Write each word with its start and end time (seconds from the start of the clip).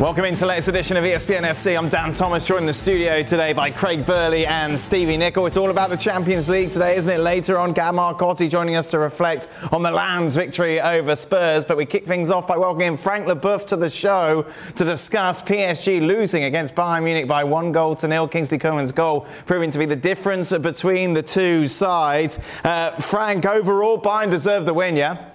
Welcome 0.00 0.24
into 0.24 0.40
the 0.40 0.46
latest 0.46 0.68
edition 0.68 0.96
of 0.96 1.04
ESPN 1.04 1.42
FC. 1.42 1.76
I'm 1.76 1.90
Dan 1.90 2.12
Thomas, 2.12 2.46
joined 2.46 2.62
in 2.62 2.66
the 2.66 2.72
studio 2.72 3.22
today 3.22 3.52
by 3.52 3.70
Craig 3.70 4.06
Burley 4.06 4.46
and 4.46 4.80
Stevie 4.80 5.18
Nicol. 5.18 5.44
It's 5.44 5.58
all 5.58 5.70
about 5.70 5.90
the 5.90 5.96
Champions 5.98 6.48
League 6.48 6.70
today, 6.70 6.96
isn't 6.96 7.10
it? 7.10 7.18
Later 7.18 7.58
on, 7.58 7.74
Gab 7.74 7.94
Marcotti 7.94 8.48
joining 8.48 8.76
us 8.76 8.90
to 8.92 8.98
reflect 8.98 9.46
on 9.70 9.82
Milan's 9.82 10.34
victory 10.34 10.80
over 10.80 11.14
Spurs. 11.14 11.66
But 11.66 11.76
we 11.76 11.84
kick 11.84 12.06
things 12.06 12.30
off 12.30 12.46
by 12.46 12.56
welcoming 12.56 12.96
Frank 12.96 13.26
Leboeuf 13.26 13.66
to 13.66 13.76
the 13.76 13.90
show 13.90 14.46
to 14.76 14.84
discuss 14.86 15.42
PSG 15.42 16.00
losing 16.00 16.44
against 16.44 16.74
Bayern 16.74 17.04
Munich 17.04 17.28
by 17.28 17.44
one 17.44 17.70
goal 17.70 17.94
to 17.96 18.08
nil. 18.08 18.26
Kingsley 18.26 18.56
Coman's 18.56 18.92
goal 18.92 19.26
proving 19.44 19.70
to 19.70 19.78
be 19.78 19.84
the 19.84 19.96
difference 19.96 20.56
between 20.56 21.12
the 21.12 21.22
two 21.22 21.68
sides. 21.68 22.38
Uh, 22.64 22.92
Frank, 22.92 23.44
overall, 23.44 24.00
Bayern 24.00 24.30
deserved 24.30 24.66
the 24.66 24.72
win, 24.72 24.96
yeah? 24.96 25.32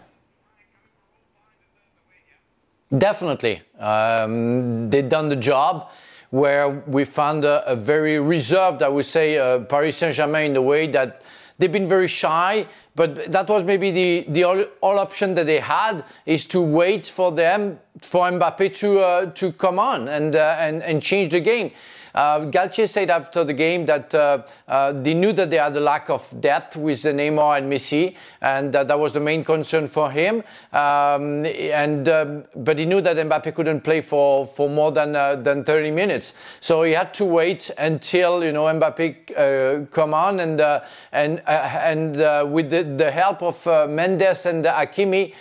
Definitely. 2.98 3.62
Um, 3.80 4.90
they've 4.90 5.08
done 5.08 5.30
the 5.30 5.36
job 5.36 5.92
where 6.30 6.70
we 6.70 7.06
found 7.06 7.46
a, 7.46 7.66
a 7.70 7.76
very 7.76 8.20
reserved, 8.20 8.84
I 8.84 8.90
would 8.90 9.06
say, 9.06 9.38
uh, 9.38 9.60
Paris 9.60 9.98
Saint 9.98 10.16
Germain 10.16 10.48
in 10.48 10.54
the 10.54 10.62
way 10.62 10.88
that 10.88 11.24
they've 11.58 11.72
been 11.72 11.88
very 11.88 12.08
shy, 12.08 12.68
but 12.96 13.32
that 13.32 13.48
was 13.48 13.64
maybe 13.64 13.92
the, 13.92 14.26
the 14.30 14.44
all, 14.44 14.64
all 14.82 15.00
option 15.00 15.34
that 15.36 15.46
they 15.46 15.60
had 15.60 16.04
is 16.26 16.46
to 16.48 16.62
wait 16.62 17.06
for 17.06 17.32
them, 17.32 17.80
for 18.02 18.30
Mbappe 18.30 18.76
to, 18.78 19.00
uh, 19.00 19.26
to 19.32 19.52
come 19.54 19.80
on 19.80 20.08
and, 20.08 20.36
uh, 20.36 20.58
and, 20.60 20.84
and 20.84 21.02
change 21.02 21.32
the 21.32 21.40
game. 21.40 21.72
Uh, 22.16 22.40
Galtier 22.50 22.88
said 22.88 23.10
after 23.10 23.44
the 23.44 23.54
game 23.54 23.86
that 23.86 24.16
uh, 24.16 24.42
uh, 24.70 24.94
they 24.94 25.14
knew 25.14 25.34
that 25.34 25.50
they 25.50 25.58
had 25.58 25.76
a 25.76 25.80
lack 25.82 26.10
of 26.10 26.34
depth 26.40 26.78
with 26.78 27.00
Neymar 27.04 27.58
and 27.58 27.72
Messi, 27.72 28.16
and 28.42 28.72
that 28.72 28.88
that 28.88 28.98
was 28.98 29.12
the 29.12 29.20
main 29.20 29.44
concern 29.44 29.88
for 29.88 30.10
him. 30.10 30.42
Um, 30.72 31.46
and 31.46 32.08
um, 32.08 32.46
but 32.56 32.80
he 32.80 32.86
knew 32.86 33.02
that 33.02 33.18
Mbappe 33.18 33.54
couldn't 33.54 33.82
play 33.82 34.00
for, 34.00 34.46
for 34.46 34.70
more 34.70 34.94
than 34.94 35.14
uh, 35.14 35.36
than 35.36 35.66
30 35.66 35.92
minutes, 35.92 36.34
so 36.62 36.84
he 36.84 36.94
had 36.94 37.14
to 37.16 37.26
wait 37.26 37.70
until 37.78 38.46
you 38.46 38.54
know 38.54 38.64
Mbappe 38.64 39.84
uh, 39.84 39.86
come 39.88 40.14
on, 40.14 40.40
and 40.40 40.62
uh, 40.62 40.80
and 41.12 41.42
and 41.46 42.16
with 42.50 42.70
the, 42.70 42.84
the, 42.84 43.12
help 43.12 43.44
of 43.44 43.90
Mendes 43.90 44.46
and 44.46 44.64
Hakimi, 44.64 45.34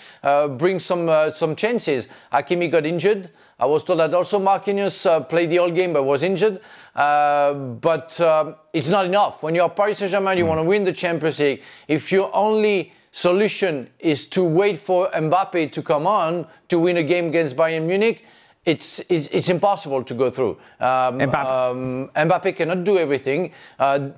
bring 0.58 0.80
some 0.80 1.08
some 1.33 1.55
chances. 1.55 2.08
Hakimi 2.33 2.69
got 2.69 2.84
injured. 2.84 3.30
I 3.65 3.67
was 3.67 3.83
told 3.83 3.98
that 4.01 4.12
also 4.12 4.39
Marquinhos 4.39 5.07
uh, 5.07 5.20
played 5.20 5.48
the 5.48 5.57
whole 5.57 5.70
game 5.70 5.95
but 5.95 6.03
was 6.03 6.23
injured. 6.23 6.61
Uh, 6.95 7.55
but 7.55 8.20
uh, 8.20 8.55
it's 8.75 8.91
not 8.91 9.07
enough. 9.07 9.43
When 9.43 9.55
you're 9.55 9.70
Paris 9.70 9.98
Saint 9.98 10.11
Germain, 10.11 10.37
you 10.37 10.45
mm. 10.45 10.48
want 10.48 10.59
to 10.59 10.65
win 10.65 10.84
the 10.84 10.93
Champions 10.93 11.41
League. 11.41 11.62
If 11.89 12.12
your 12.12 12.31
only 12.37 12.92
solution 13.11 13.89
is 13.98 14.27
to 14.27 14.45
wait 14.45 14.77
for 14.77 15.09
Mbappe 15.12 15.73
to 15.73 15.83
come 15.83 16.07
on 16.07 16.47
to 16.69 16.79
win 16.79 16.98
a 16.98 17.03
game 17.03 17.29
against 17.29 17.57
Bayern 17.57 17.87
Munich, 17.87 18.27
it's, 18.67 19.01
it's, 19.09 19.29
it's 19.29 19.48
impossible 19.48 20.05
to 20.05 20.15
go 20.15 20.29
through. 20.29 20.59
Um, 20.79 21.20
Mbappe. 21.20 21.70
Um, 21.70 22.11
Mbappe 22.14 22.57
cannot 22.57 22.85
do 22.85 22.98
everything. 22.98 23.53
Uh, 23.79 24.11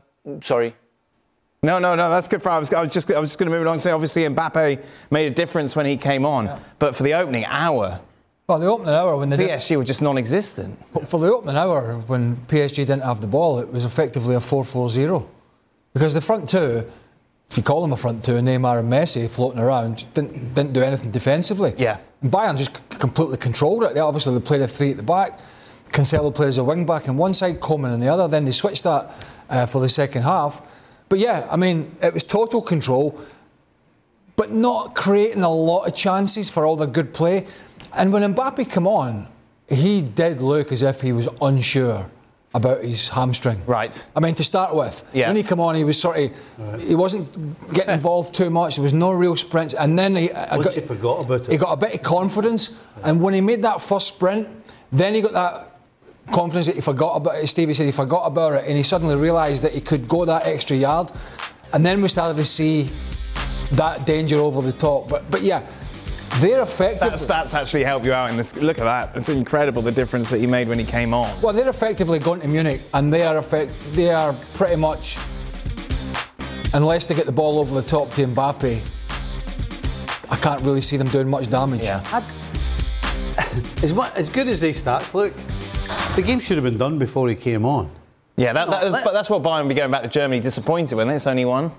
sorry. 0.43 0.75
No, 1.63 1.79
no, 1.79 1.95
no. 1.95 2.11
That's 2.11 2.27
good 2.27 2.43
for. 2.43 2.51
I 2.51 2.59
was, 2.59 2.73
I 2.73 2.83
was 2.83 2.93
just, 2.93 3.13
I 3.13 3.21
was 3.21 3.31
just 3.31 3.39
going 3.39 3.51
to 3.51 3.57
move 3.57 3.65
on 3.69 3.75
and 3.75 3.81
say. 3.81 3.93
Obviously, 3.93 4.23
Mbappe 4.23 4.85
made 5.13 5.31
a 5.31 5.35
difference 5.35 5.77
when 5.77 5.87
he 5.87 5.97
came 5.97 6.27
on, 6.27 6.47
yeah. 6.47 6.59
but 6.81 6.97
for 6.97 7.05
the 7.05 7.15
opening 7.15 7.45
hour, 7.45 8.01
well, 8.47 8.59
the 8.59 8.67
opening 8.67 8.95
hour 8.95 9.17
when 9.17 9.29
the 9.29 9.37
PSG 9.37 9.77
were 9.77 9.85
just 9.85 10.03
non-existent. 10.03 10.79
But 10.93 11.09
For 11.09 11.19
the 11.19 11.27
opening 11.33 11.57
hour 11.57 11.95
when 12.07 12.37
PSG 12.49 12.77
didn't 12.77 13.03
have 13.03 13.21
the 13.21 13.27
ball, 13.27 13.59
it 13.59 13.73
was 13.73 13.85
effectively 13.85 14.37
a 14.37 14.39
4-4-0 14.39 15.27
because 15.93 16.15
the 16.15 16.21
front 16.21 16.49
two, 16.49 16.87
if 17.51 17.57
you 17.57 17.63
call 17.63 17.83
them 17.83 17.93
a 17.93 17.97
front 17.97 18.25
two, 18.25 18.35
Neymar 18.35 18.81
and 18.81 18.93
Messi 18.93 19.29
floating 19.29 19.61
around, 19.61 20.05
didn't 20.15 20.55
didn't 20.55 20.73
do 20.73 20.83
anything 20.83 21.11
defensively. 21.11 21.75
Yeah, 21.79 21.99
and 22.23 22.31
Bayern 22.31 22.57
just 22.57 22.75
completely 22.91 23.39
controlled 23.39 23.83
it. 23.85 23.95
They 23.95 24.01
obviously 24.01 24.35
they 24.35 24.41
played 24.41 24.63
a 24.63 24.69
three 24.69 24.91
at 24.91 24.97
the 24.97 25.03
back. 25.03 25.41
Cancelo 25.91 26.35
played 26.35 26.49
as 26.49 26.59
a 26.59 26.65
wing 26.65 26.85
back 26.85 27.09
on 27.09 27.17
one 27.17 27.33
side, 27.33 27.61
Coman 27.61 27.91
on 27.93 28.01
the 28.01 28.09
other. 28.09 28.29
Then 28.29 28.45
they 28.45 28.51
switched 28.51 28.85
that 28.85 29.11
uh, 29.49 29.67
for 29.67 29.81
the 29.81 29.89
second 29.89 30.23
half. 30.23 30.61
But 31.09 31.19
yeah, 31.19 31.49
I 31.51 31.57
mean, 31.57 31.97
it 32.03 32.13
was 32.13 32.25
total 32.25 32.61
control, 32.61 33.19
but 34.35 34.51
not 34.51 34.95
creating 34.95 35.43
a 35.43 35.49
lot 35.49 35.87
of 35.87 35.95
chances 35.95 36.51
for 36.51 36.67
all 36.67 36.77
the 36.77 36.87
good 36.87 37.15
play. 37.15 37.47
And 37.97 38.13
when 38.13 38.35
Mbappe 38.35 38.71
came 38.71 38.87
on, 38.87 39.29
he 39.69 40.03
did 40.03 40.41
look 40.41 40.71
as 40.71 40.83
if 40.83 41.01
he 41.01 41.13
was 41.13 41.29
unsure 41.43 42.11
about 42.55 42.83
his 42.83 43.09
hamstring. 43.09 43.63
Right. 43.67 44.03
I 44.15 44.21
mean, 44.21 44.35
to 44.37 44.45
start 44.45 44.75
with, 44.75 45.05
yeah. 45.13 45.27
when 45.27 45.37
he 45.37 45.43
came 45.43 45.61
on, 45.61 45.75
he 45.75 45.85
was 45.85 46.01
sort 46.01 46.19
of, 46.19 46.31
right. 46.59 46.81
he 46.81 46.95
wasn't 46.95 47.29
getting 47.75 47.93
involved 47.93 48.35
too 48.35 48.49
much. 48.51 48.77
There 48.77 48.83
was 48.83 48.95
no 48.95 49.13
real 49.13 49.37
sprints, 49.37 49.75
and 49.75 49.99
then 49.99 50.15
he, 50.17 50.31
Once 50.33 50.65
got, 50.65 50.75
he 50.75 50.81
forgot 50.81 51.25
about 51.25 51.41
it, 51.43 51.51
he 51.51 51.57
got 51.57 51.73
a 51.73 51.77
bit 51.77 51.95
of 51.95 52.03
confidence. 52.03 52.79
And 53.03 53.21
when 53.21 53.35
he 53.35 53.41
made 53.41 53.63
that 53.63 53.83
first 53.83 54.09
sprint, 54.09 54.49
then 54.93 55.15
he 55.15 55.21
got 55.21 55.33
that 55.33 55.73
confidence 56.33 56.67
that 56.67 56.77
he 56.77 56.81
forgot 56.81 57.17
about 57.17 57.37
it. 57.37 57.47
Stevie 57.47 57.75
said 57.75 57.87
he 57.87 57.93
forgot 57.93 58.27
about 58.27 58.55
it, 58.55 58.65
and 58.67 58.77
he 58.77 58.83
suddenly 58.83 59.17
realised 59.17 59.63
that 59.63 59.73
he 59.73 59.81
could 59.81 60.09
go 60.09 60.25
that 60.25 60.47
extra 60.47 60.77
yard. 60.77 61.11
And 61.73 61.85
then 61.85 62.01
we 62.01 62.09
started 62.09 62.37
to 62.39 62.45
see 62.45 62.89
that 63.73 64.07
danger 64.07 64.37
over 64.37 64.63
the 64.63 64.73
top. 64.73 65.09
But 65.09 65.31
but 65.31 65.43
yeah, 65.43 65.69
they're 66.41 66.63
effective. 66.63 67.11
That 67.11 67.47
stats 67.47 67.55
actually 67.55 67.85
help 67.85 68.05
you 68.05 68.13
out 68.13 68.31
in 68.31 68.37
this. 68.37 68.57
Look 68.57 68.79
at 68.79 68.85
that. 68.85 69.17
It's 69.17 69.29
incredible 69.29 69.83
the 69.83 69.93
difference 69.93 70.31
that 70.31 70.39
he 70.39 70.47
made 70.47 70.69
when 70.69 70.79
he 70.79 70.85
came 70.85 71.15
on. 71.15 71.41
Well, 71.41 71.53
they're 71.53 71.69
effectively 71.69 72.19
going 72.19 72.41
to 72.41 72.49
Munich, 72.49 72.83
and 72.95 73.13
they 73.13 73.23
are 73.23 73.39
effect. 73.39 73.75
They 73.93 74.11
are 74.11 74.35
pretty 74.55 74.77
much, 74.77 75.19
unless 76.75 77.07
they 77.07 77.15
get 77.15 77.27
the 77.27 77.33
ball 77.33 77.59
over 77.59 77.75
the 77.75 77.87
top 77.87 78.11
to 78.13 78.27
Mbappe, 78.27 78.81
I 80.31 80.37
can't 80.37 80.63
really 80.63 80.81
see 80.81 80.97
them 80.97 81.09
doing 81.09 81.29
much 81.29 81.49
damage. 81.49 81.85
Yeah. 81.85 82.03
as, 83.83 83.93
as 84.17 84.29
good 84.29 84.49
as 84.49 84.61
these 84.61 84.83
stats 84.83 85.15
look, 85.15 85.35
the 86.17 86.23
game 86.23 86.41
should 86.41 86.57
have 86.57 86.65
been 86.65 86.79
done 86.79 86.99
before 86.99 87.29
he 87.29 87.35
came 87.35 87.65
on. 87.65 87.91
Yeah, 88.37 88.53
that, 88.53 88.69
that, 88.69 88.93
that's, 88.93 89.05
that's 89.05 89.31
what 89.31 89.43
Bayern 89.43 89.63
will 89.63 89.69
be 89.69 89.75
going 89.75 89.91
back 89.91 90.03
to 90.03 90.09
Germany 90.09 90.41
disappointed 90.41 90.95
when 90.97 91.09
it's 91.09 91.27
only 91.27 91.47
one. 91.47 91.71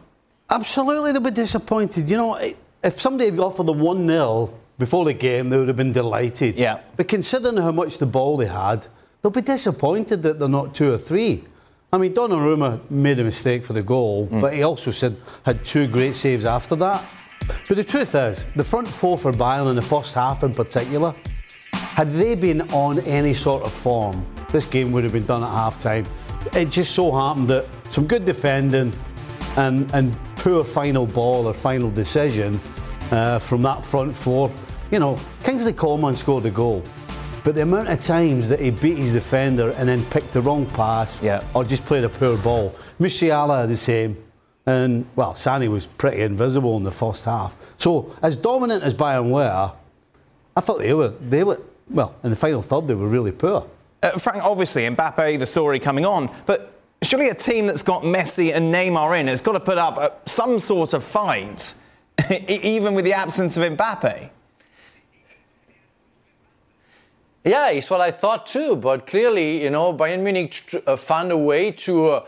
Absolutely, 0.49 1.11
they'll 1.11 1.21
be 1.21 1.29
disappointed. 1.31 2.09
You 2.09 2.17
know, 2.17 2.35
it, 2.35 2.57
if 2.87 2.99
somebody 2.99 3.29
had 3.29 3.39
offered 3.39 3.65
them 3.65 3.79
1 3.79 4.07
0 4.07 4.53
before 4.79 5.03
the 5.03 5.13
game, 5.13 5.49
they 5.49 5.57
would 5.57 5.67
have 5.67 5.77
been 5.77 5.91
delighted. 5.91 6.57
Yeah. 6.57 6.79
But 6.95 7.09
considering 7.09 7.57
how 7.57 7.71
much 7.71 7.97
the 7.97 8.05
ball 8.05 8.37
they 8.37 8.45
had, 8.45 8.87
they'll 9.21 9.31
be 9.31 9.41
disappointed 9.41 10.23
that 10.23 10.39
they're 10.39 10.47
not 10.47 10.73
two 10.73 10.93
or 10.93 10.97
three. 10.97 11.43
I 11.91 11.97
mean, 11.97 12.13
Donnarumma 12.13 12.89
made 12.89 13.19
a 13.19 13.23
mistake 13.23 13.65
for 13.65 13.73
the 13.73 13.83
goal, 13.83 14.27
mm. 14.27 14.39
but 14.39 14.53
he 14.53 14.63
also 14.63 14.91
said 14.91 15.17
had 15.43 15.65
two 15.65 15.87
great 15.87 16.15
saves 16.15 16.45
after 16.45 16.75
that. 16.77 17.03
But 17.67 17.77
the 17.77 17.83
truth 17.83 18.15
is, 18.15 18.45
the 18.55 18.63
front 18.63 18.87
four 18.87 19.17
for 19.17 19.31
Bayern 19.31 19.69
in 19.69 19.75
the 19.75 19.81
first 19.81 20.13
half 20.13 20.43
in 20.43 20.53
particular, 20.53 21.13
had 21.73 22.11
they 22.11 22.35
been 22.35 22.61
on 22.71 22.99
any 22.99 23.33
sort 23.33 23.63
of 23.63 23.73
form, 23.73 24.25
this 24.51 24.65
game 24.65 24.91
would 24.93 25.03
have 25.03 25.13
been 25.13 25.25
done 25.25 25.43
at 25.43 25.49
half 25.49 25.79
time. 25.79 26.05
It 26.53 26.69
just 26.69 26.91
so 26.93 27.11
happened 27.11 27.49
that 27.49 27.65
some 27.89 28.05
good 28.05 28.23
defending 28.23 28.93
and, 29.57 29.91
and 29.93 30.17
poor 30.37 30.63
final 30.63 31.05
ball 31.05 31.47
or 31.47 31.53
final 31.53 31.89
decision 31.89 32.59
uh, 33.11 33.39
from 33.39 33.61
that 33.63 33.85
front 33.85 34.15
four. 34.15 34.51
You 34.91 34.99
know, 34.99 35.19
Kingsley 35.43 35.73
Coman 35.73 36.15
scored 36.15 36.45
a 36.45 36.51
goal, 36.51 36.83
but 37.43 37.55
the 37.55 37.63
amount 37.63 37.89
of 37.89 37.99
times 37.99 38.49
that 38.49 38.59
he 38.59 38.71
beat 38.71 38.97
his 38.97 39.13
defender 39.13 39.71
and 39.71 39.87
then 39.87 40.03
picked 40.05 40.33
the 40.33 40.41
wrong 40.41 40.65
pass 40.67 41.21
yeah. 41.21 41.43
or 41.53 41.63
just 41.63 41.85
played 41.85 42.03
a 42.03 42.09
poor 42.09 42.37
ball. 42.37 42.75
Musiala 42.99 43.67
the 43.67 43.75
same. 43.75 44.23
And, 44.65 45.05
well, 45.15 45.33
Sané 45.33 45.69
was 45.69 45.85
pretty 45.85 46.21
invisible 46.21 46.75
in 46.75 46.83
the 46.83 46.91
first 46.91 47.23
half. 47.23 47.55
So, 47.77 48.13
as 48.21 48.35
dominant 48.35 48.83
as 48.83 48.93
Bayern 48.93 49.31
were, 49.31 49.71
I 50.57 50.59
thought 50.59 50.79
they 50.79 50.93
were, 50.93 51.09
they 51.09 51.45
were 51.45 51.61
well, 51.89 52.15
in 52.23 52.29
the 52.29 52.35
final 52.35 52.61
third, 52.61 52.87
they 52.87 52.95
were 52.95 53.07
really 53.07 53.31
poor. 53.31 53.67
Uh, 54.03 54.11
Frank, 54.11 54.43
obviously, 54.43 54.83
Mbappe, 54.83 55.39
the 55.39 55.45
story 55.45 55.79
coming 55.79 56.05
on, 56.05 56.29
but 56.45 56.76
surely 57.01 57.29
a 57.29 57.35
team 57.35 57.67
that's 57.67 57.83
got 57.83 58.03
Messi 58.03 58.53
and 58.53 58.73
Neymar 58.73 59.19
in 59.19 59.27
has 59.27 59.41
got 59.41 59.53
to 59.53 59.59
put 59.59 59.77
up 59.77 59.97
uh, 59.97 60.09
some 60.25 60.59
sort 60.59 60.93
of 60.93 61.03
fight, 61.03 61.75
even 62.47 62.93
with 62.93 63.05
the 63.05 63.13
absence 63.13 63.57
of 63.57 63.63
Mbappe. 63.63 64.29
Yeah, 67.43 67.69
it's 67.69 67.89
what 67.89 68.01
I 68.01 68.11
thought 68.11 68.45
too. 68.45 68.75
But 68.75 69.07
clearly, 69.07 69.63
you 69.63 69.69
know, 69.69 69.93
Bayern 69.93 70.19
Munich 70.19 70.83
uh, 70.85 70.97
found 70.97 71.31
a 71.31 71.37
way 71.37 71.71
to 71.71 72.07
uh, 72.07 72.25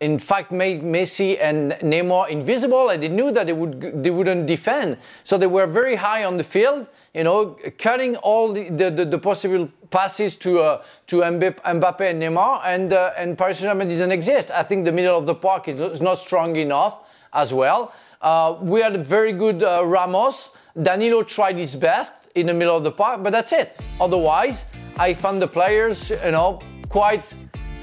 in 0.00 0.18
fact 0.18 0.50
make 0.50 0.80
Messi 0.80 1.38
and 1.40 1.72
Neymar 1.72 2.30
invisible, 2.30 2.88
and 2.88 3.02
they 3.02 3.08
knew 3.08 3.30
that 3.32 3.46
they 3.46 3.52
would 3.52 4.02
they 4.02 4.10
wouldn't 4.10 4.46
defend. 4.46 4.96
So 5.24 5.36
they 5.36 5.46
were 5.46 5.66
very 5.66 5.96
high 5.96 6.24
on 6.24 6.38
the 6.38 6.44
field, 6.44 6.88
you 7.14 7.24
know, 7.24 7.56
cutting 7.78 8.16
all 8.16 8.52
the, 8.52 8.70
the, 8.70 8.90
the, 8.90 9.04
the 9.04 9.18
possible 9.18 9.68
passes 9.90 10.36
to 10.36 10.60
uh, 10.60 10.82
to 11.06 11.16
Mbappe 11.16 12.00
and 12.00 12.22
Neymar, 12.22 12.62
and 12.64 12.92
uh, 12.92 13.12
and 13.16 13.36
Paris 13.36 13.58
Saint-Germain 13.58 13.88
didn't 13.88 14.12
exist. 14.12 14.50
I 14.50 14.62
think 14.62 14.84
the 14.84 14.92
middle 14.92 15.18
of 15.18 15.26
the 15.26 15.34
park 15.34 15.68
is 15.68 16.00
not 16.00 16.18
strong 16.18 16.56
enough 16.56 17.10
as 17.32 17.52
well. 17.52 17.92
Uh, 18.20 18.56
we 18.60 18.80
had 18.80 18.94
a 18.94 18.98
very 18.98 19.32
good 19.32 19.62
uh, 19.62 19.84
Ramos. 19.84 20.50
Danilo 20.80 21.22
tried 21.22 21.56
his 21.56 21.76
best 21.76 22.30
in 22.34 22.46
the 22.46 22.54
middle 22.54 22.76
of 22.76 22.84
the 22.84 22.92
park, 22.92 23.22
but 23.22 23.30
that's 23.30 23.52
it. 23.52 23.76
Otherwise, 24.00 24.64
I 24.96 25.12
found 25.12 25.42
the 25.42 25.48
players, 25.48 26.10
you 26.10 26.30
know, 26.30 26.60
quite 26.88 27.34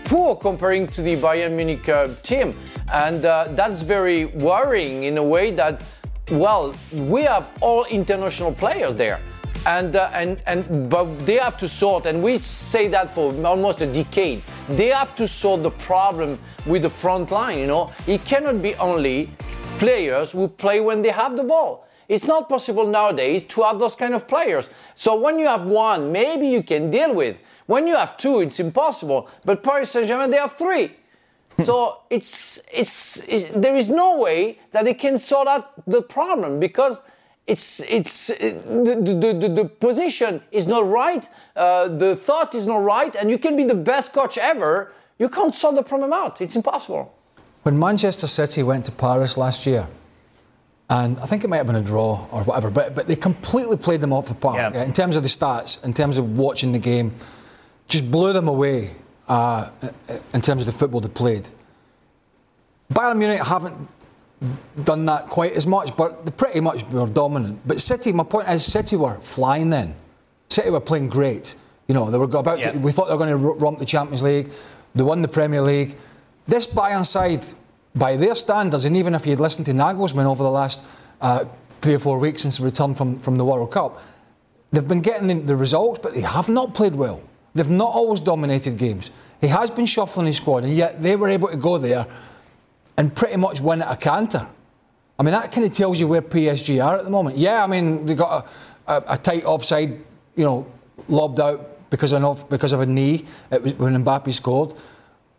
poor 0.05 0.35
comparing 0.35 0.87
to 0.87 1.03
the 1.03 1.15
Bayern 1.17 1.51
Munich 1.51 1.87
uh, 1.87 2.07
team. 2.23 2.57
And 2.91 3.25
uh, 3.25 3.49
that's 3.51 3.83
very 3.83 4.25
worrying 4.25 5.03
in 5.03 5.19
a 5.19 5.23
way 5.23 5.51
that, 5.51 5.83
well, 6.31 6.75
we 6.93 7.23
have 7.23 7.51
all 7.61 7.85
international 7.85 8.53
players 8.53 8.95
there. 8.95 9.19
And, 9.65 9.95
uh, 9.95 10.09
and, 10.13 10.41
and 10.47 10.89
but 10.89 11.05
they 11.25 11.35
have 11.35 11.57
to 11.57 11.67
sort, 11.67 12.05
and 12.05 12.23
we 12.23 12.39
say 12.39 12.87
that 12.87 13.09
for 13.09 13.33
almost 13.45 13.81
a 13.81 13.85
decade. 13.85 14.41
They 14.69 14.87
have 14.87 15.15
to 15.15 15.27
sort 15.27 15.63
the 15.63 15.71
problem 15.71 16.39
with 16.65 16.83
the 16.83 16.89
front 16.89 17.31
line. 17.31 17.59
You 17.59 17.67
know, 17.67 17.91
it 18.07 18.23
cannot 18.23 18.61
be 18.61 18.75
only 18.75 19.29
players 19.77 20.31
who 20.31 20.47
play 20.47 20.79
when 20.79 21.01
they 21.01 21.09
have 21.09 21.35
the 21.35 21.43
ball. 21.43 21.87
It's 22.07 22.25
not 22.25 22.47
possible 22.47 22.87
nowadays 22.87 23.43
to 23.49 23.63
have 23.63 23.79
those 23.79 23.95
kind 23.95 24.13
of 24.13 24.27
players. 24.27 24.69
So 24.95 25.19
when 25.19 25.37
you 25.39 25.47
have 25.47 25.67
one, 25.67 26.11
maybe 26.11 26.47
you 26.47 26.63
can 26.63 26.89
deal 26.89 27.13
with. 27.13 27.39
When 27.65 27.85
you 27.85 27.95
have 27.95 28.17
two, 28.17 28.39
it's 28.39 28.59
impossible. 28.59 29.29
But 29.45 29.61
Paris 29.61 29.91
Saint-Germain, 29.91 30.31
they 30.31 30.37
have 30.37 30.53
three. 30.53 30.91
So 31.65 32.01
it's, 32.09 32.61
it's, 32.73 33.17
it's, 33.27 33.49
there 33.55 33.75
is 33.75 33.89
no 33.89 34.17
way 34.19 34.59
that 34.71 34.85
they 34.85 34.93
can 34.93 35.17
sort 35.17 35.47
out 35.47 35.85
the 35.85 36.01
problem 36.01 36.59
because 36.59 37.01
it's, 37.47 37.81
it's, 37.81 38.27
the, 38.27 38.99
the, 39.01 39.33
the, 39.33 39.49
the 39.49 39.65
position 39.65 40.41
is 40.51 40.67
not 40.67 40.87
right, 40.87 41.27
uh, 41.55 41.87
the 41.87 42.15
thought 42.15 42.53
is 42.53 42.67
not 42.67 42.83
right, 42.83 43.15
and 43.15 43.29
you 43.29 43.37
can 43.37 43.55
be 43.55 43.63
the 43.63 43.75
best 43.75 44.13
coach 44.13 44.37
ever. 44.37 44.91
You 45.17 45.29
can't 45.29 45.53
sort 45.53 45.75
the 45.75 45.83
problem 45.83 46.13
out. 46.13 46.41
It's 46.41 46.55
impossible. 46.55 47.13
When 47.63 47.77
Manchester 47.77 48.27
City 48.27 48.63
went 48.63 48.85
to 48.85 48.91
Paris 48.91 49.35
last 49.37 49.65
year, 49.65 49.87
and 50.89 51.19
I 51.19 51.25
think 51.25 51.43
it 51.43 51.49
might 51.49 51.57
have 51.57 51.67
been 51.67 51.75
a 51.75 51.81
draw 51.81 52.25
or 52.31 52.43
whatever, 52.43 52.71
but, 52.71 52.95
but 52.95 53.07
they 53.07 53.15
completely 53.15 53.77
played 53.77 54.01
them 54.01 54.13
off 54.13 54.27
the 54.27 54.35
park 54.35 54.57
yeah. 54.57 54.83
in 54.83 54.93
terms 54.93 55.15
of 55.15 55.23
the 55.23 55.29
stats, 55.29 55.83
in 55.83 55.93
terms 55.93 56.17
of 56.17 56.37
watching 56.37 56.71
the 56.71 56.79
game 56.79 57.13
just 57.87 58.09
blew 58.09 58.31
them 58.31 58.47
away 58.47 58.91
uh, 59.29 59.71
in 60.33 60.41
terms 60.41 60.61
of 60.61 60.65
the 60.65 60.71
football 60.71 60.99
they 60.99 61.09
played. 61.09 61.47
Bayern 62.91 63.17
Munich 63.17 63.41
haven't 63.41 63.87
done 64.83 65.05
that 65.05 65.27
quite 65.27 65.53
as 65.53 65.67
much, 65.67 65.95
but 65.95 66.25
they 66.25 66.31
pretty 66.31 66.59
much 66.59 66.83
were 66.87 67.07
dominant. 67.07 67.61
But 67.65 67.79
City, 67.79 68.11
my 68.11 68.23
point 68.23 68.49
is, 68.49 68.65
City 68.65 68.95
were 68.95 69.15
flying 69.19 69.69
then. 69.69 69.95
City 70.49 70.71
were 70.71 70.79
playing 70.81 71.09
great. 71.09 71.55
You 71.87 71.93
know, 71.93 72.09
they 72.09 72.17
were 72.17 72.25
about. 72.25 72.59
Yeah. 72.59 72.71
To, 72.71 72.79
we 72.79 72.91
thought 72.91 73.05
they 73.05 73.13
were 73.13 73.25
going 73.25 73.29
to 73.29 73.37
romp 73.37 73.79
the 73.79 73.85
Champions 73.85 74.23
League. 74.23 74.51
They 74.95 75.03
won 75.03 75.21
the 75.21 75.27
Premier 75.27 75.61
League. 75.61 75.95
This 76.47 76.65
Bayern 76.65 77.05
side, 77.05 77.45
by 77.95 78.15
their 78.15 78.35
standards, 78.35 78.85
and 78.85 78.97
even 78.97 79.13
if 79.13 79.27
you'd 79.27 79.39
listened 79.39 79.67
to 79.67 79.73
Nagelsmann 79.73 80.25
over 80.25 80.41
the 80.41 80.49
last 80.49 80.83
uh, 81.21 81.45
three 81.69 81.93
or 81.93 81.99
four 81.99 82.17
weeks 82.17 82.41
since 82.41 82.57
the 82.57 82.65
return 82.65 82.95
from, 82.95 83.19
from 83.19 83.37
the 83.37 83.45
World 83.45 83.71
Cup, 83.71 84.01
they've 84.71 84.87
been 84.87 85.01
getting 85.01 85.27
the, 85.27 85.35
the 85.35 85.55
results, 85.55 85.99
but 86.01 86.13
they 86.13 86.21
have 86.21 86.49
not 86.49 86.73
played 86.73 86.95
well. 86.95 87.21
They've 87.53 87.69
not 87.69 87.89
always 87.89 88.19
dominated 88.19 88.77
games. 88.77 89.11
He 89.41 89.47
has 89.47 89.71
been 89.71 89.85
shuffling 89.85 90.27
his 90.27 90.37
squad, 90.37 90.63
and 90.63 90.73
yet 90.73 91.01
they 91.01 91.15
were 91.15 91.29
able 91.29 91.47
to 91.49 91.57
go 91.57 91.77
there 91.77 92.05
and 92.97 93.13
pretty 93.15 93.37
much 93.37 93.61
win 93.61 93.81
at 93.81 93.91
a 93.91 93.95
canter. 93.95 94.47
I 95.17 95.23
mean, 95.23 95.33
that 95.33 95.51
kind 95.51 95.65
of 95.65 95.73
tells 95.73 95.99
you 95.99 96.07
where 96.07 96.21
PSG 96.21 96.83
are 96.83 96.97
at 96.97 97.03
the 97.03 97.09
moment. 97.09 97.37
Yeah, 97.37 97.63
I 97.63 97.67
mean, 97.67 98.05
they 98.05 98.15
got 98.15 98.45
a, 98.87 98.93
a, 98.93 99.13
a 99.13 99.17
tight 99.17 99.45
offside, 99.45 99.91
you 100.35 100.43
know, 100.43 100.65
lobbed 101.07 101.39
out 101.39 101.89
because 101.89 102.13
of, 102.13 102.49
because 102.49 102.73
of 102.73 102.81
a 102.81 102.85
knee 102.85 103.25
when 103.49 104.03
Mbappe 104.03 104.33
scored. 104.33 104.73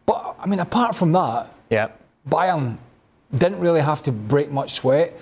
But, 0.07 0.37
I 0.41 0.47
mean, 0.47 0.61
apart 0.61 0.97
from 0.97 1.13
that, 1.13 1.49
yeah. 1.71 1.89
Bayern 2.29 2.77
didn't 3.35 3.61
really 3.61 3.81
have 3.81 4.03
to 4.03 4.13
break 4.13 4.51
much 4.51 4.73
sweat. 4.73 5.19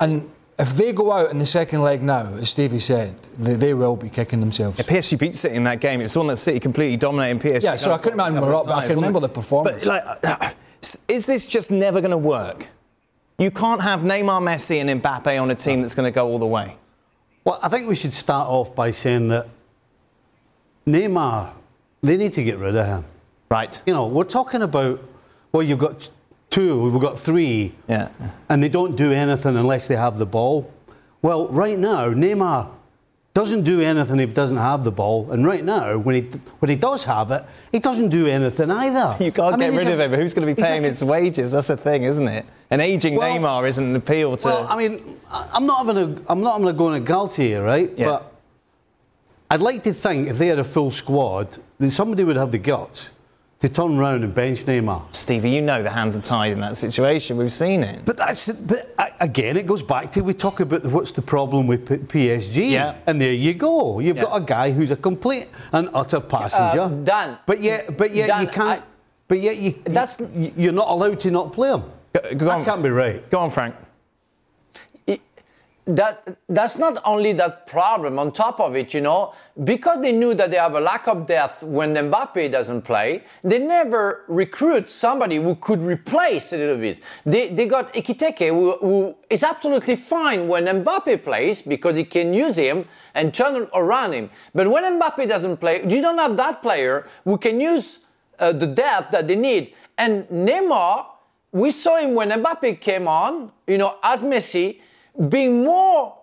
And 0.00 0.28
if 0.62 0.76
they 0.76 0.92
go 0.92 1.10
out 1.10 1.30
in 1.32 1.38
the 1.38 1.46
second 1.46 1.82
leg 1.82 2.02
now, 2.02 2.34
as 2.34 2.50
Stevie 2.50 2.78
said, 2.78 3.14
they, 3.36 3.54
they 3.54 3.74
will 3.74 3.96
be 3.96 4.08
kicking 4.08 4.38
themselves. 4.38 4.78
Yeah, 4.78 4.84
PSG 4.84 5.18
beat 5.18 5.34
City 5.34 5.56
in 5.56 5.64
that 5.64 5.80
game. 5.80 6.00
It 6.00 6.04
was 6.04 6.16
one 6.16 6.28
that 6.28 6.36
City 6.36 6.60
completely 6.60 6.96
dominating 6.96 7.40
PSG. 7.40 7.64
Yeah, 7.64 7.76
so 7.76 7.92
I 7.92 7.98
couldn't 7.98 8.18
remember, 8.18 8.54
up, 8.54 8.66
but 8.66 8.78
I 8.78 8.86
can 8.86 8.94
remember 8.94 9.18
the 9.18 9.28
performance. 9.28 9.84
But 9.84 10.22
like, 10.22 10.40
uh, 10.40 10.52
is 11.08 11.26
this 11.26 11.48
just 11.48 11.72
never 11.72 12.00
going 12.00 12.12
to 12.12 12.16
work? 12.16 12.68
You 13.38 13.50
can't 13.50 13.82
have 13.82 14.02
Neymar, 14.02 14.40
Messi, 14.40 14.80
and 14.80 15.02
Mbappe 15.02 15.40
on 15.40 15.50
a 15.50 15.54
team 15.56 15.82
that's 15.82 15.96
going 15.96 16.10
to 16.10 16.14
go 16.14 16.28
all 16.28 16.38
the 16.38 16.46
way. 16.46 16.76
Well, 17.44 17.58
I 17.60 17.68
think 17.68 17.88
we 17.88 17.96
should 17.96 18.14
start 18.14 18.48
off 18.48 18.72
by 18.72 18.92
saying 18.92 19.28
that 19.28 19.48
Neymar, 20.86 21.54
they 22.02 22.16
need 22.16 22.34
to 22.34 22.44
get 22.44 22.58
rid 22.58 22.76
of 22.76 22.86
him. 22.86 23.04
Right. 23.50 23.82
You 23.84 23.94
know, 23.94 24.06
we're 24.06 24.24
talking 24.24 24.62
about, 24.62 25.02
well, 25.50 25.64
you've 25.64 25.80
got 25.80 26.08
two, 26.52 26.80
we've 26.80 27.00
got 27.00 27.18
three, 27.18 27.74
yeah. 27.88 28.10
and 28.48 28.62
they 28.62 28.68
don't 28.68 28.94
do 28.94 29.10
anything 29.12 29.56
unless 29.56 29.88
they 29.88 29.96
have 29.96 30.18
the 30.18 30.26
ball. 30.26 30.70
Well, 31.22 31.48
right 31.48 31.78
now, 31.78 32.10
Neymar 32.10 32.68
doesn't 33.34 33.62
do 33.62 33.80
anything 33.80 34.20
if 34.20 34.28
he 34.28 34.34
doesn't 34.34 34.58
have 34.58 34.84
the 34.84 34.92
ball, 34.92 35.32
and 35.32 35.46
right 35.46 35.64
now, 35.64 35.96
when 35.96 36.14
he 36.14 36.20
when 36.58 36.68
he 36.68 36.76
does 36.76 37.04
have 37.04 37.30
it, 37.30 37.44
he 37.72 37.78
doesn't 37.78 38.10
do 38.10 38.26
anything 38.26 38.70
either. 38.70 39.16
You 39.24 39.32
can't 39.32 39.54
I 39.54 39.58
get 39.58 39.70
mean, 39.70 39.78
rid 39.78 39.88
of 39.88 40.00
him. 40.00 40.12
Who's 40.12 40.34
going 40.34 40.46
to 40.46 40.54
be 40.54 40.60
paying 40.60 40.84
his 40.84 41.02
wages? 41.02 41.52
That's 41.52 41.68
the 41.68 41.76
thing, 41.76 42.02
isn't 42.04 42.28
it? 42.28 42.44
An 42.70 42.80
aging 42.80 43.14
well, 43.14 43.38
Neymar 43.38 43.68
isn't 43.68 43.84
an 43.84 43.96
appeal 43.96 44.36
to. 44.36 44.48
Well, 44.48 44.66
I 44.68 44.76
mean, 44.76 45.02
I'm 45.30 45.66
not 45.66 45.86
having 45.86 45.96
a 45.96 46.22
I'm 46.30 46.42
not 46.42 46.52
having 46.52 46.68
a 46.68 46.72
go 46.72 46.86
on 46.88 47.00
a 47.00 47.04
Galtier 47.04 47.36
here, 47.36 47.64
right? 47.64 47.90
Yeah. 47.96 48.04
But 48.04 48.34
I'd 49.50 49.62
like 49.62 49.82
to 49.84 49.92
think 49.92 50.28
if 50.28 50.38
they 50.38 50.48
had 50.48 50.58
a 50.58 50.64
full 50.64 50.90
squad, 50.90 51.56
then 51.78 51.90
somebody 51.90 52.24
would 52.24 52.36
have 52.36 52.50
the 52.50 52.58
guts 52.58 53.10
to 53.62 53.68
turn 53.68 53.96
round 53.96 54.24
and 54.24 54.34
bench 54.34 54.64
Neymar. 54.64 55.14
Stevie, 55.14 55.50
you 55.50 55.62
know 55.62 55.84
the 55.84 55.90
hands 55.90 56.16
are 56.16 56.20
tied 56.20 56.50
in 56.50 56.60
that 56.60 56.76
situation. 56.76 57.36
We've 57.36 57.52
seen 57.52 57.84
it. 57.84 58.04
But 58.04 58.16
that's 58.16 58.48
but 58.48 58.92
again, 59.20 59.56
it 59.56 59.66
goes 59.66 59.84
back 59.84 60.10
to 60.12 60.22
we 60.22 60.34
talk 60.34 60.58
about 60.58 60.84
what's 60.86 61.12
the 61.12 61.22
problem 61.22 61.68
with 61.68 61.88
PSG. 62.08 62.72
Yeah. 62.72 62.96
And 63.06 63.20
there 63.20 63.32
you 63.32 63.54
go. 63.54 64.00
You've 64.00 64.16
yeah. 64.16 64.24
got 64.24 64.42
a 64.42 64.44
guy 64.44 64.72
who's 64.72 64.90
a 64.90 64.96
complete 64.96 65.48
and 65.70 65.88
utter 65.94 66.18
passenger. 66.18 66.80
Uh, 66.80 66.88
Dan. 66.88 67.38
But 67.46 67.60
yet, 67.60 67.96
but 67.96 68.12
yet 68.12 68.26
Dan, 68.26 68.40
you 68.40 68.48
can't. 68.48 68.82
I, 68.82 68.84
but 69.28 69.38
yet 69.38 69.56
you, 69.56 69.80
that's, 69.84 70.20
you're 70.34 70.72
not 70.72 70.88
allowed 70.88 71.20
to 71.20 71.30
not 71.30 71.52
play 71.52 71.70
him. 71.70 71.84
Go, 72.12 72.20
go 72.34 72.44
that 72.46 72.58
on. 72.58 72.64
can't 72.64 72.82
be 72.82 72.90
right. 72.90 73.30
Go 73.30 73.38
on, 73.38 73.50
Frank 73.50 73.76
that 75.84 76.36
that's 76.48 76.78
not 76.78 77.02
only 77.04 77.32
that 77.32 77.66
problem 77.66 78.16
on 78.16 78.30
top 78.30 78.60
of 78.60 78.76
it 78.76 78.94
you 78.94 79.00
know 79.00 79.34
because 79.64 80.00
they 80.00 80.12
knew 80.12 80.32
that 80.32 80.48
they 80.52 80.56
have 80.56 80.76
a 80.76 80.80
lack 80.80 81.08
of 81.08 81.26
depth 81.26 81.64
when 81.64 81.92
Mbappe 81.94 82.52
doesn't 82.52 82.82
play 82.82 83.24
they 83.42 83.58
never 83.58 84.24
recruit 84.28 84.88
somebody 84.88 85.36
who 85.36 85.56
could 85.56 85.80
replace 85.80 86.52
a 86.52 86.56
little 86.56 86.76
bit. 86.76 87.02
They, 87.26 87.48
they 87.48 87.66
got 87.66 87.92
Ekitike 87.94 88.48
who, 88.48 88.76
who 88.78 89.16
is 89.28 89.42
absolutely 89.42 89.96
fine 89.96 90.46
when 90.46 90.66
Mbappe 90.66 91.24
plays 91.24 91.62
because 91.62 91.96
he 91.96 92.04
can 92.04 92.32
use 92.32 92.56
him 92.56 92.84
and 93.14 93.34
turn 93.34 93.66
around 93.74 94.12
him. 94.12 94.30
But 94.54 94.70
when 94.70 94.84
Mbappe 94.84 95.28
doesn't 95.28 95.56
play 95.56 95.82
you 95.88 96.00
don't 96.00 96.18
have 96.18 96.36
that 96.36 96.62
player 96.62 97.08
who 97.24 97.38
can 97.38 97.60
use 97.60 97.98
uh, 98.38 98.52
the 98.52 98.68
depth 98.68 99.10
that 99.10 99.26
they 99.26 99.36
need. 99.36 99.74
And 99.98 100.26
Neymar 100.28 101.06
we 101.50 101.72
saw 101.72 101.98
him 101.98 102.14
when 102.14 102.30
Mbappe 102.30 102.80
came 102.80 103.08
on 103.08 103.50
you 103.66 103.78
know 103.78 103.98
as 104.04 104.22
Messi 104.22 104.78
being 105.28 105.64
more 105.64 106.18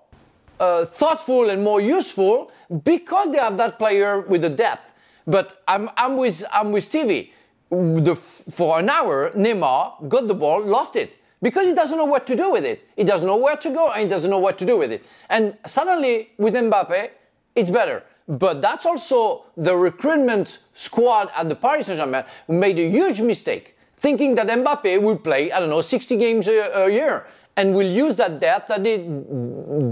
uh, 0.60 0.86
thoughtful 0.86 1.50
and 1.50 1.64
more 1.64 1.82
useful 1.82 2.52
because 2.84 3.32
they 3.32 3.38
have 3.38 3.58
that 3.58 3.78
player 3.78 4.22
with 4.22 4.42
the 4.42 4.50
depth. 4.50 4.94
But 5.26 5.62
I'm, 5.68 5.90
I'm, 5.96 6.18
with, 6.18 6.44
I'm 6.52 6.72
with 6.72 6.84
Stevie. 6.84 7.34
The, 7.70 8.16
for 8.16 8.80
an 8.80 8.90
hour, 8.90 9.30
Neymar 9.32 10.10
got 10.10 10.28
the 10.28 10.34
ball, 10.34 10.64
lost 10.66 10.96
it 10.96 11.18
because 11.42 11.68
he 11.68 11.74
doesn't 11.74 11.98
know 11.98 12.06
what 12.06 12.26
to 12.28 12.36
do 12.36 12.52
with 12.52 12.66
it. 12.66 12.88
He 12.96 13.04
doesn't 13.04 13.28
know 13.28 13.38
where 13.38 13.56
to 13.58 13.70
go 13.70 13.92
and 13.92 14.02
he 14.02 14.08
doesn't 14.08 14.30
know 14.30 14.40
what 14.40 14.58
to 14.58 14.66
do 14.66 14.78
with 14.78 14.92
it. 14.92 15.06
And 15.30 15.56
suddenly, 15.66 16.32
with 16.38 16.56
Mbappe, 16.56 17.10
it's 17.56 17.70
better. 17.70 18.04
But 18.28 18.62
that's 18.62 18.86
also 18.86 19.46
the 19.56 19.76
recruitment 19.76 20.60
squad 20.74 21.30
at 21.36 21.50
the 21.50 21.56
Paris 21.56 21.88
Saint 21.88 22.00
Germain 22.00 22.24
who 22.48 22.60
made 22.60 22.78
a 22.80 22.90
huge 22.90 23.22
mistake, 23.22 23.76
thinking 23.96 24.36
that 24.36 24.48
Mbappe 24.48 25.02
would 25.02 25.24
play, 25.24 25.52
I 25.52 25.60
don't 25.60 25.70
know, 25.70 25.82
60 25.82 26.18
games 26.18 26.48
a, 26.48 26.72
a 26.86 26.90
year 26.92 27.26
and 27.56 27.76
will 27.76 27.88
use 27.88 28.16
that 28.16 28.40
debt 28.40 28.68
that 28.68 28.84
they 28.84 28.98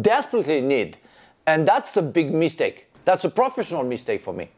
desperately 0.02 0.62
need. 0.62 0.98
And 1.46 1.68
that's 1.68 1.96
a 1.98 2.02
big 2.02 2.34
mistake. 2.34 2.88
That's 3.06 3.24
a 3.24 3.30
professional 3.30 3.84
mistake 3.84 4.22
for 4.22 4.34
me. 4.34 4.50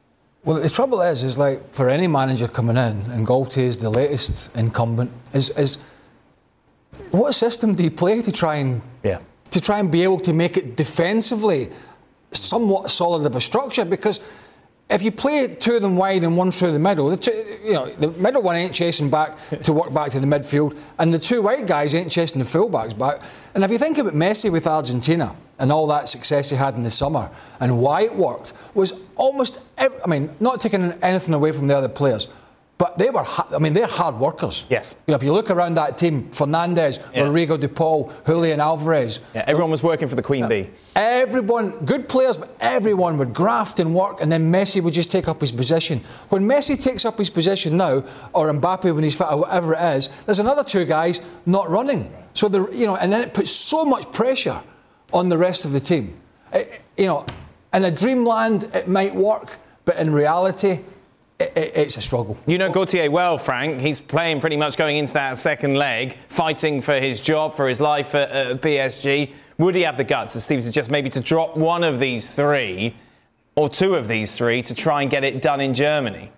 Well, 0.43 0.59
the 0.59 0.69
trouble 0.69 1.01
is, 1.01 1.23
is 1.23 1.37
like 1.37 1.73
for 1.73 1.89
any 1.89 2.07
manager 2.07 2.47
coming 2.47 2.77
in, 2.77 3.11
and 3.11 3.27
Galtier 3.27 3.63
is 3.63 3.79
the 3.79 3.89
latest 3.89 4.55
incumbent, 4.55 5.11
is, 5.33 5.49
is 5.51 5.77
what 7.11 7.33
system 7.33 7.75
do 7.75 7.83
you 7.83 7.91
play 7.91 8.21
to 8.21 8.31
try 8.31 8.55
and 8.55 8.81
yeah. 9.03 9.19
to 9.51 9.61
try 9.61 9.79
and 9.79 9.91
be 9.91 10.03
able 10.03 10.19
to 10.21 10.33
make 10.33 10.57
it 10.57 10.75
defensively 10.75 11.69
somewhat 12.31 12.89
solid 12.89 13.25
of 13.25 13.35
a 13.35 13.41
structure? 13.41 13.85
Because 13.85 14.19
if 14.89 15.03
you 15.03 15.11
play 15.11 15.47
two 15.47 15.75
of 15.75 15.81
them 15.81 15.95
wide 15.95 16.23
and 16.23 16.35
one 16.35 16.51
through 16.51 16.71
the 16.71 16.79
middle, 16.79 17.09
the 17.09 17.17
two, 17.17 17.31
you 17.63 17.73
know 17.73 17.85
the 17.87 18.09
middle 18.11 18.41
one 18.41 18.55
ain't 18.55 18.73
chasing 18.73 19.09
back 19.09 19.37
to 19.63 19.73
work 19.73 19.93
back 19.93 20.11
to 20.11 20.19
the 20.19 20.27
midfield, 20.27 20.77
and 20.97 21.13
the 21.13 21.19
two 21.19 21.41
wide 21.41 21.67
guys 21.67 21.93
ain't 21.93 22.11
chasing 22.11 22.39
the 22.39 22.45
fullbacks 22.45 22.97
back. 22.97 23.21
And 23.53 23.63
if 23.63 23.71
you 23.71 23.77
think 23.77 23.97
about 23.97 24.13
Messi 24.13 24.51
with 24.51 24.65
Argentina 24.65 25.35
and 25.59 25.71
all 25.71 25.85
that 25.87 26.07
success 26.07 26.49
he 26.49 26.55
had 26.55 26.75
in 26.75 26.83
the 26.83 26.89
summer 26.91 27.29
and 27.59 27.79
why 27.79 28.03
it 28.03 28.15
worked 28.15 28.53
was 28.73 28.93
almost. 29.15 29.59
Every, 29.77 29.99
I 30.03 30.07
mean, 30.07 30.31
not 30.39 30.59
taking 30.59 30.91
anything 31.03 31.33
away 31.33 31.51
from 31.51 31.67
the 31.67 31.77
other 31.77 31.89
players. 31.89 32.27
But 32.79 32.97
they 32.97 33.09
were, 33.09 33.25
I 33.53 33.59
mean, 33.59 33.73
they're 33.73 33.85
hard 33.87 34.15
workers. 34.19 34.65
Yes. 34.69 35.01
You 35.05 35.11
know, 35.11 35.17
if 35.17 35.23
you 35.23 35.33
look 35.33 35.51
around 35.51 35.73
that 35.73 35.97
team, 35.97 36.29
Fernandez, 36.31 37.01
Yeah. 37.13 37.23
Rodrigo 37.23 37.57
De 37.57 37.67
Paul, 37.67 38.09
Julian 38.25 38.61
Alvarez, 38.61 39.19
Yeah, 39.35 39.43
everyone 39.47 39.69
was 39.69 39.83
working 39.83 40.07
for 40.07 40.15
the 40.15 40.21
Queen 40.23 40.47
Bee. 40.47 40.69
Everyone, 40.95 41.71
good 41.83 42.07
players, 42.07 42.37
but 42.37 42.55
everyone 42.61 43.17
would 43.17 43.33
graft 43.33 43.81
and 43.81 43.93
work, 43.93 44.21
and 44.21 44.31
then 44.31 44.49
Messi 44.49 44.81
would 44.81 44.93
just 44.93 45.11
take 45.11 45.27
up 45.27 45.41
his 45.41 45.51
position. 45.51 45.99
When 46.29 46.47
Messi 46.47 46.81
takes 46.81 47.03
up 47.03 47.17
his 47.17 47.29
position 47.29 47.75
now, 47.75 48.01
or 48.31 48.49
Mbappe 48.49 48.95
when 48.95 49.03
he's 49.03 49.13
fit, 49.15 49.27
or 49.29 49.39
whatever 49.41 49.73
it 49.73 49.81
is, 49.97 50.07
there's 50.25 50.39
another 50.39 50.63
two 50.63 50.85
guys 50.85 51.19
not 51.45 51.69
running. 51.69 52.13
So 52.33 52.47
the, 52.47 52.65
you 52.71 52.85
know, 52.85 52.95
and 52.95 53.11
then 53.11 53.21
it 53.21 53.33
puts 53.33 53.51
so 53.51 53.83
much 53.83 54.09
pressure 54.13 54.63
on 55.11 55.27
the 55.27 55.37
rest 55.37 55.65
of 55.65 55.73
the 55.73 55.81
team. 55.81 56.13
It- 56.53 56.79
you 56.97 57.07
know, 57.07 57.25
in 57.73 57.83
a 57.83 57.91
dreamland 57.91 58.63
it 58.73 58.87
might 58.87 59.13
work, 59.15 59.57
but 59.83 59.97
in 59.97 60.13
reality, 60.13 60.79
it, 61.39 61.53
it, 61.55 61.71
it's 61.75 61.97
a 61.97 62.01
struggle. 62.01 62.37
You 62.45 62.57
know 62.57 62.69
Galtier 62.69 63.09
well, 63.09 63.37
Frank. 63.37 63.81
He's 63.81 63.99
playing 63.99 64.41
pretty 64.41 64.57
much 64.57 64.77
going 64.77 64.97
into 64.97 65.13
that 65.13 65.37
second 65.37 65.75
leg, 65.75 66.17
fighting 66.27 66.81
for 66.81 66.99
his 66.99 67.21
job, 67.21 67.55
for 67.55 67.67
his 67.67 67.79
life 67.79 68.13
at, 68.13 68.29
at 68.29 68.61
PSG. 68.61 69.33
Would 69.57 69.75
he 69.75 69.81
have 69.81 69.97
the 69.97 70.03
guts, 70.03 70.35
as 70.35 70.43
Steve 70.43 70.63
suggests, 70.63 70.91
maybe 70.91 71.09
to 71.09 71.21
drop 71.21 71.57
one 71.57 71.83
of 71.83 71.99
these 71.99 72.31
three 72.31 72.95
or 73.55 73.69
two 73.69 73.95
of 73.95 74.07
these 74.07 74.35
three 74.35 74.61
to 74.63 74.73
try 74.73 75.01
and 75.01 75.11
get 75.11 75.23
it 75.23 75.41
done 75.41 75.61
in 75.61 75.73
Germany? 75.73 76.31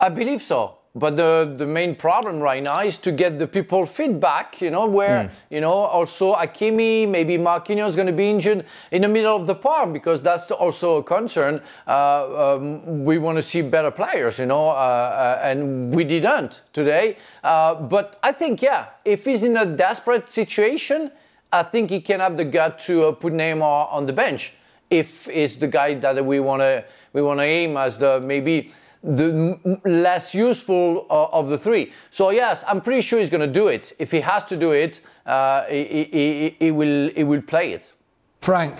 I 0.00 0.08
believe 0.08 0.42
so. 0.42 0.79
But 0.92 1.16
the, 1.16 1.54
the 1.56 1.66
main 1.66 1.94
problem 1.94 2.40
right 2.40 2.60
now 2.60 2.80
is 2.80 2.98
to 2.98 3.12
get 3.12 3.38
the 3.38 3.46
people 3.46 3.86
feedback, 3.86 4.60
you 4.60 4.70
know, 4.70 4.86
where, 4.86 5.30
you 5.48 5.60
know, 5.60 5.72
also 5.72 6.34
Hakimi, 6.34 7.08
maybe 7.08 7.38
Marquinhos 7.38 7.90
is 7.90 7.94
going 7.94 8.08
to 8.08 8.12
be 8.12 8.28
injured 8.28 8.66
in 8.90 9.02
the 9.02 9.08
middle 9.08 9.36
of 9.36 9.46
the 9.46 9.54
park 9.54 9.92
because 9.92 10.20
that's 10.20 10.50
also 10.50 10.96
a 10.96 11.02
concern. 11.04 11.62
Uh, 11.86 12.56
um, 12.56 13.04
we 13.04 13.18
want 13.18 13.36
to 13.36 13.42
see 13.42 13.62
better 13.62 13.92
players, 13.92 14.40
you 14.40 14.46
know, 14.46 14.68
uh, 14.68 14.72
uh, 14.72 15.40
and 15.44 15.94
we 15.94 16.02
didn't 16.02 16.62
today. 16.72 17.16
Uh, 17.44 17.76
but 17.76 18.18
I 18.24 18.32
think, 18.32 18.60
yeah, 18.60 18.86
if 19.04 19.26
he's 19.26 19.44
in 19.44 19.56
a 19.56 19.66
desperate 19.66 20.28
situation, 20.28 21.12
I 21.52 21.62
think 21.62 21.90
he 21.90 22.00
can 22.00 22.18
have 22.18 22.36
the 22.36 22.44
gut 22.44 22.80
to 22.80 23.06
uh, 23.06 23.12
put 23.12 23.32
Neymar 23.32 23.92
on 23.92 24.06
the 24.06 24.12
bench 24.12 24.54
if 24.90 25.28
it's 25.28 25.56
the 25.56 25.68
guy 25.68 25.94
that 25.94 26.24
we 26.24 26.40
want 26.40 26.60
to 26.62 26.84
we 27.12 27.22
want 27.22 27.38
to 27.38 27.44
aim 27.44 27.76
as 27.76 27.96
the 27.96 28.20
maybe 28.20 28.72
the 29.02 29.58
less 29.84 30.34
useful 30.34 31.06
uh, 31.10 31.26
of 31.38 31.48
the 31.48 31.56
three. 31.58 31.92
So 32.10 32.30
yes, 32.30 32.64
I'm 32.68 32.80
pretty 32.80 33.00
sure 33.00 33.18
he's 33.18 33.30
going 33.30 33.40
to 33.52 33.60
do 33.60 33.68
it. 33.68 33.92
If 33.98 34.10
he 34.10 34.20
has 34.20 34.44
to 34.46 34.56
do 34.58 34.72
it, 34.72 35.00
uh, 35.26 35.64
he, 35.64 35.84
he, 35.84 36.04
he, 36.12 36.56
he 36.58 36.70
will 36.70 37.10
he 37.10 37.24
will 37.24 37.42
play 37.42 37.72
it. 37.72 37.92
Frank, 38.40 38.74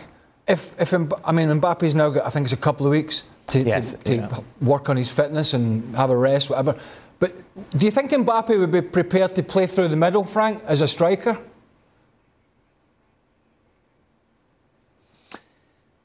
if 0.47 0.75
if 0.81 0.91
Mb- 0.91 1.21
I 1.25 1.33
mean 1.33 1.49
Mbappe's 1.49 1.95
now 1.95 2.11
got 2.11 2.27
I 2.27 2.31
think 2.31 2.45
it's 2.45 2.53
a 2.53 2.57
couple 2.57 2.87
of 2.87 2.93
weeks 2.93 3.25
to, 3.49 3.61
Yes, 3.61 3.95
to, 3.95 4.05
to 4.05 4.15
yeah. 4.17 4.39
work 4.61 4.89
on 4.89 4.97
his 4.97 5.09
fitness 5.09 5.55
and 5.55 5.95
have 5.97 6.11
a 6.11 6.17
rest, 6.17 6.51
whatever. 6.51 6.75
But 7.19 7.33
do 7.77 7.85
you 7.87 7.91
think 7.93 8.11
Mbappe 8.11 8.59
would 8.59 8.71
be 8.71 8.81
prepared 8.81 9.35
to 9.35 9.43
play 9.43 9.67
through 9.67 9.89
the 9.89 9.97
middle, 9.97 10.25
Frank, 10.25 10.63
as 10.67 10.81
a 10.81 10.89
striker? 10.89 11.39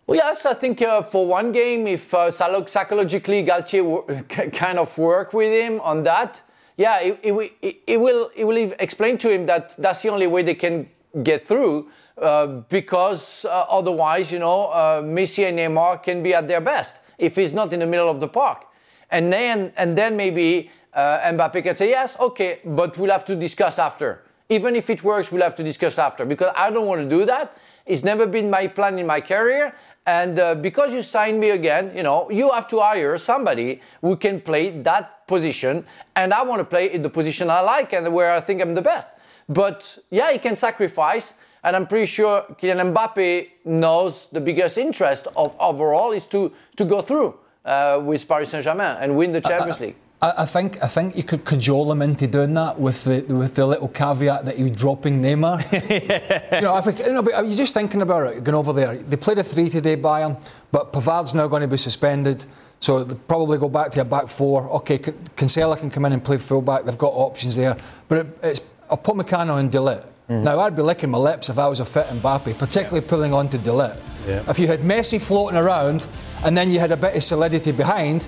Well, 0.07 0.17
yes, 0.17 0.45
I 0.45 0.53
think 0.53 0.83
uh, 0.83 1.01
for 1.01 1.25
one 1.25 1.51
game, 1.51 1.87
if 1.87 2.13
uh, 2.13 2.29
psychologically 2.29 3.43
Galtier 3.43 3.83
wo- 3.83 4.03
kind 4.51 4.77
of 4.77 4.95
work 4.99 5.33
with 5.33 5.51
him 5.51 5.81
on 5.81 6.03
that, 6.03 6.43
yeah, 6.77 6.99
it, 7.01 7.19
it, 7.23 7.53
it, 7.61 7.77
it 7.87 7.99
will 7.99 8.29
it 8.35 8.43
will 8.43 8.71
explain 8.79 9.17
to 9.19 9.31
him 9.31 9.47
that 9.47 9.75
that's 9.77 10.03
the 10.03 10.09
only 10.09 10.27
way 10.27 10.43
they 10.43 10.53
can 10.53 10.87
get 11.23 11.47
through 11.47 11.89
uh, 12.21 12.45
because 12.69 13.45
uh, 13.45 13.65
otherwise, 13.67 14.31
you 14.31 14.37
know, 14.37 14.65
uh, 14.65 15.01
Messi 15.01 15.47
and 15.47 15.57
Neymar 15.57 16.03
can 16.03 16.21
be 16.21 16.35
at 16.35 16.47
their 16.47 16.61
best 16.61 17.01
if 17.17 17.35
he's 17.35 17.53
not 17.53 17.73
in 17.73 17.79
the 17.79 17.87
middle 17.87 18.09
of 18.09 18.19
the 18.19 18.27
park, 18.27 18.65
and 19.09 19.33
then 19.33 19.71
and 19.75 19.97
then 19.97 20.15
maybe 20.15 20.69
uh, 20.93 21.19
Mbappe 21.31 21.63
can 21.63 21.75
say 21.75 21.89
yes, 21.89 22.15
okay, 22.19 22.59
but 22.63 22.95
we'll 22.99 23.11
have 23.11 23.25
to 23.25 23.35
discuss 23.35 23.79
after. 23.79 24.21
Even 24.49 24.75
if 24.75 24.91
it 24.91 25.03
works, 25.03 25.31
we'll 25.31 25.41
have 25.41 25.55
to 25.55 25.63
discuss 25.63 25.97
after 25.97 26.25
because 26.25 26.53
I 26.55 26.69
don't 26.69 26.85
want 26.85 27.01
to 27.01 27.09
do 27.09 27.25
that. 27.25 27.57
It's 27.85 28.03
never 28.03 28.25
been 28.27 28.49
my 28.49 28.67
plan 28.67 28.97
in 28.99 29.07
my 29.07 29.21
career. 29.21 29.73
And 30.07 30.39
uh, 30.39 30.55
because 30.55 30.93
you 30.93 31.01
signed 31.01 31.39
me 31.39 31.49
again, 31.49 31.91
you 31.95 32.03
know, 32.03 32.29
you 32.29 32.51
have 32.51 32.67
to 32.67 32.79
hire 32.79 33.17
somebody 33.17 33.81
who 34.01 34.15
can 34.15 34.39
play 34.39 34.69
that 34.81 35.27
position. 35.27 35.85
And 36.15 36.33
I 36.33 36.43
want 36.43 36.59
to 36.59 36.65
play 36.65 36.93
in 36.93 37.01
the 37.01 37.09
position 37.09 37.49
I 37.49 37.61
like 37.61 37.93
and 37.93 38.13
where 38.13 38.31
I 38.31 38.39
think 38.39 38.61
I'm 38.61 38.75
the 38.75 38.83
best. 38.83 39.09
But 39.49 39.97
yeah, 40.11 40.31
he 40.31 40.37
can 40.37 40.55
sacrifice. 40.55 41.33
And 41.63 41.75
I'm 41.75 41.87
pretty 41.87 42.05
sure 42.05 42.43
Kylian 42.59 42.93
Mbappe 42.93 43.49
knows 43.65 44.27
the 44.31 44.41
biggest 44.41 44.77
interest 44.77 45.27
of 45.35 45.55
overall 45.59 46.11
is 46.11 46.27
to, 46.27 46.51
to 46.75 46.85
go 46.85 47.01
through 47.01 47.39
uh, 47.65 47.99
with 48.03 48.27
Paris 48.27 48.51
Saint 48.51 48.63
Germain 48.63 48.97
and 48.99 49.17
win 49.17 49.31
the 49.31 49.41
Champions 49.41 49.79
League. 49.79 49.95
I, 50.21 50.33
I 50.39 50.45
think 50.45 50.81
I 50.83 50.87
think 50.87 51.15
you 51.15 51.23
could 51.23 51.45
cajole 51.45 51.91
him 51.91 52.01
into 52.01 52.27
doing 52.27 52.53
that 52.53 52.79
with 52.79 53.03
the 53.03 53.21
with 53.21 53.55
the 53.55 53.65
little 53.65 53.87
caveat 53.87 54.45
that 54.45 54.57
he 54.57 54.63
was 54.63 54.71
dropping 54.71 55.21
Neymar. 55.21 55.59
you 56.55 56.61
know, 56.61 56.73
I 56.73 56.81
think, 56.81 56.99
you 56.99 57.13
know, 57.13 57.21
but 57.21 57.45
you're 57.45 57.55
just 57.55 57.73
thinking 57.73 58.01
about 58.01 58.33
it, 58.33 58.43
going 58.43 58.55
over 58.55 58.73
there. 58.73 58.95
They 58.95 59.17
played 59.17 59.37
a 59.37 59.43
three 59.43 59.69
today, 59.69 59.97
Bayern, 59.97 60.41
but 60.71 60.93
Pavard's 60.93 61.33
now 61.33 61.47
going 61.47 61.61
to 61.61 61.67
be 61.67 61.77
suspended. 61.77 62.45
So 62.79 63.03
they'll 63.03 63.15
probably 63.15 63.57
go 63.57 63.69
back 63.69 63.91
to 63.91 64.01
a 64.01 64.05
back 64.05 64.27
four. 64.27 64.69
Okay, 64.77 64.99
Cancelo 64.99 65.77
can 65.77 65.89
come 65.89 66.05
in 66.05 66.13
and 66.13 66.23
play 66.23 66.37
fullback. 66.37 66.83
They've 66.83 66.97
got 66.97 67.13
options 67.13 67.55
there. 67.55 67.75
But 68.07 68.17
it, 68.25 68.39
it's 68.43 68.61
Upamecano 68.89 69.59
and 69.59 69.71
De 69.71 69.77
Ligt. 69.77 70.05
Mm-hmm. 70.29 70.43
Now, 70.43 70.59
I'd 70.59 70.75
be 70.75 70.81
licking 70.81 71.11
my 71.11 71.19
lips 71.19 71.49
if 71.49 71.57
I 71.57 71.67
was 71.67 71.79
a 71.79 71.85
fit 71.85 72.07
Mbappe, 72.07 72.57
particularly 72.57 73.05
pulling 73.05 73.33
on 73.33 73.47
to 73.49 73.57
De 73.57 73.69
Ligt. 73.69 73.99
Yeah. 74.27 74.43
If 74.49 74.57
you 74.59 74.67
had 74.67 74.79
Messi 74.79 75.21
floating 75.21 75.57
around 75.57 76.07
and 76.43 76.57
then 76.57 76.71
you 76.71 76.79
had 76.79 76.91
a 76.91 76.97
bit 76.97 77.15
of 77.15 77.23
solidity 77.23 77.71
behind, 77.71 78.27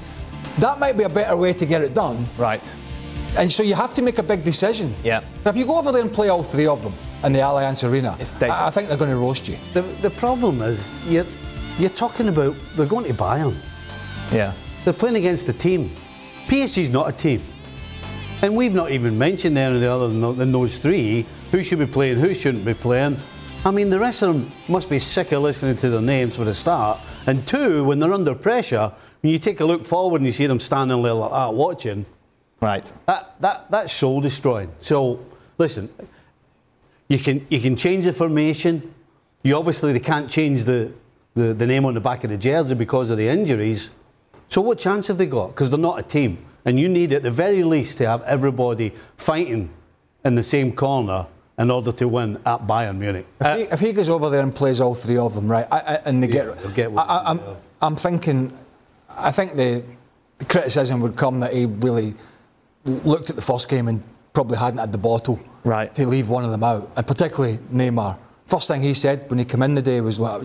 that 0.60 0.80
might 0.80 0.98
be 0.98 1.04
a 1.04 1.10
better 1.10 1.38
way 1.38 1.54
to 1.54 1.66
get 1.66 1.82
it 1.82 1.94
done. 1.94 2.26
Right. 2.38 2.74
And 3.38 3.52
so 3.52 3.62
you 3.62 3.76
have 3.76 3.94
to 3.96 4.02
make 4.02 4.18
a 4.18 4.24
big 4.24 4.44
decision. 4.44 4.96
Yeah. 5.04 5.22
Now, 5.46 5.52
if 5.52 5.58
you 5.58 5.66
go 5.66 5.78
over 5.78 5.92
there 5.92 6.02
and 6.02 6.12
play 6.12 6.30
all 6.30 6.44
three 6.44 6.66
of 6.66 6.82
them 6.82 6.94
in 7.24 7.34
the 7.34 7.40
Allianz 7.40 7.88
Arena, 7.88 8.18
It's. 8.20 8.34
I, 8.42 8.68
I 8.68 8.70
think 8.72 8.88
they're 8.88 8.98
going 8.98 9.12
to 9.12 9.18
roast 9.18 9.48
you. 9.48 9.58
The, 9.74 9.82
the 10.02 10.10
problem 10.10 10.62
is, 10.62 10.92
you're, 11.06 11.26
you're 11.78 11.90
talking 11.92 12.30
about 12.30 12.56
they're 12.76 12.88
going 12.88 13.06
to 13.06 13.14
Bayern. 13.14 13.56
Yeah. 14.32 14.54
They're 14.84 14.94
playing 14.94 15.18
against 15.18 15.48
a 15.50 15.54
team. 15.54 15.92
PSG's 16.48 16.90
not 16.90 17.10
a 17.10 17.12
team. 17.12 17.44
And 18.42 18.56
we've 18.56 18.74
not 18.74 18.92
even 18.92 19.18
mentioned 19.18 19.58
any 19.58 19.86
other 19.86 20.08
than, 20.08 20.38
than 20.38 20.52
those 20.52 20.78
three. 20.78 21.26
Who 21.52 21.64
should 21.64 21.80
be 21.80 21.86
playing, 21.86 22.18
who 22.18 22.34
shouldn't 22.34 22.66
be 22.66 22.74
playing. 22.74 23.18
I 23.66 23.72
mean, 23.72 23.90
the 23.90 24.00
rest 24.00 24.22
of 24.24 24.34
them 24.34 24.52
must 24.68 24.90
be 24.90 25.00
sick 25.00 25.32
of 25.32 25.42
listening 25.42 25.76
to 25.78 25.90
their 25.90 26.02
names 26.02 26.36
for 26.36 26.44
a 26.44 26.54
start. 26.54 27.00
And 27.26 27.46
two, 27.46 27.84
when 27.84 28.00
they're 28.00 28.14
under 28.14 28.36
pressure, 28.36 28.92
when 29.28 29.34
you 29.34 29.40
take 29.40 29.60
a 29.60 29.66
look 29.66 29.86
forward 29.86 30.22
and 30.22 30.26
you 30.26 30.32
see 30.32 30.46
them 30.48 30.58
standing 30.58 31.04
there 31.04 31.12
like 31.12 31.32
that 31.32 31.54
watching, 31.54 32.06
Right. 32.62 32.92
that, 33.08 33.36
that, 33.42 33.70
that's 33.70 33.92
soul 33.92 34.22
destroying. 34.22 34.72
So, 34.80 35.20
listen, 35.58 35.90
you 37.10 37.20
can, 37.20 37.46
you 37.50 37.60
can 37.60 37.76
change 37.76 38.06
the 38.06 38.14
formation. 38.14 38.94
You 39.44 39.58
obviously 39.58 39.92
they 39.92 40.00
can't 40.00 40.30
change 40.30 40.64
the, 40.64 40.94
the, 41.34 41.54
the 41.54 41.68
name 41.68 41.84
on 41.84 41.94
the 41.94 42.00
back 42.00 42.24
of 42.24 42.30
the 42.30 42.38
jersey 42.38 42.74
because 42.74 43.10
of 43.10 43.18
the 43.18 43.28
injuries. 43.28 43.90
So, 44.48 44.62
what 44.62 44.80
chance 44.80 45.10
have 45.10 45.18
they 45.18 45.26
got? 45.26 45.48
Because 45.50 45.70
they're 45.72 45.78
not 45.78 46.00
a 46.00 46.04
team. 46.04 46.38
And 46.64 46.80
you 46.80 46.88
need, 46.88 47.12
at 47.12 47.22
the 47.22 47.30
very 47.30 47.64
least, 47.64 47.98
to 47.98 48.08
have 48.08 48.22
everybody 48.24 48.94
fighting 49.18 49.70
in 50.24 50.36
the 50.36 50.44
same 50.44 50.72
corner 50.72 51.26
in 51.60 51.70
order 51.70 51.92
to 51.92 52.08
win 52.08 52.38
at 52.46 52.66
Bayern 52.66 52.98
Munich. 52.98 53.28
If, 53.42 53.58
he, 53.58 53.64
if 53.74 53.80
he 53.82 53.92
goes 53.92 54.08
over 54.08 54.30
there 54.30 54.42
and 54.42 54.56
plays 54.56 54.80
all 54.80 54.96
three 54.96 55.18
of 55.18 55.36
them, 55.36 55.52
right, 55.52 55.68
I, 55.70 55.80
I, 55.80 55.94
and 56.06 56.24
they 56.24 56.28
Yeah, 56.30 56.56
get, 56.64 56.76
get 56.76 56.92
what 56.94 57.10
I, 57.10 57.34
they 57.34 57.42
I'm. 57.42 57.42
I'm 57.82 57.96
thinking, 57.98 58.58
I 59.18 59.32
think 59.32 59.56
the, 59.56 59.84
the 60.38 60.46
criticism 60.46 61.02
would 61.02 61.16
come 61.16 61.40
that 61.40 61.54
he 61.54 61.66
really 61.66 62.14
looked 62.86 63.30
at 63.30 63.36
the 63.36 63.42
first 63.42 63.68
game 63.70 63.88
and 63.88 64.04
probably 64.34 64.58
hadn't 64.58 64.80
had 64.80 64.92
the 64.92 64.98
bottle 64.98 65.40
Right. 65.64 65.94
to 65.96 66.08
leave 66.08 66.30
one 66.30 66.46
of 66.46 66.52
them 66.52 66.64
out, 66.64 66.90
and 66.96 67.06
particularly 67.06 67.58
Neymar. 67.74 68.18
First 68.46 68.68
thing 68.70 68.82
he 68.82 68.94
said 68.94 69.30
when 69.30 69.40
he 69.40 69.46
came 69.46 69.62
in 69.64 69.76
the 69.76 69.82
day 69.82 70.00
was, 70.00 70.20
well, 70.20 70.40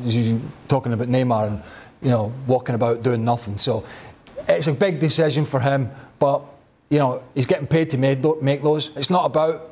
talking 0.66 0.92
about 0.92 1.08
Neymar 1.08 1.46
and 1.48 1.62
you 2.00 2.10
know 2.10 2.32
walking 2.48 2.74
about 2.74 3.02
doing 3.02 3.24
nothing. 3.24 3.58
So 3.58 3.84
it's 4.48 4.66
a 4.66 4.72
big 4.72 4.98
decision 4.98 5.44
for 5.44 5.60
him, 5.60 5.90
but 6.18 6.42
you 6.88 6.98
know 6.98 7.22
he's 7.34 7.46
getting 7.46 7.68
paid 7.68 7.90
to 7.90 7.98
make, 7.98 8.20
make 8.42 8.62
those. 8.62 8.90
It's 8.96 9.10
not 9.10 9.26
about 9.26 9.68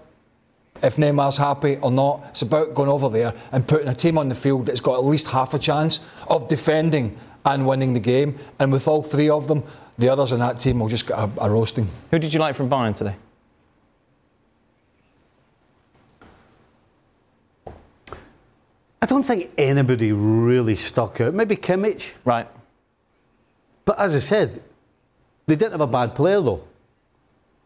if 0.83 0.97
Neymar's 0.97 1.39
happy 1.39 1.79
or 1.79 1.91
not. 1.91 2.23
It's 2.29 2.43
about 2.43 2.75
going 2.75 2.89
over 2.89 3.09
there 3.09 3.33
and 3.51 3.67
putting 3.67 3.89
a 3.89 3.95
team 3.95 4.17
on 4.17 4.29
the 4.29 4.37
field 4.37 4.67
that's 4.67 4.81
got 4.81 4.95
at 4.99 5.05
least 5.05 5.27
half 5.27 5.53
a 5.55 5.59
chance 5.59 5.99
of 6.29 6.47
defending 6.47 7.17
and 7.45 7.67
winning 7.67 7.95
the 7.95 8.01
game. 8.01 8.39
And 8.59 8.73
with 8.73 8.87
all 8.89 9.03
three 9.03 9.29
of 9.29 9.49
them, 9.49 9.65
the 9.99 10.09
others 10.09 10.33
in 10.33 10.41
that 10.41 10.59
team 10.59 10.81
will 10.81 10.89
just 10.89 11.07
get 11.07 11.19
a, 11.19 11.31
a 11.41 11.51
roasting. 11.51 11.89
Who 12.11 12.19
did 12.19 12.33
you 12.33 12.41
like 12.41 12.55
from 12.55 12.69
Bayern 12.71 12.95
today? 12.95 13.17
I 19.03 19.07
don't 19.07 19.23
think 19.23 19.53
anybody 19.57 20.13
really 20.13 20.77
stuck 20.77 21.21
out. 21.21 21.35
Maybe 21.35 21.57
Kimmich. 21.57 22.15
Right. 22.25 22.47
But 23.85 23.99
as 23.99 24.15
I 24.15 24.19
said, 24.19 24.63
they 25.47 25.57
didn't 25.57 25.73
have 25.73 25.81
a 25.81 25.87
bad 25.87 26.15
player 26.15 26.41
though. 26.41 26.65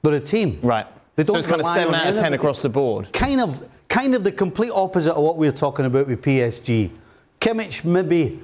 They're 0.03 0.15
a 0.15 0.21
team. 0.21 0.61
Right. 0.63 0.87
They 1.17 1.25
don't 1.25 1.35
so 1.35 1.39
it's 1.39 1.47
kind 1.47 1.61
of 1.61 1.67
rely 1.67 1.75
7 1.75 1.95
out 1.95 2.07
of 2.09 2.19
10 2.19 2.33
across 2.35 2.63
the 2.63 2.69
board. 2.69 3.13
Kind 3.13 3.41
of, 3.41 3.67
kind 3.89 4.15
of 4.15 4.25
the 4.25 4.33
complete 4.33 4.71
opposite 4.71 5.15
of 5.15 5.23
what 5.23 5.37
we 5.37 5.47
were 5.47 5.53
talking 5.53 5.85
about 5.85 6.07
with 6.07 6.23
PSG. 6.23 6.91
Kimmich 7.41 7.85
maybe 7.85 8.41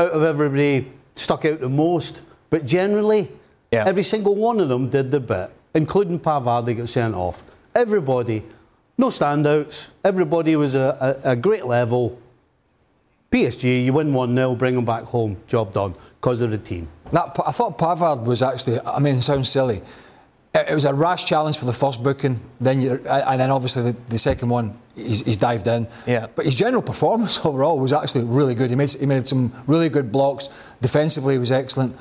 out 0.00 0.12
of 0.12 0.22
everybody 0.22 0.90
stuck 1.14 1.44
out 1.44 1.60
the 1.60 1.68
most, 1.68 2.22
but 2.48 2.64
generally, 2.66 3.30
Yeah. 3.70 3.84
every 3.86 4.02
single 4.02 4.34
one 4.34 4.58
of 4.60 4.68
them 4.68 4.88
did 4.88 5.10
the 5.10 5.20
bit, 5.20 5.50
including 5.74 6.18
Pavard. 6.18 6.64
They 6.66 6.74
got 6.74 6.88
sent 6.88 7.14
off. 7.14 7.42
Everybody, 7.74 8.42
no 8.98 9.08
standouts. 9.08 9.90
Everybody 10.04 10.56
was 10.56 10.74
a, 10.74 11.18
a, 11.24 11.30
a 11.32 11.36
great 11.36 11.66
level. 11.66 12.18
PSG, 13.30 13.84
you 13.84 13.92
win 13.92 14.12
1 14.12 14.34
0, 14.34 14.54
bring 14.56 14.74
them 14.74 14.84
back 14.84 15.04
home, 15.04 15.36
job 15.46 15.72
done, 15.72 15.94
because 16.20 16.40
of 16.40 16.50
the 16.50 16.58
team. 16.58 16.88
That, 17.12 17.36
I 17.46 17.52
thought 17.52 17.78
Pavard 17.78 18.24
was 18.24 18.42
actually, 18.42 18.80
I 18.80 18.98
mean, 18.98 19.16
it 19.16 19.22
sounds 19.22 19.48
silly. 19.48 19.82
It, 20.52 20.66
it 20.70 20.74
was 20.74 20.84
a 20.84 20.92
rash 20.94 21.26
challenge 21.26 21.56
for 21.58 21.64
the 21.66 21.72
first 21.72 22.02
booking, 22.02 22.40
then 22.60 22.80
you, 22.80 22.94
and 23.08 23.40
then 23.40 23.50
obviously 23.50 23.82
the, 23.92 23.96
the 24.08 24.18
second 24.18 24.48
one, 24.48 24.76
he's, 25.02 25.24
he's 25.24 25.36
dived 25.36 25.66
in. 25.66 25.86
Yeah. 26.06 26.28
But 26.34 26.44
his 26.44 26.54
general 26.54 26.82
performance 26.82 27.38
overall 27.44 27.78
was 27.78 27.92
actually 27.92 28.24
really 28.24 28.54
good. 28.54 28.70
He 28.70 28.76
made, 28.76 28.90
he 28.92 29.06
made 29.06 29.26
some 29.26 29.52
really 29.66 29.88
good 29.88 30.10
blocks. 30.12 30.48
Defensively, 30.80 31.34
he 31.34 31.38
was 31.38 31.52
excellent. 31.52 31.96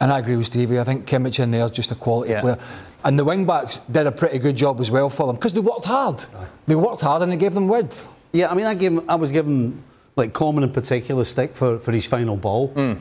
And 0.00 0.10
I 0.12 0.18
agree 0.18 0.36
with 0.36 0.46
Stevie. 0.46 0.80
I 0.80 0.84
think 0.84 1.06
Kimmich 1.06 1.38
in 1.40 1.50
there 1.52 1.64
is 1.64 1.70
just 1.70 1.92
a 1.92 1.94
quality 1.94 2.32
Yeah. 2.32 2.40
player. 2.40 2.58
And 3.04 3.18
the 3.18 3.24
wing 3.24 3.44
backs 3.46 3.80
did 3.90 4.06
a 4.06 4.12
pretty 4.12 4.38
good 4.38 4.56
job 4.56 4.80
as 4.80 4.90
well 4.90 5.08
for 5.08 5.26
them 5.26 5.36
because 5.36 5.52
they 5.52 5.60
worked 5.60 5.84
hard. 5.84 6.24
They 6.66 6.74
worked 6.76 7.00
hard 7.00 7.22
and 7.22 7.30
they 7.32 7.36
gave 7.36 7.54
them 7.54 7.68
width. 7.68 8.08
Yeah, 8.32 8.50
I 8.50 8.54
mean, 8.54 8.66
I 8.66 8.74
gave 8.74 8.92
him, 8.92 9.08
I 9.08 9.14
was 9.16 9.30
given, 9.30 9.82
like 10.16 10.32
Coman 10.32 10.64
in 10.64 10.72
particular 10.72 11.24
stick 11.24 11.54
for, 11.54 11.78
for 11.78 11.92
his 11.92 12.06
final 12.06 12.36
ball. 12.36 12.68
Hmm. 12.68 12.94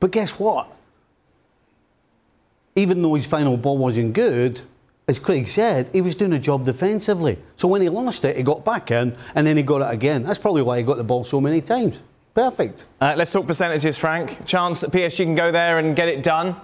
But 0.00 0.12
guess 0.12 0.38
what? 0.38 0.68
Even 2.76 3.02
though 3.02 3.14
his 3.14 3.26
final 3.26 3.56
ball 3.56 3.78
wasn't 3.78 4.14
good, 4.14 4.60
as 5.06 5.18
Craig 5.18 5.46
said, 5.48 5.90
he 5.92 6.00
was 6.00 6.14
doing 6.14 6.32
a 6.32 6.38
job 6.38 6.64
defensively. 6.64 7.38
So 7.56 7.68
when 7.68 7.82
he 7.82 7.88
lost 7.88 8.24
it, 8.24 8.36
he 8.36 8.42
got 8.42 8.64
back 8.64 8.90
in 8.90 9.16
and 9.34 9.46
then 9.46 9.56
he 9.56 9.62
got 9.62 9.82
it 9.82 9.92
again. 9.92 10.22
That's 10.22 10.38
probably 10.38 10.62
why 10.62 10.78
he 10.78 10.82
got 10.82 10.96
the 10.96 11.04
ball 11.04 11.24
so 11.24 11.40
many 11.40 11.60
times. 11.60 12.00
Perfect. 12.32 12.86
Uh, 13.00 13.14
let's 13.16 13.30
talk 13.30 13.46
percentages, 13.46 13.98
Frank. 13.98 14.44
Chance 14.46 14.80
that 14.80 14.90
PSG 14.90 15.24
can 15.24 15.34
go 15.34 15.52
there 15.52 15.78
and 15.78 15.94
get 15.94 16.08
it 16.08 16.22
done? 16.22 16.56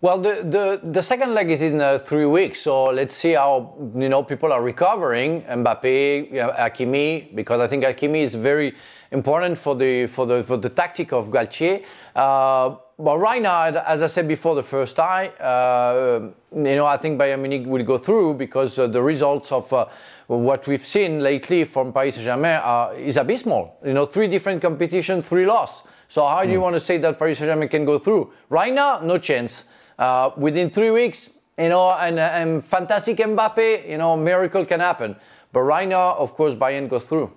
Well, 0.00 0.18
the, 0.18 0.42
the, 0.44 0.80
the 0.92 1.02
second 1.02 1.34
leg 1.34 1.50
is 1.50 1.62
in 1.62 1.80
uh, 1.80 1.98
three 1.98 2.26
weeks, 2.26 2.60
so 2.60 2.84
let's 2.84 3.14
see 3.14 3.32
how 3.32 3.74
you 3.94 4.08
know 4.08 4.22
people 4.22 4.52
are 4.52 4.62
recovering. 4.62 5.42
Mbappe, 5.42 6.30
you 6.30 6.36
know, 6.36 6.50
Hakimi, 6.50 7.34
because 7.34 7.60
I 7.60 7.66
think 7.66 7.82
Hakimi 7.82 8.20
is 8.20 8.34
very 8.34 8.74
important 9.10 9.58
for 9.58 9.74
the 9.74 10.06
for 10.06 10.26
the 10.26 10.42
for 10.42 10.58
the 10.58 10.68
tactic 10.68 11.12
of 11.12 11.30
Galtier. 11.30 11.82
Uh, 12.14 12.76
but 12.98 13.18
right 13.18 13.42
now, 13.42 13.62
as 13.64 14.02
I 14.02 14.06
said 14.06 14.26
before, 14.26 14.54
the 14.54 14.62
first 14.62 14.96
time, 14.96 15.30
uh, 15.38 16.20
you 16.50 16.76
know, 16.76 16.86
I 16.86 16.96
think 16.96 17.20
Bayern 17.20 17.40
Munich 17.40 17.66
will 17.66 17.84
go 17.84 17.98
through 17.98 18.34
because 18.34 18.78
uh, 18.78 18.86
the 18.86 19.02
results 19.02 19.52
of 19.52 19.70
uh, 19.70 19.86
what 20.28 20.66
we've 20.66 20.84
seen 20.84 21.20
lately 21.20 21.64
from 21.64 21.92
Paris 21.92 22.14
Saint-Germain 22.14 22.60
are, 22.62 22.94
is 22.94 23.18
abysmal. 23.18 23.76
You 23.84 23.92
know, 23.92 24.06
three 24.06 24.28
different 24.28 24.62
competitions, 24.62 25.26
three 25.26 25.44
loss. 25.44 25.82
So 26.08 26.26
how 26.26 26.44
do 26.44 26.50
you 26.50 26.60
want 26.60 26.74
to 26.74 26.80
say 26.80 26.96
that 26.98 27.18
Paris 27.18 27.38
Saint-Germain 27.38 27.68
can 27.68 27.84
go 27.84 27.98
through? 27.98 28.32
Right 28.48 28.72
now, 28.72 29.00
no 29.00 29.18
chance. 29.18 29.66
Uh, 29.98 30.30
within 30.38 30.70
three 30.70 30.90
weeks, 30.90 31.30
you 31.58 31.68
know, 31.68 31.90
and, 31.92 32.18
and 32.18 32.64
fantastic 32.64 33.18
Mbappe, 33.18 33.90
you 33.90 33.98
know, 33.98 34.16
miracle 34.16 34.64
can 34.64 34.80
happen. 34.80 35.16
But 35.52 35.62
right 35.62 35.88
now, 35.88 36.14
of 36.16 36.34
course, 36.34 36.54
Bayern 36.54 36.88
goes 36.88 37.04
through. 37.04 37.30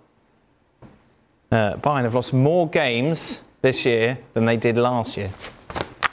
Uh, 1.52 1.76
Bayern 1.76 2.04
have 2.04 2.16
lost 2.16 2.32
more 2.32 2.70
games 2.70 3.44
this 3.62 3.86
year 3.86 4.18
than 4.34 4.46
they 4.46 4.58
did 4.58 4.78
last 4.78 5.18
year. 5.18 5.30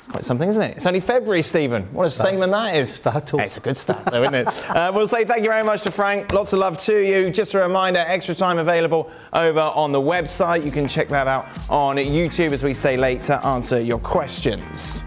It's 0.07 0.09
quite 0.09 0.25
something, 0.25 0.49
isn't 0.49 0.63
it? 0.63 0.77
It's 0.77 0.87
only 0.87 1.01
February, 1.01 1.43
Stephen. 1.43 1.85
What 1.93 2.07
a 2.07 2.11
statement 2.11 2.53
that 2.53 2.77
is. 2.77 3.01
It's 3.45 3.57
a 3.57 3.61
good 3.61 3.77
stat, 3.77 4.05
though, 4.07 4.23
isn't 4.23 4.35
it? 4.35 4.47
uh, 4.69 4.93
we'll 4.95 5.09
say 5.09 5.25
thank 5.25 5.43
you 5.43 5.51
very 5.51 5.65
much 5.65 5.83
to 5.83 5.91
Frank. 5.91 6.33
Lots 6.33 6.53
of 6.53 6.61
love 6.61 6.79
to 6.79 6.97
you. 6.97 7.31
Just 7.31 7.55
a 7.55 7.59
reminder, 7.59 8.05
extra 8.07 8.35
time 8.35 8.59
available 8.59 9.11
over 9.33 9.61
on 9.61 9.93
the 9.93 10.01
website. 10.01 10.65
You 10.65 10.71
can 10.71 10.87
check 10.87 11.09
that 11.09 11.27
out 11.27 11.49
on 11.69 11.97
YouTube, 11.97 12.53
as 12.53 12.63
we 12.63 12.75
say 12.75 12.97
late, 12.97 13.25
to 13.25 13.45
answer 13.45 13.81
your 13.81 13.99
questions. 13.99 15.03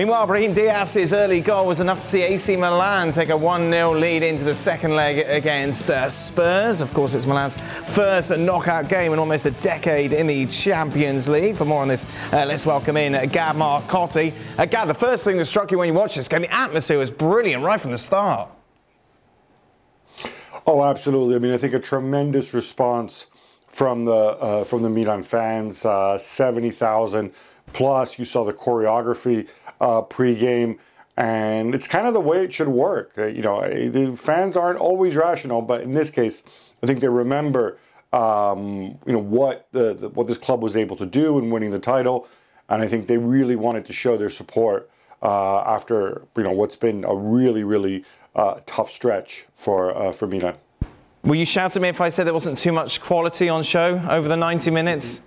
Meanwhile, 0.00 0.28
Brahim 0.28 0.54
Diaz's 0.54 1.12
early 1.12 1.42
goal 1.42 1.66
was 1.66 1.78
enough 1.78 2.00
to 2.00 2.06
see 2.06 2.22
AC 2.22 2.56
Milan 2.56 3.12
take 3.12 3.28
a 3.28 3.36
1 3.36 3.70
0 3.70 3.92
lead 3.92 4.22
into 4.22 4.44
the 4.44 4.54
second 4.54 4.96
leg 4.96 5.18
against 5.28 5.90
uh, 5.90 6.08
Spurs. 6.08 6.80
Of 6.80 6.94
course, 6.94 7.12
it's 7.12 7.26
Milan's 7.26 7.54
first 7.84 8.34
knockout 8.38 8.88
game 8.88 9.12
in 9.12 9.18
almost 9.18 9.44
a 9.44 9.50
decade 9.50 10.14
in 10.14 10.26
the 10.26 10.46
Champions 10.46 11.28
League. 11.28 11.54
For 11.54 11.66
more 11.66 11.82
on 11.82 11.88
this, 11.88 12.06
uh, 12.32 12.46
let's 12.46 12.64
welcome 12.64 12.96
in 12.96 13.12
Gab 13.28 13.56
Marcotti. 13.56 14.32
Uh, 14.58 14.64
Gab, 14.64 14.88
the 14.88 14.94
first 14.94 15.22
thing 15.22 15.36
that 15.36 15.44
struck 15.44 15.70
you 15.70 15.76
when 15.76 15.88
you 15.88 15.92
watched 15.92 16.16
this 16.16 16.28
game, 16.28 16.40
the 16.40 16.54
atmosphere 16.54 16.96
was 16.96 17.10
brilliant 17.10 17.62
right 17.62 17.78
from 17.78 17.90
the 17.90 17.98
start. 17.98 18.48
Oh, 20.66 20.82
absolutely. 20.82 21.34
I 21.34 21.40
mean, 21.40 21.52
I 21.52 21.58
think 21.58 21.74
a 21.74 21.78
tremendous 21.78 22.54
response 22.54 23.26
from 23.68 24.06
the 24.06 24.14
uh, 24.14 24.64
from 24.64 24.82
the 24.82 24.88
Milan 24.88 25.24
fans. 25.24 25.84
Uh, 25.84 26.16
Seventy 26.16 26.70
thousand 26.70 27.34
plus. 27.72 28.18
You 28.18 28.24
saw 28.24 28.44
the 28.44 28.52
choreography 28.52 29.48
uh, 29.80 30.02
pregame, 30.02 30.78
and 31.16 31.74
it's 31.74 31.86
kind 31.86 32.06
of 32.06 32.14
the 32.14 32.20
way 32.20 32.44
it 32.44 32.52
should 32.52 32.68
work. 32.68 33.12
Uh, 33.16 33.26
you 33.26 33.42
know, 33.42 33.60
the 33.88 34.16
fans 34.16 34.56
aren't 34.56 34.78
always 34.78 35.16
rational, 35.16 35.62
but 35.62 35.80
in 35.82 35.94
this 35.94 36.10
case, 36.10 36.42
I 36.82 36.86
think 36.86 37.00
they 37.00 37.08
remember. 37.08 37.78
Um, 38.12 38.98
you 39.06 39.12
know 39.12 39.20
what 39.20 39.68
the, 39.70 39.94
the 39.94 40.08
what 40.08 40.26
this 40.26 40.38
club 40.38 40.62
was 40.62 40.76
able 40.76 40.96
to 40.96 41.06
do 41.06 41.38
in 41.38 41.50
winning 41.50 41.70
the 41.70 41.78
title, 41.78 42.26
and 42.68 42.82
I 42.82 42.88
think 42.88 43.06
they 43.06 43.18
really 43.18 43.54
wanted 43.54 43.84
to 43.84 43.92
show 43.92 44.16
their 44.16 44.30
support 44.30 44.90
uh, 45.22 45.60
after 45.60 46.22
you 46.36 46.42
know 46.42 46.50
what's 46.50 46.74
been 46.74 47.04
a 47.04 47.14
really 47.14 47.62
really 47.62 48.04
uh, 48.34 48.60
tough 48.66 48.90
stretch 48.90 49.46
for 49.54 49.96
uh, 49.96 50.10
for 50.10 50.26
Milan. 50.26 50.56
Will 51.22 51.36
you 51.36 51.44
shout 51.44 51.76
at 51.76 51.82
me 51.82 51.88
if 51.88 52.00
I 52.00 52.08
said 52.08 52.26
there 52.26 52.34
wasn't 52.34 52.58
too 52.58 52.72
much 52.72 53.00
quality 53.00 53.48
on 53.48 53.62
show 53.62 54.00
over 54.08 54.26
the 54.26 54.38
90 54.38 54.70
minutes? 54.70 55.20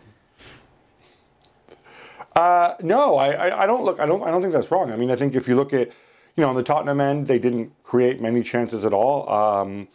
Uh, 2.35 2.73
no, 2.81 3.17
I, 3.17 3.63
I, 3.63 3.65
don't 3.67 3.83
look. 3.83 3.99
I 3.99 4.05
don't. 4.05 4.23
I 4.23 4.31
don't 4.31 4.41
think 4.41 4.53
that's 4.53 4.71
wrong. 4.71 4.91
I 4.91 4.95
mean, 4.95 5.11
I 5.11 5.15
think 5.15 5.35
if 5.35 5.47
you 5.47 5.55
look 5.55 5.71
at, 5.73 5.89
you 6.35 6.41
know, 6.41 6.49
on 6.49 6.55
the 6.55 6.63
Tottenham 6.63 6.99
end, 6.99 7.27
they 7.27 7.37
didn't 7.37 7.71
create 7.83 8.19
many 8.21 8.41
chances 8.41 8.85
at 8.85 8.93
all. 8.93 9.29
Um, 9.29 9.87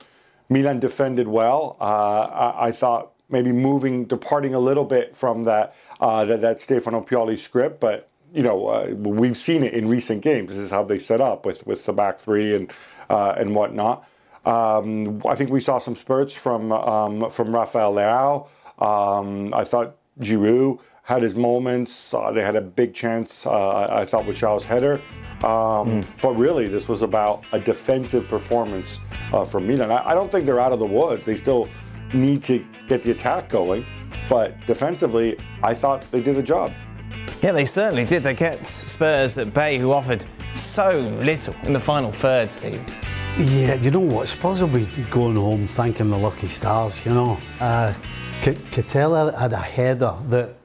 Milan 0.49 0.79
defended 0.79 1.29
well. 1.29 1.77
Uh, 1.81 1.85
I, 1.85 2.69
I 2.69 2.71
thought 2.71 3.13
maybe 3.29 3.53
moving, 3.53 4.05
departing 4.05 4.55
a 4.55 4.61
little 4.61 4.85
bit 4.85 5.17
from 5.17 5.45
that 5.45 5.75
uh, 6.01 6.25
that, 6.27 6.41
that 6.41 6.61
Stefano 6.61 7.01
Pioli 7.01 7.39
script, 7.39 7.81
but 7.81 8.09
you 8.33 8.43
know, 8.43 8.69
uh, 8.69 8.91
we've 8.95 9.37
seen 9.37 9.63
it 9.63 9.75
in 9.75 9.89
recent 9.89 10.23
games. 10.23 10.51
This 10.51 10.59
is 10.59 10.71
how 10.71 10.85
they 10.85 10.99
set 10.99 11.21
up 11.21 11.45
with 11.45 11.67
with 11.67 11.85
the 11.85 11.93
back 11.93 12.19
three 12.19 12.55
and 12.55 12.73
uh, 13.09 13.35
and 13.37 13.55
whatnot. 13.55 14.09
Um, 14.45 15.21
I 15.27 15.35
think 15.35 15.51
we 15.51 15.61
saw 15.61 15.79
some 15.79 15.97
spurts 15.97 16.37
from 16.37 16.73
um, 16.73 17.31
from 17.31 17.55
Rafael 17.55 17.95
Leao. 17.95 18.49
Um, 18.83 19.53
I 19.53 19.65
thought 19.65 19.97
Giroud 20.21 20.81
had 21.09 21.23
his 21.23 21.35
moments. 21.35 22.13
Uh, 22.13 22.31
they 22.33 22.43
had 22.43 22.55
a 22.55 22.61
big 22.61 22.93
chance, 22.93 23.47
uh, 23.47 23.89
I 24.03 24.05
thought, 24.05 24.27
with 24.27 24.37
Xiao's 24.37 24.67
header. 24.67 25.01
Um, 25.43 26.03
But 26.21 26.33
really, 26.37 26.69
this 26.69 26.87
was 26.87 27.01
about 27.03 27.37
a 27.53 27.59
defensive 27.59 28.29
performance 28.29 29.01
uh, 29.33 29.45
from 29.47 29.67
Milan. 29.67 29.91
I, 29.91 30.11
I 30.11 30.15
don't 30.15 30.31
think 30.31 30.45
they're 30.45 30.61
out 30.61 30.73
of 30.73 30.79
the 30.79 30.91
woods. 31.01 31.25
They 31.25 31.37
still 31.37 31.67
need 32.13 32.43
to 32.51 32.63
get 32.87 33.03
the 33.03 33.11
attack 33.13 33.49
going. 33.49 33.87
But 34.29 34.49
defensively, 34.67 35.39
I 35.63 35.73
thought 35.75 36.05
they 36.11 36.21
did 36.21 36.37
a 36.37 36.43
job. 36.43 36.73
Yeah, 37.43 37.53
they 37.53 37.65
certainly 37.65 38.05
did. 38.05 38.23
They 38.23 38.35
kept 38.35 38.67
Spurs 38.67 39.39
at 39.39 39.55
bay, 39.55 39.79
who 39.79 39.93
offered 39.93 40.27
so 40.53 40.99
little 41.23 41.55
in 41.65 41.73
the 41.73 41.81
final 41.81 42.13
third, 42.13 42.51
Steve. 42.51 42.83
Yeah, 43.39 43.75
you 43.75 43.91
know 43.91 44.01
what? 44.01 44.29
Spurs 44.29 44.61
will 44.61 44.69
be 44.81 44.87
going 45.11 45.37
home 45.37 45.67
thanking 45.67 46.11
the 46.11 46.19
lucky 46.19 46.49
stars, 46.49 47.07
you 47.07 47.15
know. 47.15 47.39
Uh, 47.61 47.95
K- 48.43 48.55
Catella 48.75 49.33
had 49.39 49.53
a 49.53 49.57
header 49.59 50.15
that, 50.29 50.57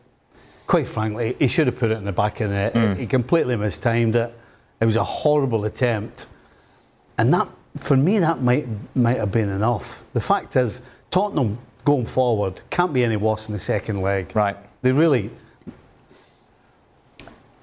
quite 0.67 0.87
frankly, 0.87 1.35
he 1.39 1.47
should 1.47 1.67
have 1.67 1.77
put 1.77 1.91
it 1.91 1.97
in 1.97 2.05
the 2.05 2.13
back 2.13 2.39
of 2.39 2.49
the 2.49 2.55
net. 2.55 2.73
Mm. 2.73 2.97
He 2.97 3.05
completely 3.05 3.55
mistimed 3.55 4.15
it. 4.15 4.33
It 4.79 4.85
was 4.85 4.95
a 4.95 5.03
horrible 5.03 5.65
attempt. 5.65 6.25
And 7.17 7.33
that, 7.33 7.49
for 7.77 7.95
me, 7.95 8.19
that 8.19 8.41
might, 8.41 8.67
might 8.95 9.17
have 9.17 9.31
been 9.31 9.49
enough. 9.49 10.03
The 10.13 10.21
fact 10.21 10.55
is, 10.55 10.81
Tottenham 11.11 11.59
going 11.85 12.05
forward 12.05 12.61
can't 12.69 12.93
be 12.93 13.03
any 13.03 13.17
worse 13.17 13.47
in 13.47 13.53
the 13.53 13.59
second 13.59 14.01
leg. 14.01 14.35
Right. 14.35 14.57
They 14.81 14.91
really, 14.91 15.29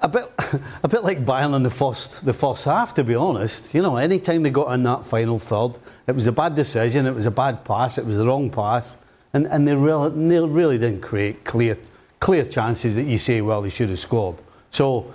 a 0.00 0.08
bit, 0.08 0.24
a 0.82 0.88
bit 0.88 1.02
like 1.04 1.24
Bayern 1.24 1.54
in 1.54 1.62
the 1.62 1.70
first, 1.70 2.24
the 2.24 2.32
first 2.32 2.64
half, 2.64 2.94
to 2.94 3.04
be 3.04 3.14
honest. 3.14 3.74
You 3.74 3.82
know, 3.82 3.96
any 3.96 4.18
time 4.18 4.42
they 4.42 4.50
got 4.50 4.72
in 4.72 4.82
that 4.84 5.06
final 5.06 5.38
third, 5.38 5.78
it 6.06 6.14
was 6.14 6.26
a 6.26 6.32
bad 6.32 6.54
decision, 6.54 7.06
it 7.06 7.14
was 7.14 7.26
a 7.26 7.30
bad 7.30 7.64
pass, 7.64 7.98
it 7.98 8.06
was 8.06 8.16
the 8.16 8.26
wrong 8.26 8.50
pass, 8.50 8.96
and, 9.32 9.46
and 9.46 9.66
they, 9.66 9.74
really, 9.74 10.28
they 10.28 10.40
really 10.40 10.78
didn't 10.78 11.02
create 11.02 11.44
clear, 11.44 11.76
clear 12.20 12.44
chances 12.44 12.94
that 12.94 13.04
you 13.04 13.18
say, 13.18 13.40
well, 13.40 13.62
he 13.62 13.70
should 13.70 13.88
have 13.88 13.98
scored. 13.98 14.36
So 14.70 15.12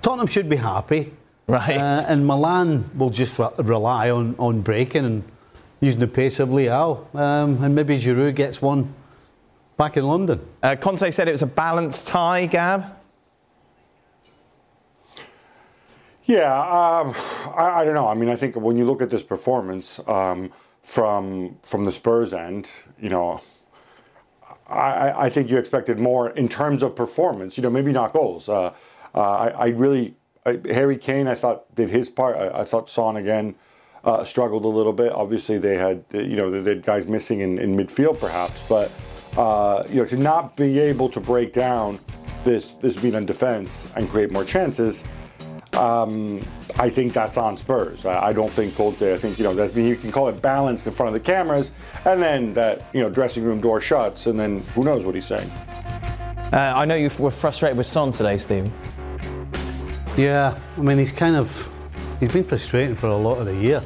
Tottenham 0.00 0.28
should 0.28 0.48
be 0.48 0.56
happy. 0.56 1.12
Right. 1.46 1.76
Uh, 1.76 2.02
and 2.08 2.26
Milan 2.26 2.90
will 2.96 3.10
just 3.10 3.38
re- 3.38 3.50
rely 3.58 4.10
on, 4.10 4.34
on 4.38 4.62
braking 4.62 5.04
and 5.04 5.22
using 5.80 6.00
the 6.00 6.08
pace 6.08 6.40
of 6.40 6.48
Leao. 6.48 7.14
Um, 7.14 7.62
and 7.62 7.74
maybe 7.74 7.96
Giroud 7.96 8.34
gets 8.34 8.62
one 8.62 8.94
back 9.76 9.96
in 9.96 10.04
London. 10.04 10.40
Uh, 10.62 10.76
Conte 10.76 11.10
said 11.10 11.28
it 11.28 11.32
was 11.32 11.42
a 11.42 11.46
balanced 11.46 12.08
tie, 12.08 12.46
Gab. 12.46 12.86
Yeah, 16.24 16.52
um, 16.52 17.14
I, 17.56 17.80
I, 17.80 17.84
don't 17.84 17.94
know. 17.94 18.08
I 18.08 18.14
mean, 18.14 18.28
I 18.28 18.34
think 18.34 18.56
when 18.56 18.76
you 18.76 18.84
look 18.84 19.00
at 19.00 19.10
this 19.10 19.22
performance 19.22 20.00
um, 20.08 20.50
from 20.82 21.56
from 21.62 21.84
the 21.84 21.92
Spurs 21.92 22.32
end, 22.32 22.68
you 22.98 23.08
know, 23.08 23.40
I, 24.68 25.26
I, 25.26 25.30
think 25.30 25.48
you 25.48 25.58
expected 25.58 26.00
more 26.00 26.30
in 26.30 26.48
terms 26.48 26.82
of 26.82 26.96
performance. 26.96 27.56
You 27.56 27.62
know, 27.62 27.70
maybe 27.70 27.92
not 27.92 28.12
goals. 28.12 28.48
Uh, 28.48 28.72
uh, 29.14 29.20
I, 29.20 29.48
I, 29.48 29.66
really, 29.68 30.14
Harry 30.44 30.96
Kane, 30.96 31.28
I 31.28 31.34
thought 31.34 31.72
did 31.74 31.90
his 31.90 32.08
part. 32.08 32.36
I, 32.36 32.64
thought 32.64 32.90
Son 32.90 33.16
again 33.16 33.54
uh, 34.04 34.24
struggled 34.24 34.64
a 34.64 34.68
little 34.68 34.92
bit. 34.92 35.12
Obviously, 35.12 35.58
they 35.58 35.76
had 35.76 36.04
you 36.12 36.36
know 36.36 36.50
they 36.50 36.70
had 36.70 36.82
guys 36.82 37.06
missing 37.06 37.40
in, 37.40 37.58
in 37.58 37.76
midfield 37.76 38.18
perhaps, 38.18 38.62
but 38.68 38.90
uh, 39.36 39.84
you 39.88 39.96
know 39.96 40.04
to 40.06 40.16
not 40.16 40.56
be 40.56 40.78
able 40.78 41.08
to 41.10 41.20
break 41.20 41.52
down 41.52 41.98
this 42.44 42.74
this 42.74 43.02
Milan 43.02 43.26
defense 43.26 43.88
and 43.96 44.08
create 44.08 44.30
more 44.30 44.44
chances 44.44 45.04
um, 45.76 46.40
I 46.78 46.90
think 46.90 47.12
that's 47.12 47.38
on 47.38 47.56
Spurs. 47.56 48.04
I, 48.04 48.28
I 48.28 48.32
don't 48.32 48.50
think 48.50 48.74
Conte. 48.74 49.12
I 49.12 49.16
think 49.16 49.38
you 49.38 49.44
know 49.44 49.54
that's 49.54 49.74
you 49.74 49.96
can 49.96 50.12
call 50.12 50.28
it 50.28 50.40
balanced 50.42 50.86
in 50.86 50.92
front 50.92 51.08
of 51.08 51.14
the 51.14 51.20
cameras, 51.20 51.72
and 52.04 52.22
then 52.22 52.52
that 52.54 52.86
you 52.92 53.00
know 53.00 53.10
dressing 53.10 53.44
room 53.44 53.60
door 53.60 53.80
shuts, 53.80 54.26
and 54.26 54.38
then 54.38 54.60
who 54.74 54.84
knows 54.84 55.06
what 55.06 55.14
he's 55.14 55.26
saying. 55.26 55.50
Uh, 56.52 56.72
I 56.76 56.84
know 56.84 56.94
you 56.94 57.10
were 57.18 57.30
frustrated 57.30 57.76
with 57.76 57.86
Son 57.86 58.12
today, 58.12 58.36
Steve. 58.38 58.70
Yeah, 60.16 60.58
I 60.76 60.80
mean 60.80 60.98
he's 60.98 61.12
kind 61.12 61.36
of 61.36 61.68
he's 62.20 62.32
been 62.32 62.44
frustrating 62.44 62.94
for 62.94 63.08
a 63.08 63.16
lot 63.16 63.38
of 63.38 63.46
the 63.46 63.56
year. 63.56 63.82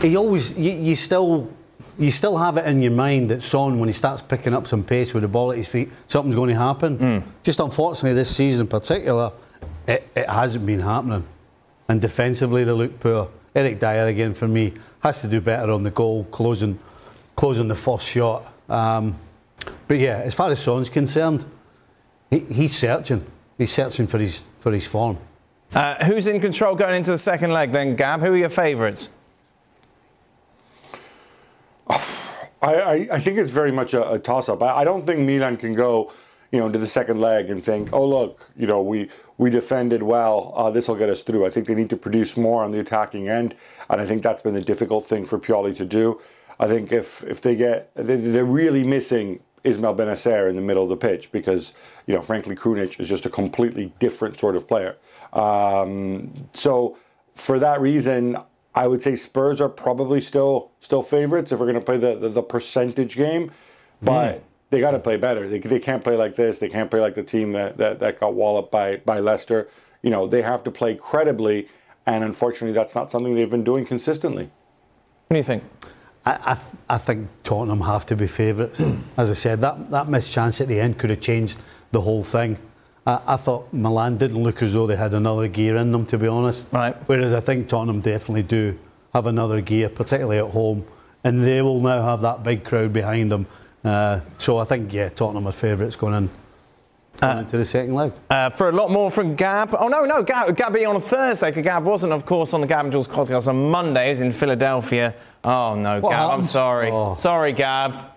He 0.00 0.16
always 0.16 0.56
you, 0.56 0.72
you 0.72 0.96
still 0.96 1.50
you 1.98 2.10
still 2.10 2.38
have 2.38 2.56
it 2.56 2.66
in 2.66 2.80
your 2.80 2.92
mind 2.92 3.30
that 3.30 3.42
Son, 3.42 3.78
when 3.78 3.88
he 3.88 3.92
starts 3.92 4.22
picking 4.22 4.54
up 4.54 4.66
some 4.66 4.82
pace 4.82 5.12
with 5.12 5.22
the 5.22 5.28
ball 5.28 5.52
at 5.52 5.58
his 5.58 5.68
feet, 5.68 5.90
something's 6.06 6.34
going 6.34 6.48
to 6.48 6.56
happen. 6.56 6.98
Mm. 6.98 7.22
Just 7.42 7.60
unfortunately, 7.60 8.14
this 8.14 8.34
season 8.34 8.62
in 8.62 8.66
particular, 8.68 9.32
it, 9.92 10.08
it 10.16 10.28
hasn't 10.28 10.64
been 10.64 10.80
happening. 10.80 11.24
And 11.88 12.00
defensively, 12.00 12.64
they 12.64 12.72
look 12.72 12.98
poor. 13.00 13.28
Eric 13.54 13.78
Dier, 13.78 14.06
again 14.06 14.32
for 14.32 14.48
me 14.48 14.72
has 15.00 15.20
to 15.20 15.28
do 15.28 15.40
better 15.40 15.70
on 15.72 15.82
the 15.82 15.90
goal, 15.90 16.24
closing, 16.24 16.78
closing 17.36 17.68
the 17.68 17.74
first 17.74 18.08
shot. 18.08 18.50
Um, 18.68 19.18
but 19.88 19.98
yeah, 19.98 20.18
as 20.18 20.34
far 20.34 20.50
as 20.50 20.62
Son's 20.62 20.88
concerned, 20.88 21.44
he, 22.30 22.38
he's 22.38 22.76
searching. 22.76 23.26
He's 23.58 23.72
searching 23.72 24.06
for 24.06 24.18
his 24.18 24.42
for 24.60 24.72
his 24.72 24.86
form. 24.86 25.18
Uh, 25.74 26.02
who's 26.04 26.26
in 26.26 26.40
control 26.40 26.74
going 26.74 26.96
into 26.96 27.10
the 27.10 27.18
second 27.18 27.52
leg 27.52 27.72
then, 27.72 27.96
Gab? 27.96 28.20
Who 28.20 28.32
are 28.32 28.36
your 28.36 28.48
favourites? 28.48 29.10
I, 31.90 31.96
I, 32.62 33.08
I, 33.12 33.18
think 33.18 33.38
it's 33.38 33.50
very 33.50 33.72
much 33.72 33.92
a, 33.92 34.12
a 34.12 34.18
toss-up. 34.18 34.62
I, 34.62 34.78
I 34.78 34.84
don't 34.84 35.02
think 35.04 35.20
Milan 35.20 35.56
can 35.56 35.74
go 35.74 36.12
you 36.52 36.58
know, 36.58 36.66
into 36.66 36.78
the 36.78 36.86
second 36.86 37.18
leg 37.18 37.48
and 37.48 37.64
think, 37.64 37.92
oh 37.92 38.06
look, 38.06 38.50
you 38.56 38.66
know, 38.66 38.82
we 38.82 39.08
we 39.38 39.50
defended 39.50 40.02
well. 40.02 40.52
Uh, 40.54 40.70
this 40.70 40.86
will 40.86 40.96
get 40.96 41.08
us 41.08 41.22
through. 41.22 41.46
I 41.46 41.50
think 41.50 41.66
they 41.66 41.74
need 41.74 41.90
to 41.90 41.96
produce 41.96 42.36
more 42.36 42.62
on 42.62 42.70
the 42.70 42.78
attacking 42.78 43.28
end, 43.28 43.56
and 43.88 44.00
I 44.00 44.06
think 44.06 44.22
that's 44.22 44.42
been 44.42 44.54
the 44.54 44.60
difficult 44.60 45.04
thing 45.06 45.24
for 45.24 45.38
Pioli 45.38 45.74
to 45.76 45.86
do. 45.86 46.20
I 46.60 46.68
think 46.68 46.92
if 46.92 47.24
if 47.24 47.40
they 47.40 47.56
get, 47.56 47.90
they're 47.94 48.44
really 48.44 48.84
missing 48.84 49.40
Ismail 49.64 49.96
Bennacer 49.96 50.48
in 50.48 50.54
the 50.54 50.62
middle 50.62 50.82
of 50.82 50.90
the 50.90 50.96
pitch 50.96 51.32
because 51.32 51.72
you 52.06 52.14
know, 52.14 52.20
frankly, 52.20 52.54
Krunic 52.54 53.00
is 53.00 53.08
just 53.08 53.24
a 53.24 53.30
completely 53.30 53.92
different 53.98 54.38
sort 54.38 54.54
of 54.54 54.68
player. 54.68 54.96
Um, 55.32 56.48
so 56.52 56.98
for 57.34 57.58
that 57.60 57.80
reason, 57.80 58.36
I 58.74 58.88
would 58.88 59.00
say 59.00 59.16
Spurs 59.16 59.58
are 59.62 59.70
probably 59.70 60.20
still 60.20 60.70
still 60.80 61.00
favorites 61.00 61.50
if 61.50 61.60
we're 61.60 61.72
going 61.72 61.80
to 61.80 61.80
play 61.80 61.96
the, 61.96 62.14
the, 62.14 62.28
the 62.28 62.42
percentage 62.42 63.16
game, 63.16 63.50
but. 64.02 64.36
Mm 64.36 64.42
they 64.72 64.80
got 64.80 64.92
to 64.92 64.98
play 64.98 65.18
better. 65.18 65.46
They, 65.46 65.58
they 65.58 65.78
can't 65.78 66.02
play 66.02 66.16
like 66.16 66.34
this. 66.34 66.58
They 66.58 66.70
can't 66.70 66.90
play 66.90 66.98
like 66.98 67.12
the 67.12 67.22
team 67.22 67.52
that, 67.52 67.76
that, 67.76 68.00
that 68.00 68.18
got 68.18 68.32
walloped 68.32 68.72
by, 68.72 68.96
by 68.96 69.20
Leicester. 69.20 69.68
You 70.00 70.08
know, 70.08 70.26
they 70.26 70.40
have 70.40 70.62
to 70.64 70.70
play 70.70 70.94
credibly, 70.94 71.68
and 72.06 72.24
unfortunately, 72.24 72.72
that's 72.72 72.94
not 72.94 73.10
something 73.10 73.34
they've 73.34 73.50
been 73.50 73.64
doing 73.64 73.84
consistently. 73.84 74.44
What 75.28 75.34
do 75.34 75.36
you 75.36 75.42
think? 75.42 75.62
I, 76.24 76.38
I, 76.46 76.54
th- 76.54 76.76
I 76.88 76.96
think 76.96 77.28
Tottenham 77.44 77.82
have 77.82 78.06
to 78.06 78.16
be 78.16 78.26
favourites. 78.26 78.82
As 79.18 79.30
I 79.30 79.34
said, 79.34 79.60
that, 79.60 79.90
that 79.90 80.08
missed 80.08 80.32
chance 80.32 80.58
at 80.62 80.68
the 80.68 80.80
end 80.80 80.98
could 80.98 81.10
have 81.10 81.20
changed 81.20 81.58
the 81.90 82.00
whole 82.00 82.22
thing. 82.22 82.56
I, 83.06 83.20
I, 83.26 83.36
thought 83.36 83.70
Milan 83.74 84.16
didn't 84.16 84.42
look 84.42 84.62
as 84.62 84.72
though 84.72 84.86
they 84.86 84.96
had 84.96 85.12
another 85.12 85.48
gear 85.48 85.76
in 85.76 85.92
them, 85.92 86.06
to 86.06 86.16
be 86.16 86.28
honest. 86.28 86.72
Right. 86.72 86.96
Whereas 87.06 87.34
I 87.34 87.40
think 87.40 87.68
Tottenham 87.68 88.00
definitely 88.00 88.44
do 88.44 88.78
have 89.12 89.26
another 89.26 89.60
gear, 89.60 89.90
particularly 89.90 90.38
at 90.38 90.52
home, 90.52 90.86
and 91.24 91.44
they 91.44 91.60
will 91.60 91.80
now 91.80 92.02
have 92.02 92.22
that 92.22 92.42
big 92.42 92.64
crowd 92.64 92.94
behind 92.94 93.30
them 93.30 93.46
uh, 93.84 94.20
so 94.36 94.58
I 94.58 94.64
think, 94.64 94.92
yeah, 94.92 95.08
Tottenham 95.08 95.46
are 95.46 95.52
favourites 95.52 95.96
going 95.96 96.14
in. 96.14 96.30
Uh, 97.22 97.36
into 97.40 97.56
the 97.56 97.64
second 97.64 97.94
leg. 97.94 98.12
Uh, 98.30 98.50
for 98.50 98.68
a 98.68 98.72
lot 98.72 98.90
more 98.90 99.10
from 99.10 99.36
Gab. 99.36 99.74
Oh, 99.78 99.86
no, 99.86 100.04
no, 100.04 100.22
Gab, 100.22 100.56
Gabby 100.56 100.84
on 100.84 100.96
a 100.96 101.00
Thursday, 101.00 101.50
because 101.50 101.62
Gab 101.62 101.84
wasn't, 101.84 102.12
of 102.12 102.26
course, 102.26 102.52
on 102.54 102.62
the 102.62 102.66
Gab 102.66 102.86
and 102.86 102.92
Jules 102.92 103.06
podcast 103.06 103.48
on 103.48 103.70
Monday. 103.70 104.18
In 104.18 104.32
Philadelphia. 104.32 105.14
Oh, 105.44 105.74
no, 105.74 106.00
what 106.00 106.10
Gab? 106.10 106.30
I'm 106.30 106.42
sorry. 106.42 106.90
Oh. 106.90 107.14
Sorry, 107.14 107.52
Gab. 107.52 108.11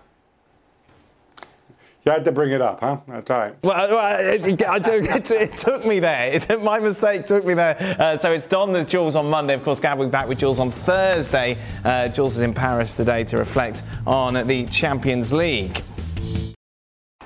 You 2.06 2.12
had 2.12 2.24
to 2.26 2.30
bring 2.30 2.52
it 2.52 2.62
up, 2.62 2.78
huh? 2.78 2.98
That's 3.08 3.28
all 3.32 3.38
right. 3.38 3.64
Well, 3.64 3.90
well 3.90 4.18
it, 4.20 4.44
it, 4.60 5.30
it, 5.32 5.56
took 5.56 5.84
me 5.84 5.98
there. 5.98 6.40
my 6.62 6.78
mistake 6.78 7.26
took 7.26 7.44
me 7.44 7.54
there. 7.54 7.96
Uh, 7.98 8.16
so 8.16 8.30
it's 8.30 8.46
Don 8.46 8.70
the 8.70 8.84
Jules 8.84 9.16
on 9.16 9.28
Monday. 9.28 9.54
Of 9.54 9.64
course, 9.64 9.80
Gab 9.80 9.98
will 9.98 10.06
be 10.06 10.12
back 10.12 10.28
with 10.28 10.38
Jules 10.38 10.60
on 10.60 10.70
Thursday. 10.70 11.58
Uh, 11.84 12.06
Jules 12.06 12.36
is 12.36 12.42
in 12.42 12.54
Paris 12.54 12.96
today 12.96 13.24
to 13.24 13.38
reflect 13.38 13.82
on 14.06 14.46
the 14.46 14.66
Champions 14.66 15.32
League. 15.32 15.82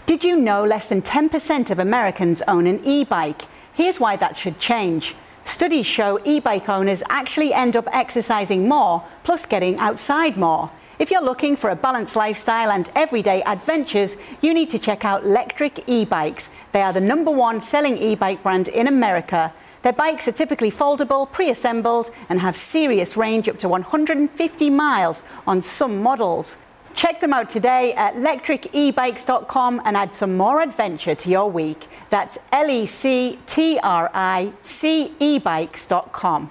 Did 0.06 0.24
you 0.24 0.36
know 0.36 0.64
less 0.64 0.88
than 0.88 1.02
10% 1.02 1.70
of 1.70 1.78
Americans 1.78 2.40
own 2.48 2.66
an 2.66 2.82
e 2.82 3.04
bike? 3.04 3.42
Here's 3.74 4.00
why 4.00 4.16
that 4.16 4.34
should 4.34 4.58
change. 4.58 5.14
Studies 5.44 5.84
show 5.84 6.18
e 6.24 6.40
bike 6.40 6.70
owners 6.70 7.02
actually 7.10 7.52
end 7.52 7.76
up 7.76 7.86
exercising 7.92 8.66
more, 8.66 9.04
plus 9.24 9.44
getting 9.44 9.76
outside 9.76 10.38
more. 10.38 10.70
If 11.00 11.10
you're 11.10 11.24
looking 11.24 11.56
for 11.56 11.70
a 11.70 11.76
balanced 11.76 12.14
lifestyle 12.14 12.70
and 12.70 12.90
everyday 12.94 13.42
adventures, 13.44 14.18
you 14.42 14.52
need 14.52 14.68
to 14.68 14.78
check 14.78 15.02
out 15.02 15.22
Lectric 15.22 15.82
e-bikes. 15.86 16.50
They 16.72 16.82
are 16.82 16.92
the 16.92 17.00
number 17.00 17.30
one 17.30 17.62
selling 17.62 17.96
e-bike 17.96 18.42
brand 18.42 18.68
in 18.68 18.86
America. 18.86 19.54
Their 19.80 19.94
bikes 19.94 20.28
are 20.28 20.32
typically 20.32 20.70
foldable, 20.70 21.32
pre-assembled, 21.32 22.10
and 22.28 22.38
have 22.40 22.54
serious 22.54 23.16
range 23.16 23.48
up 23.48 23.56
to 23.60 23.68
150 23.70 24.68
miles 24.68 25.22
on 25.46 25.62
some 25.62 26.02
models. 26.02 26.58
Check 26.92 27.22
them 27.22 27.32
out 27.32 27.48
today 27.48 27.94
at 27.94 28.16
lectricebikes.com 28.16 29.80
and 29.86 29.96
add 29.96 30.14
some 30.14 30.36
more 30.36 30.60
adventure 30.60 31.14
to 31.14 31.30
your 31.30 31.50
week. 31.50 31.88
That's 32.10 32.36
L 32.52 32.68
E 32.68 32.84
C 32.84 33.38
T 33.46 33.78
R 33.82 34.10
I 34.12 34.52
C 34.60 35.14
E 35.18 35.38
bikes.com. 35.38 36.50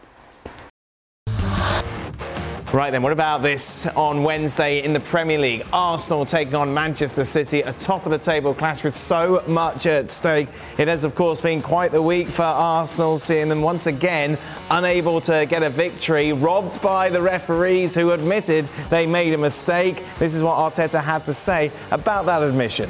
Right 2.73 2.89
then, 2.89 3.03
what 3.03 3.11
about 3.11 3.41
this 3.41 3.85
on 3.85 4.23
Wednesday 4.23 4.81
in 4.81 4.93
the 4.93 5.01
Premier 5.01 5.37
League? 5.37 5.65
Arsenal 5.73 6.25
taking 6.25 6.55
on 6.55 6.73
Manchester 6.73 7.25
City, 7.25 7.59
a 7.63 7.73
top 7.73 8.05
of 8.05 8.13
the 8.13 8.17
table 8.17 8.53
clash 8.53 8.85
with 8.85 8.95
so 8.95 9.43
much 9.45 9.85
at 9.85 10.09
stake. 10.09 10.47
It 10.77 10.87
has, 10.87 11.03
of 11.03 11.13
course, 11.13 11.41
been 11.41 11.61
quite 11.61 11.91
the 11.91 12.01
week 12.01 12.29
for 12.29 12.43
Arsenal, 12.43 13.17
seeing 13.17 13.49
them 13.49 13.61
once 13.61 13.87
again 13.87 14.37
unable 14.69 15.19
to 15.19 15.45
get 15.47 15.63
a 15.63 15.69
victory, 15.69 16.31
robbed 16.31 16.81
by 16.81 17.09
the 17.09 17.21
referees 17.21 17.93
who 17.93 18.11
admitted 18.11 18.69
they 18.89 19.05
made 19.05 19.33
a 19.33 19.37
mistake. 19.37 20.01
This 20.17 20.33
is 20.33 20.41
what 20.41 20.55
Arteta 20.55 21.03
had 21.03 21.25
to 21.25 21.33
say 21.33 21.73
about 21.91 22.25
that 22.27 22.41
admission. 22.41 22.89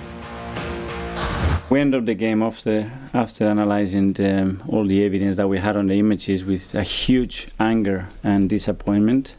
We 1.72 1.80
ended 1.80 2.06
the 2.06 2.14
game 2.14 2.44
after 2.44 2.92
after 3.16 3.46
analyzing 3.46 4.14
the, 4.14 4.42
um, 4.44 4.64
all 4.68 4.86
the 4.86 5.04
evidence 5.04 5.38
that 5.38 5.50
we 5.50 5.58
had 5.58 5.76
on 5.76 5.88
the 5.88 5.98
images 5.98 6.46
with 6.46 6.76
a 6.76 6.84
huge 6.84 7.48
anger 7.60 8.10
and 8.24 8.48
disappointment 8.48 9.36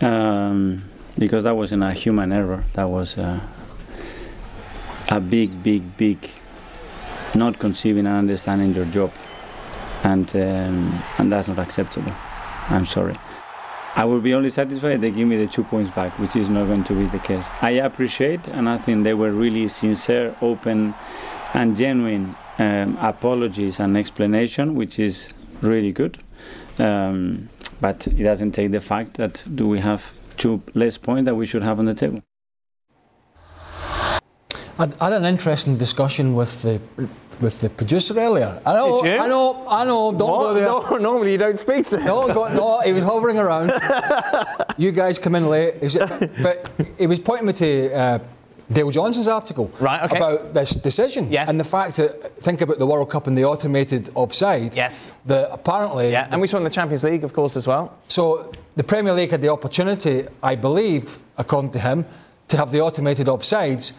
um, 0.00 0.84
because 1.18 1.44
that 1.44 1.56
wasn't 1.56 1.82
a 1.82 1.92
human 1.92 2.32
error. 2.32 2.64
That 2.74 2.88
was 2.88 3.16
a, 3.16 3.40
a 5.08 5.20
big, 5.20 5.62
big, 5.62 5.96
big 5.96 6.30
not 7.34 7.58
conceiving 7.58 8.06
and 8.06 8.16
understanding 8.16 8.74
your 8.74 8.86
job, 8.86 9.12
and 10.02 10.34
um, 10.36 11.02
and 11.18 11.32
that's 11.32 11.48
not 11.48 11.58
acceptable. 11.58 12.12
I'm 12.68 12.86
sorry. 12.86 13.14
I 13.94 14.04
will 14.04 14.20
be 14.20 14.34
only 14.34 14.50
satisfied 14.50 14.92
if 14.96 15.00
they 15.00 15.10
give 15.10 15.26
me 15.26 15.36
the 15.38 15.46
two 15.50 15.64
points 15.64 15.90
back, 15.92 16.18
which 16.18 16.36
is 16.36 16.50
not 16.50 16.66
going 16.66 16.84
to 16.84 16.94
be 16.94 17.06
the 17.06 17.18
case. 17.18 17.48
I 17.62 17.70
appreciate, 17.70 18.46
and 18.48 18.68
I 18.68 18.76
think 18.76 19.04
they 19.04 19.14
were 19.14 19.30
really 19.30 19.68
sincere, 19.68 20.36
open 20.42 20.94
and 21.54 21.76
genuine 21.76 22.34
um, 22.58 22.98
apologies 23.00 23.80
and 23.80 23.96
explanation, 23.96 24.74
which 24.74 24.98
is 24.98 25.32
really 25.62 25.92
good. 25.92 26.18
Um, 26.78 27.48
but 27.80 28.06
it 28.06 28.22
doesn't 28.22 28.52
take 28.52 28.70
the 28.72 28.80
fact 28.80 29.14
that 29.14 29.44
do 29.54 29.66
we 29.68 29.80
have 29.80 30.12
two 30.36 30.62
less 30.74 30.96
points 30.98 31.24
that 31.24 31.34
we 31.34 31.46
should 31.46 31.62
have 31.62 31.78
on 31.78 31.86
the 31.86 31.94
table. 31.94 32.22
I 34.78 34.88
had 35.00 35.12
an 35.14 35.24
interesting 35.24 35.76
discussion 35.78 36.34
with 36.34 36.62
the 36.62 36.80
with 37.40 37.60
the 37.60 37.68
producer 37.70 38.18
earlier. 38.18 38.60
I 38.64 38.74
know, 38.74 39.02
Did 39.02 39.14
you? 39.14 39.18
I 39.20 39.28
know, 39.28 39.64
I 39.68 39.84
know. 39.84 40.12
Don't 40.12 40.40
go 40.40 40.54
there. 40.54 40.66
No, 40.66 40.96
normally 41.00 41.32
you 41.32 41.38
don't 41.38 41.58
speak 41.58 41.86
to 41.86 41.98
him. 41.98 42.06
No, 42.06 42.26
go, 42.32 42.48
no, 42.48 42.80
he 42.80 42.92
was 42.92 43.02
hovering 43.02 43.38
around. 43.38 43.72
you 44.78 44.92
guys 44.92 45.18
come 45.18 45.34
in 45.34 45.48
late. 45.48 45.82
He 45.82 45.88
said- 45.90 46.30
But 46.42 46.70
he 46.98 47.06
was 47.06 47.20
pointing 47.20 47.46
me 47.46 47.52
to 47.54 47.94
uh, 47.94 48.18
Dale 48.72 48.90
Johnson's 48.90 49.28
article 49.28 49.70
Right, 49.78 50.02
okay. 50.02 50.16
about 50.16 50.52
this 50.52 50.70
decision. 50.70 51.30
Yes. 51.30 51.48
And 51.48 51.58
the 51.58 51.64
fact 51.64 51.96
that, 51.98 52.10
think 52.10 52.60
about 52.60 52.78
the 52.78 52.86
World 52.86 53.10
Cup 53.10 53.26
and 53.26 53.38
the 53.38 53.44
automated 53.44 54.10
offside. 54.14 54.74
Yes. 54.74 55.12
That 55.26 55.50
apparently. 55.52 56.10
Yeah, 56.10 56.28
and 56.30 56.40
we 56.40 56.48
saw 56.48 56.58
in 56.58 56.64
the 56.64 56.70
Champions 56.70 57.04
League, 57.04 57.24
of 57.24 57.32
course, 57.32 57.56
as 57.56 57.66
well. 57.66 57.96
So 58.08 58.50
the 58.74 58.84
Premier 58.84 59.12
League 59.12 59.30
had 59.30 59.40
the 59.40 59.50
opportunity, 59.50 60.26
I 60.42 60.56
believe, 60.56 61.18
according 61.38 61.70
to 61.72 61.78
him, 61.78 62.04
to 62.48 62.56
have 62.56 62.72
the 62.72 62.80
automated 62.80 63.26
offsides, 63.28 63.92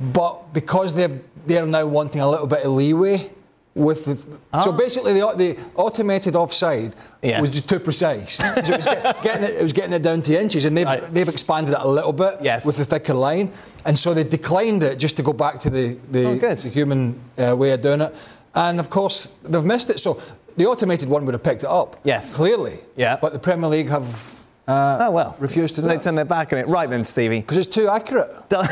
but 0.00 0.52
because 0.52 0.94
they've, 0.94 1.22
they're 1.46 1.66
now 1.66 1.86
wanting 1.86 2.20
a 2.20 2.28
little 2.28 2.46
bit 2.46 2.64
of 2.64 2.72
leeway 2.72 3.30
with 3.74 4.04
the. 4.04 4.60
So 4.62 4.72
basically, 4.72 5.14
the, 5.14 5.32
the 5.36 5.58
automated 5.74 6.36
offside 6.36 6.94
Yes. 7.22 7.40
was 7.40 7.50
just 7.50 7.68
too 7.68 7.80
precise. 7.80 8.34
so 8.36 8.44
it 8.44 8.68
was, 8.68 8.84
get, 8.86 9.22
getting 9.22 9.42
it, 9.44 9.50
it 9.54 9.62
was 9.62 9.72
getting 9.72 9.92
it 9.94 10.02
down 10.02 10.22
to 10.22 10.40
inches, 10.40 10.64
and 10.64 10.76
they've, 10.76 10.86
Right. 10.86 11.02
they've 11.12 11.28
expanded 11.28 11.74
it 11.74 11.80
a 11.80 11.88
little 11.88 12.12
bit 12.12 12.34
Yes. 12.42 12.64
with 12.66 12.76
the 12.76 12.84
thicker 12.84 13.14
line, 13.14 13.50
and 13.84 13.96
so 13.96 14.12
they 14.14 14.24
declined 14.24 14.82
it 14.82 14.98
just 14.98 15.16
to 15.16 15.22
go 15.22 15.32
back 15.32 15.58
to 15.60 15.70
the, 15.70 15.94
the, 16.10 16.26
Oh, 16.26 16.54
the 16.54 16.68
human 16.68 17.18
uh, 17.38 17.56
way 17.56 17.70
of 17.72 17.80
doing 17.82 18.00
it. 18.02 18.14
And 18.54 18.78
of 18.78 18.90
course, 18.90 19.32
they've 19.42 19.64
missed 19.64 19.90
it. 19.90 19.98
So 19.98 20.20
the 20.56 20.66
automated 20.66 21.08
one 21.08 21.24
would 21.26 21.34
have 21.34 21.42
picked 21.42 21.64
it 21.64 21.68
up. 21.68 21.98
Yes. 22.04 22.36
Clearly. 22.36 22.78
Yeah. 22.94 23.16
But 23.20 23.32
the 23.32 23.38
Premier 23.40 23.68
League 23.68 23.88
have 23.88 24.44
uh, 24.68 24.98
Oh, 25.00 25.10
well. 25.10 25.34
refused 25.40 25.74
to 25.76 25.82
do 25.82 25.88
They 25.88 25.98
turn 25.98 26.14
their 26.14 26.24
back 26.24 26.52
on 26.52 26.60
it. 26.60 26.68
Right 26.68 26.88
then, 26.88 27.02
Stevie. 27.02 27.40
Because 27.40 27.56
it's 27.56 27.66
too 27.74 27.88
accurate. 27.88 28.30
Do- 28.48 28.62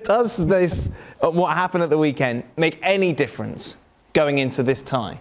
Does 0.04 0.36
this, 0.38 0.90
uh, 1.22 1.30
what 1.30 1.54
happened 1.54 1.84
at 1.84 1.90
the 1.90 1.98
weekend, 1.98 2.42
make 2.56 2.78
any 2.82 3.12
difference 3.12 3.76
going 4.12 4.38
into 4.38 4.62
this 4.62 4.82
tie? 4.82 5.20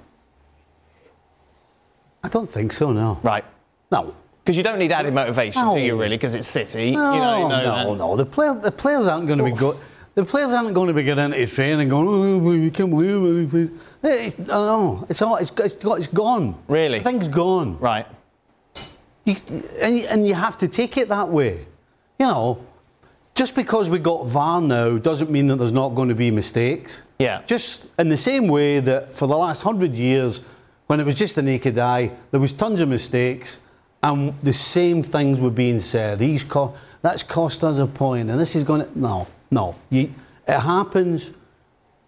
I 2.24 2.30
don't 2.30 2.50
think 2.50 2.74
so, 2.74 2.92
no. 2.92 3.20
Right. 3.24 3.46
No. 3.92 4.16
Because 4.44 4.58
you 4.58 4.64
don't 4.64 4.80
need 4.80 4.92
added 4.92 5.14
motivation, 5.14 5.74
do 5.74 5.80
you, 5.80 6.00
really? 6.00 6.18
Because 6.18 6.34
it's 6.34 6.48
City. 6.48 6.92
No, 6.92 7.14
you 7.14 7.20
know, 7.20 7.38
you 7.38 7.50
know 7.50 7.50
no, 7.50 7.92
that. 7.92 7.98
no. 7.98 8.16
The, 8.16 8.26
player, 8.26 8.54
the 8.54 8.72
players 8.72 9.08
aren't 9.08 9.28
going 9.28 9.40
to 9.40 9.46
be 9.46 9.52
go- 9.52 9.80
The 10.16 10.26
players 10.26 10.52
aren't 10.52 10.74
going 10.74 10.88
to 10.88 10.94
be 10.94 11.04
getting 11.04 11.26
into 11.26 11.46
training 11.48 11.82
and 11.82 11.90
going, 11.90 12.08
oh, 12.08 12.52
you 12.54 12.72
can't 12.72 12.90
believe 12.90 13.54
it. 13.54 13.72
It's, 14.04 14.40
no, 14.40 14.46
no, 14.46 15.06
it's 15.10 15.22
all, 15.22 15.36
it's, 15.36 15.52
it's, 15.52 15.76
it's 15.86 16.08
gone. 16.08 16.56
Really? 16.68 17.00
The 17.00 17.04
thing's 17.04 17.28
gone. 17.28 17.78
Right. 17.78 18.08
You, 19.26 19.36
and, 19.82 20.06
and 20.06 20.28
you 20.28 20.34
have 20.34 20.58
to 20.60 20.68
take 20.68 20.98
it 20.98 21.10
that 21.10 21.30
way. 21.30 21.68
You 22.18 22.26
know, 22.26 22.66
just 23.38 23.56
because 23.56 23.90
we 23.90 24.00
got 24.00 24.26
VAR 24.26 24.60
now 24.60 24.98
doesn't 24.98 25.30
mean 25.30 25.46
that 25.48 25.58
there's 25.58 25.72
not 25.72 25.90
going 25.90 26.10
to 26.10 26.16
be 26.16 26.32
mistakes. 26.32 27.04
Yeah. 27.20 27.44
Just 27.46 27.86
in 28.00 28.10
the 28.10 28.18
same 28.18 28.48
way 28.48 28.80
that 28.80 29.16
for 29.16 29.28
the 29.28 29.38
last 29.38 29.62
hundred 29.62 29.94
years, 29.94 30.42
when 30.88 31.00
it 31.00 31.06
was 31.06 31.14
just 31.16 31.36
the 31.36 31.44
naked 31.44 31.78
eye, 31.78 32.12
there 32.32 32.40
was 32.40 32.52
tons 32.52 32.82
of 32.82 32.90
mistakes, 32.90 33.60
and 34.02 34.34
the 34.42 34.54
same 34.54 35.04
things 35.04 35.40
were 35.40 35.52
being 35.52 35.80
said. 35.80 36.20
He's 36.20 36.44
co- 36.44 36.74
that's 37.04 37.22
cost 37.22 37.64
us 37.64 37.78
a 37.78 37.86
point, 37.86 38.30
and 38.32 38.40
this 38.40 38.56
is 38.56 38.64
going 38.64 38.82
to 38.86 39.00
no, 39.00 39.28
no. 39.52 39.76
You, 39.92 40.12
it 40.48 40.60
happens. 40.60 41.32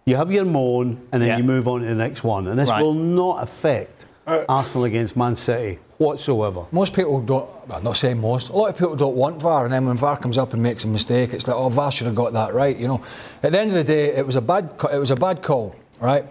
You 0.06 0.16
have 0.16 0.32
your 0.32 0.44
moan, 0.44 1.00
and 1.12 1.22
then 1.22 1.28
Yeah. 1.28 1.36
you 1.38 1.44
move 1.44 1.68
on 1.68 1.80
to 1.82 1.86
the 1.86 1.94
next 1.94 2.24
one, 2.24 2.48
and 2.48 2.58
this 2.58 2.70
Right. 2.70 2.82
will 2.82 2.94
not 2.94 3.42
affect 3.42 4.06
uh, 4.26 4.44
Arsenal 4.48 4.84
against 4.84 5.16
Man 5.16 5.36
City 5.36 5.78
whatsoever. 6.00 6.64
Most 6.72 6.94
people 6.94 7.20
don't, 7.20 7.46
well, 7.68 7.82
not 7.82 7.96
saying 7.96 8.18
most, 8.18 8.48
a 8.48 8.54
lot 8.54 8.70
of 8.70 8.78
people 8.78 8.96
don't 8.96 9.14
want 9.14 9.40
VAR, 9.40 9.64
and 9.64 9.72
then 9.72 9.84
when 9.84 9.98
VAR 9.98 10.16
comes 10.16 10.38
up 10.38 10.54
and 10.54 10.62
makes 10.62 10.84
a 10.84 10.88
mistake, 10.88 11.34
it's 11.34 11.46
like, 11.46 11.54
oh, 11.54 11.68
VAR 11.68 11.92
should 11.92 12.06
have 12.06 12.16
got 12.16 12.32
that 12.32 12.54
right, 12.54 12.74
you 12.74 12.88
know. 12.88 13.02
At 13.42 13.52
the 13.52 13.60
end 13.60 13.68
of 13.68 13.76
the 13.76 13.84
day, 13.84 14.06
it 14.16 14.24
was 14.24 14.34
a 14.34 14.40
bad, 14.40 14.78
co- 14.78 14.88
it 14.88 14.98
was 14.98 15.10
a 15.10 15.16
bad 15.16 15.42
call, 15.42 15.76
right? 16.00 16.24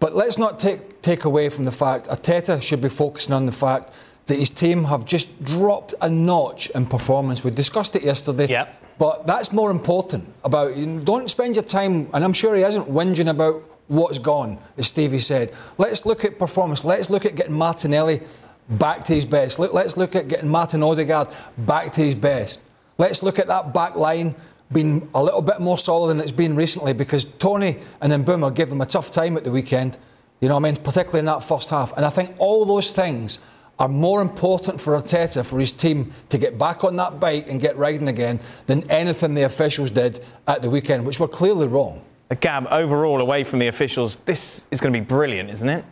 But 0.00 0.16
let's 0.16 0.36
not 0.36 0.58
take, 0.58 1.00
take 1.00 1.26
away 1.26 1.48
from 1.48 1.64
the 1.64 1.70
fact, 1.70 2.08
Arteta 2.08 2.60
should 2.60 2.80
be 2.80 2.88
focusing 2.88 3.32
on 3.32 3.46
the 3.46 3.52
fact 3.52 3.92
that 4.26 4.36
his 4.36 4.50
team 4.50 4.82
have 4.82 5.04
just 5.04 5.44
dropped 5.44 5.94
a 6.02 6.10
notch 6.10 6.70
in 6.70 6.84
performance. 6.84 7.44
We 7.44 7.52
discussed 7.52 7.94
it 7.94 8.02
yesterday. 8.02 8.48
Yep. 8.48 8.82
But 8.98 9.26
that's 9.26 9.52
more 9.52 9.70
important 9.70 10.28
about, 10.42 10.74
don't 11.04 11.30
spend 11.30 11.54
your 11.54 11.64
time, 11.64 12.08
and 12.12 12.24
I'm 12.24 12.32
sure 12.32 12.56
he 12.56 12.62
isn't 12.62 12.90
whinging 12.90 13.30
about 13.30 13.62
what's 13.86 14.18
gone, 14.18 14.58
as 14.76 14.88
Stevie 14.88 15.20
said. 15.20 15.52
Let's 15.78 16.04
look 16.04 16.24
at 16.24 16.36
performance. 16.36 16.84
Let's 16.84 17.10
look 17.10 17.24
at 17.24 17.36
getting 17.36 17.54
Martinelli 17.54 18.20
back 18.68 19.04
to 19.04 19.14
his 19.14 19.26
best. 19.26 19.58
Look, 19.58 19.72
let's 19.72 19.96
look 19.96 20.16
at 20.16 20.28
getting 20.28 20.48
Martin 20.48 20.82
Odegaard 20.82 21.28
back 21.58 21.92
to 21.92 22.00
his 22.00 22.14
best. 22.14 22.60
Let's 22.98 23.22
look 23.22 23.38
at 23.38 23.46
that 23.48 23.74
back 23.74 23.96
line 23.96 24.34
being 24.72 25.08
a 25.14 25.22
little 25.22 25.42
bit 25.42 25.60
more 25.60 25.78
solid 25.78 26.08
than 26.08 26.20
it's 26.20 26.32
been 26.32 26.56
recently 26.56 26.92
because 26.92 27.24
Toney 27.24 27.78
and 28.00 28.12
Mbeumo 28.12 28.54
gave 28.54 28.70
them 28.70 28.80
a 28.80 28.86
tough 28.86 29.12
time 29.12 29.36
at 29.36 29.44
the 29.44 29.50
weekend. 29.50 29.98
You 30.40 30.48
know 30.48 30.56
I 30.56 30.60
mean? 30.60 30.76
Particularly 30.76 31.20
in 31.20 31.26
that 31.26 31.44
first 31.44 31.70
half. 31.70 31.96
And 31.96 32.04
I 32.04 32.10
think 32.10 32.34
all 32.38 32.64
those 32.64 32.90
things 32.90 33.38
are 33.78 33.88
more 33.88 34.22
important 34.22 34.80
for 34.80 34.96
Arteta, 34.96 35.44
for 35.44 35.58
his 35.58 35.72
team 35.72 36.12
to 36.28 36.38
get 36.38 36.58
back 36.58 36.84
on 36.84 36.96
that 36.96 37.18
bike 37.18 37.48
and 37.48 37.60
get 37.60 37.76
riding 37.76 38.08
again 38.08 38.40
than 38.66 38.88
anything 38.90 39.34
the 39.34 39.42
officials 39.42 39.90
did 39.90 40.24
at 40.46 40.62
the 40.62 40.70
weekend, 40.70 41.04
which 41.04 41.18
were 41.18 41.28
clearly 41.28 41.66
wrong. 41.66 42.04
Gab, 42.40 42.66
overall, 42.70 43.20
away 43.20 43.44
from 43.44 43.58
the 43.58 43.68
officials, 43.68 44.16
this 44.24 44.66
is 44.70 44.80
going 44.80 44.92
to 44.92 44.98
be 44.98 45.04
brilliant, 45.04 45.50
isn't 45.50 45.68
it? 45.68 45.84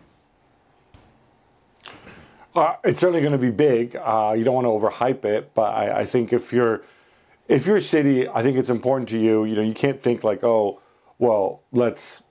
Uh, 2.55 2.77
it's 2.85 3.01
certainly 3.01 3.21
going 3.21 3.33
to 3.33 3.39
be 3.39 3.51
big. 3.51 3.97
Uh, 3.97 4.35
you 4.37 4.45
don't 4.45 4.55
want 4.55 4.67
to 4.67 4.71
overhype 4.71 5.25
it, 5.25 5.55
but 5.55 5.75
I, 5.75 6.01
I 6.01 6.05
think 6.05 6.33
if 6.33 6.53
you're 6.53 6.83
if 7.49 7.67
you're 7.67 7.81
City, 7.81 8.29
I 8.29 8.43
think 8.43 8.57
it's 8.57 8.71
important 8.71 9.09
to 9.11 9.19
you. 9.19 9.45
You 9.45 9.57
know, 9.57 9.63
you 9.63 9.75
can't 9.75 10.01
think 10.01 10.23
like, 10.23 10.45
oh, 10.45 10.81
well, 11.19 11.63
let's 11.73 12.23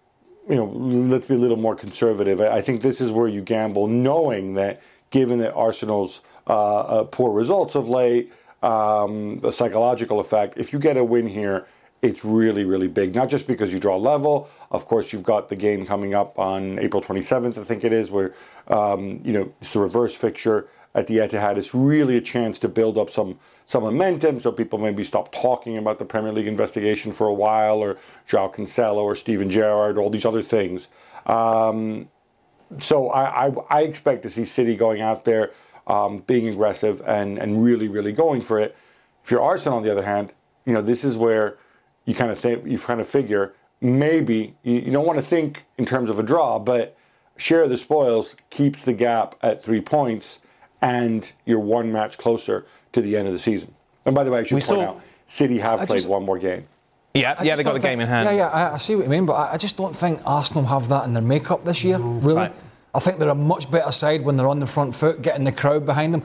you 0.49 0.55
know, 0.55 0.65
let's 0.65 1.27
be 1.27 1.35
a 1.35 1.37
little 1.37 1.57
more 1.57 1.75
conservative. 1.75 2.41
I, 2.41 2.61
think 2.61 2.81
this 2.81 2.99
is 2.99 3.11
where 3.11 3.27
you 3.27 3.41
gamble, 3.41 3.87
knowing 3.87 4.55
that 4.55 4.81
given 5.11 5.39
that 5.39 5.53
Arsenal's 5.53 6.21
uh, 6.47 6.79
uh, 6.79 7.03
poor 7.05 7.31
results 7.31 7.75
of 7.75 7.87
late, 7.87 8.33
um, 8.63 9.39
the 9.39 9.51
psychological 9.51 10.19
effect, 10.19 10.57
if 10.57 10.73
you 10.73 10.79
get 10.79 10.97
a 10.97 11.03
win 11.03 11.27
here, 11.27 11.67
it's 12.01 12.25
really, 12.25 12.65
really 12.65 12.87
big. 12.87 13.13
Not 13.13 13.29
just 13.29 13.47
because 13.47 13.71
you 13.71 13.79
draw 13.79 13.97
level. 13.97 14.49
Of 14.71 14.85
course, 14.85 15.11
you've 15.11 15.23
got 15.23 15.49
the 15.49 15.55
game 15.55 15.85
coming 15.85 16.13
up 16.13 16.39
on 16.39 16.79
April 16.79 17.01
27th, 17.01 17.57
I 17.57 17.63
think 17.63 17.83
it 17.83 17.91
is, 17.91 18.09
where 18.09 18.33
um, 18.67 19.21
you 19.23 19.33
know 19.33 19.53
it's 19.61 19.75
a 19.75 19.79
reverse 19.79 20.15
fixture 20.15 20.67
at 20.95 21.07
the 21.07 21.17
Etihad. 21.17 21.57
It's 21.57 21.75
really 21.75 22.17
a 22.17 22.21
chance 22.21 22.57
to 22.59 22.69
build 22.69 22.97
up 22.97 23.09
some 23.09 23.37
some 23.65 23.83
momentum, 23.83 24.39
so 24.39 24.51
people 24.51 24.79
maybe 24.79 25.03
stop 25.03 25.31
talking 25.31 25.77
about 25.77 25.99
the 25.99 26.05
Premier 26.05 26.31
League 26.31 26.47
investigation 26.47 27.11
for 27.11 27.27
a 27.27 27.33
while, 27.33 27.79
or 27.79 27.97
Joao 28.25 28.49
Cancelo, 28.49 29.03
or 29.03 29.15
Steven 29.15 29.49
Gerrard, 29.49 29.97
all 29.97 30.09
these 30.09 30.25
other 30.25 30.41
things. 30.41 30.89
Um, 31.25 32.09
so 32.79 33.09
I, 33.09 33.47
I, 33.47 33.51
I 33.69 33.81
expect 33.81 34.23
to 34.23 34.29
see 34.29 34.45
City 34.45 34.75
going 34.75 35.01
out 35.01 35.25
there, 35.25 35.51
um, 35.87 36.19
being 36.19 36.47
aggressive 36.47 37.01
and, 37.05 37.37
and 37.37 37.63
really, 37.63 37.87
really 37.87 38.13
going 38.13 38.41
for 38.41 38.59
it. 38.59 38.75
If 39.23 39.31
you're 39.31 39.41
Arsenal, 39.41 39.77
on 39.77 39.83
the 39.83 39.91
other 39.91 40.03
hand, 40.03 40.33
you 40.65 40.73
know 40.73 40.81
this 40.81 41.03
is 41.03 41.17
where 41.17 41.57
you 42.05 42.15
kind 42.15 42.31
of 42.31 42.39
think 42.39 42.65
you 42.65 42.77
kind 42.77 42.99
of 43.01 43.07
figure 43.07 43.53
maybe 43.81 44.55
you, 44.63 44.75
you 44.75 44.91
don't 44.91 45.05
want 45.05 45.17
to 45.17 45.23
think 45.25 45.65
in 45.77 45.85
terms 45.85 46.09
of 46.09 46.19
a 46.19 46.23
draw, 46.23 46.59
but 46.59 46.95
share 47.37 47.67
the 47.67 47.77
spoils 47.77 48.35
keeps 48.49 48.85
the 48.85 48.93
gap 48.93 49.35
at 49.41 49.61
three 49.63 49.81
points, 49.81 50.39
and 50.81 51.33
you're 51.45 51.59
one 51.59 51.91
match 51.91 52.17
closer 52.17 52.65
to 52.93 53.01
the 53.01 53.17
end 53.17 53.27
of 53.27 53.33
the 53.33 53.39
season. 53.39 53.73
And 54.05 54.15
by 54.15 54.23
the 54.23 54.31
way, 54.31 54.39
I 54.39 54.43
should 54.43 54.55
We 54.55 54.61
point 54.61 54.79
saw- 54.81 54.81
out, 54.89 55.01
City 55.25 55.59
have 55.59 55.79
I 55.79 55.85
played 55.85 55.97
just- 55.97 56.07
one 56.09 56.23
more 56.23 56.37
game. 56.39 56.65
Yeah, 57.13 57.35
I 57.37 57.43
yeah, 57.43 57.49
just 57.51 57.57
they 57.57 57.63
got 57.63 57.73
the 57.73 57.79
don't 57.79 57.81
game 57.89 57.99
think- 57.99 58.01
in 58.03 58.07
hand. 58.07 58.25
Yeah, 58.29 58.35
yeah, 58.35 58.47
I, 58.47 58.73
I 58.73 58.77
see 58.77 58.95
what 58.95 59.03
you 59.03 59.09
mean, 59.09 59.25
but 59.25 59.33
I, 59.33 59.53
I 59.53 59.57
just 59.57 59.75
don't 59.75 59.93
think 59.95 60.21
Arsenal 60.25 60.63
have 60.65 60.87
that 60.89 61.03
in 61.05 61.13
their 61.13 61.21
makeup 61.23 61.65
this 61.65 61.83
year, 61.83 61.97
really. 61.97 62.35
Right. 62.35 62.53
I 62.95 62.99
think 62.99 63.19
they're 63.19 63.29
a 63.29 63.35
much 63.35 63.69
better 63.69 63.91
side 63.91 64.23
when 64.23 64.37
they're 64.37 64.47
on 64.47 64.59
the 64.61 64.65
front 64.67 64.95
foot, 64.95 65.21
getting 65.21 65.43
the 65.43 65.51
crowd 65.51 65.85
behind 65.85 66.13
them. 66.13 66.23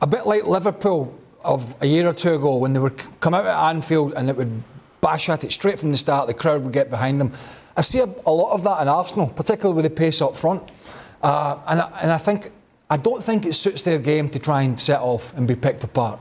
A 0.00 0.06
bit 0.06 0.26
like 0.26 0.44
Liverpool 0.46 1.12
of 1.44 1.74
a 1.80 1.86
year 1.86 2.06
or 2.08 2.12
two 2.12 2.34
ago 2.34 2.56
when 2.56 2.72
they 2.72 2.78
would 2.80 2.96
come 3.20 3.34
out 3.34 3.46
at 3.46 3.68
Anfield 3.70 4.14
and 4.14 4.28
it 4.30 4.36
would 4.36 4.62
bash 5.08 5.28
at 5.30 5.44
it 5.44 5.52
straight 5.52 5.78
from 5.78 5.90
the 5.90 5.96
start, 5.96 6.26
the 6.26 6.34
crowd 6.42 6.60
would 6.64 6.72
get 6.80 6.90
behind 6.90 7.20
them. 7.20 7.32
I 7.76 7.82
see 7.82 8.00
a, 8.00 8.08
a 8.26 8.34
lot 8.42 8.52
of 8.52 8.62
that 8.64 8.82
in 8.82 8.88
Arsenal, 8.88 9.28
particularly 9.28 9.76
with 9.76 9.86
the 9.90 9.96
pace 10.02 10.20
up 10.26 10.36
front. 10.36 10.62
Uh, 11.22 11.56
and, 11.66 11.80
I, 11.80 11.98
and 12.02 12.10
I 12.12 12.18
think, 12.18 12.50
I 12.90 12.96
don't 12.96 13.22
think 13.22 13.46
it 13.46 13.54
suits 13.54 13.82
their 13.82 13.98
game 13.98 14.28
to 14.30 14.38
try 14.38 14.62
and 14.62 14.78
set 14.78 15.00
off 15.00 15.24
and 15.36 15.48
be 15.48 15.56
picked 15.56 15.84
apart. 15.84 16.20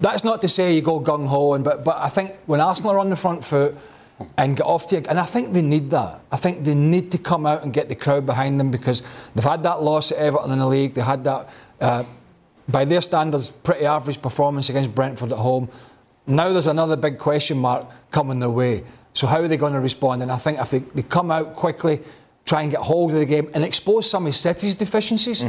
That's 0.00 0.24
not 0.24 0.40
to 0.42 0.48
say 0.48 0.74
you 0.74 0.82
go 0.82 1.00
gung 1.00 1.26
ho, 1.26 1.54
and 1.54 1.64
but 1.64 1.82
but 1.82 1.96
I 1.96 2.10
think 2.10 2.28
when 2.46 2.60
Arsenal 2.60 2.92
are 2.92 2.98
on 2.98 3.08
the 3.08 3.16
front 3.16 3.42
foot 3.42 3.72
and 4.36 4.56
get 4.56 4.66
off 4.66 4.86
to, 4.88 4.96
a, 4.96 5.02
and 5.08 5.18
I 5.18 5.24
think 5.24 5.52
they 5.52 5.62
need 5.62 5.90
that. 5.90 6.20
I 6.30 6.36
think 6.36 6.64
they 6.64 6.74
need 6.74 7.10
to 7.12 7.18
come 7.18 7.46
out 7.46 7.62
and 7.62 7.72
get 7.72 7.88
the 7.88 7.94
crowd 7.94 8.26
behind 8.26 8.60
them 8.60 8.70
because 8.70 9.02
they've 9.34 9.50
had 9.52 9.62
that 9.62 9.82
loss 9.82 10.12
at 10.12 10.18
Everton 10.18 10.50
in 10.52 10.58
the 10.58 10.66
league. 10.66 10.92
They 10.94 11.02
had 11.02 11.24
that, 11.24 11.48
uh, 11.80 12.04
by 12.68 12.84
their 12.84 13.02
standards, 13.02 13.52
pretty 13.52 13.86
average 13.86 14.20
performance 14.20 14.68
against 14.68 14.94
Brentford 14.94 15.32
at 15.32 15.38
home. 15.38 15.68
Now 16.26 16.48
there's 16.50 16.66
another 16.66 16.96
big 16.96 17.18
question 17.18 17.58
mark 17.58 17.88
coming 18.10 18.38
their 18.40 18.50
way. 18.50 18.84
So 19.12 19.26
how 19.26 19.40
are 19.40 19.48
they 19.48 19.56
going 19.56 19.72
to 19.72 19.80
respond? 19.80 20.22
And 20.22 20.30
I 20.30 20.36
think 20.36 20.58
if 20.58 20.70
they, 20.70 20.80
they 20.80 21.02
come 21.02 21.30
out 21.30 21.54
quickly, 21.54 22.00
try 22.44 22.62
and 22.62 22.70
get 22.70 22.80
hold 22.80 23.12
of 23.12 23.18
the 23.18 23.26
game 23.26 23.50
and 23.54 23.64
expose 23.64 24.10
some 24.10 24.26
of 24.26 24.34
City's 24.34 24.74
deficiencies, 24.74 25.44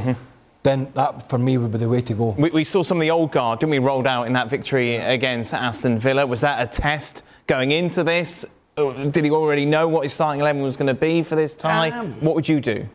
then 0.63 0.91
that 0.93 1.29
for 1.29 1.37
me 1.37 1.57
would 1.57 1.71
be 1.71 1.77
the 1.77 1.89
way 1.89 2.01
to 2.01 2.13
go. 2.13 2.29
We, 2.37 2.49
we 2.49 2.63
saw 2.63 2.83
some 2.83 2.97
of 2.97 3.01
the 3.01 3.11
old 3.11 3.31
guard, 3.31 3.59
didn't 3.59 3.71
we, 3.71 3.79
rolled 3.79 4.07
out 4.07 4.23
in 4.23 4.33
that 4.33 4.49
victory 4.49 4.95
against 4.95 5.53
Aston 5.53 5.99
Villa. 5.99 6.25
Was 6.25 6.41
that 6.41 6.61
a 6.61 6.81
test 6.81 7.23
going 7.45 7.71
into 7.71 8.03
this? 8.03 8.45
Did 8.75 9.25
he 9.25 9.31
already 9.31 9.65
know 9.65 9.87
what 9.87 10.03
his 10.03 10.13
starting 10.13 10.39
11 10.41 10.61
was 10.61 10.77
going 10.77 10.87
to 10.87 10.93
be 10.93 11.23
for 11.23 11.35
this 11.35 11.53
tie? 11.53 11.89
Um, 11.89 12.11
what 12.21 12.35
would 12.35 12.47
you 12.47 12.59
do? 12.59 12.87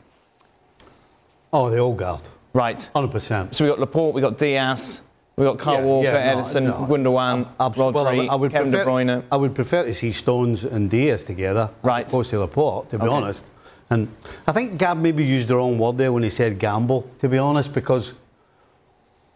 Oh, 1.52 1.70
the 1.70 1.78
old 1.78 1.98
guard. 1.98 2.22
Right. 2.54 2.88
100%. 2.94 3.54
So 3.54 3.64
we 3.64 3.70
got 3.70 3.80
Laporte, 3.80 4.14
we 4.14 4.20
got 4.20 4.38
Dias, 4.38 5.02
we 5.36 5.44
got 5.44 5.58
Kyle 5.58 5.82
Walker, 5.82 6.12
no, 6.12 6.18
Ederson, 6.18 6.62
no. 6.64 6.72
Gundogan, 6.88 7.46
Rodri, 7.56 7.92
well, 7.94 8.06
I 8.06 8.14
would- 8.16 8.28
I 8.28 8.34
would 8.34 8.50
Kevin 8.52 8.70
prefer, 8.70 8.84
De 8.84 8.90
Bruyne. 8.90 9.22
I 9.32 9.36
would 9.36 9.54
prefer 9.54 9.84
to 9.84 9.94
see 9.94 10.12
Stones 10.12 10.64
and 10.64 10.90
Dias 10.90 11.24
together, 11.24 11.70
Right. 11.82 12.04
as 12.06 12.12
opposed 12.12 12.30
to 12.30 12.38
Laporte, 12.40 12.90
to 12.90 12.98
be 12.98 13.06
Okay. 13.06 13.14
honest. 13.14 13.50
And 13.90 14.08
I 14.46 14.52
think 14.52 14.78
Gab 14.78 14.98
maybe 14.98 15.24
used 15.24 15.48
the 15.48 15.56
wrong 15.56 15.78
word 15.78 15.98
there 15.98 16.12
when 16.12 16.22
he 16.22 16.28
said 16.30 16.58
gamble, 16.58 17.06
to 17.20 17.28
be 17.28 17.38
honest, 17.38 17.72
because 17.72 18.14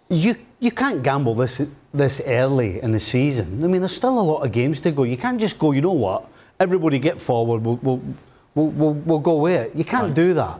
you 0.08 0.36
you 0.60 0.70
can't 0.70 1.02
gamble 1.02 1.34
this 1.34 1.60
this 1.92 2.20
early 2.26 2.80
in 2.82 2.92
the 2.92 3.00
season. 3.00 3.62
I 3.62 3.66
mean, 3.66 3.80
there's 3.80 3.94
still 3.96 4.18
a 4.18 4.22
lot 4.32 4.44
of 4.44 4.52
games 4.52 4.80
to 4.82 4.90
go. 4.92 5.02
You 5.02 5.16
can't 5.16 5.40
just 5.40 5.58
go. 5.58 5.72
You 5.72 5.80
know 5.82 5.92
what? 5.92 6.24
Everybody 6.60 6.98
get 6.98 7.20
forward. 7.20 7.62
We'll 7.64 7.78
we'll 7.82 8.00
we'll, 8.54 8.66
we'll, 8.68 8.92
we'll 8.94 9.18
go 9.18 9.36
with 9.36 9.60
it. 9.66 9.76
You 9.76 9.84
can't 9.84 10.14
do 10.14 10.32
that, 10.34 10.58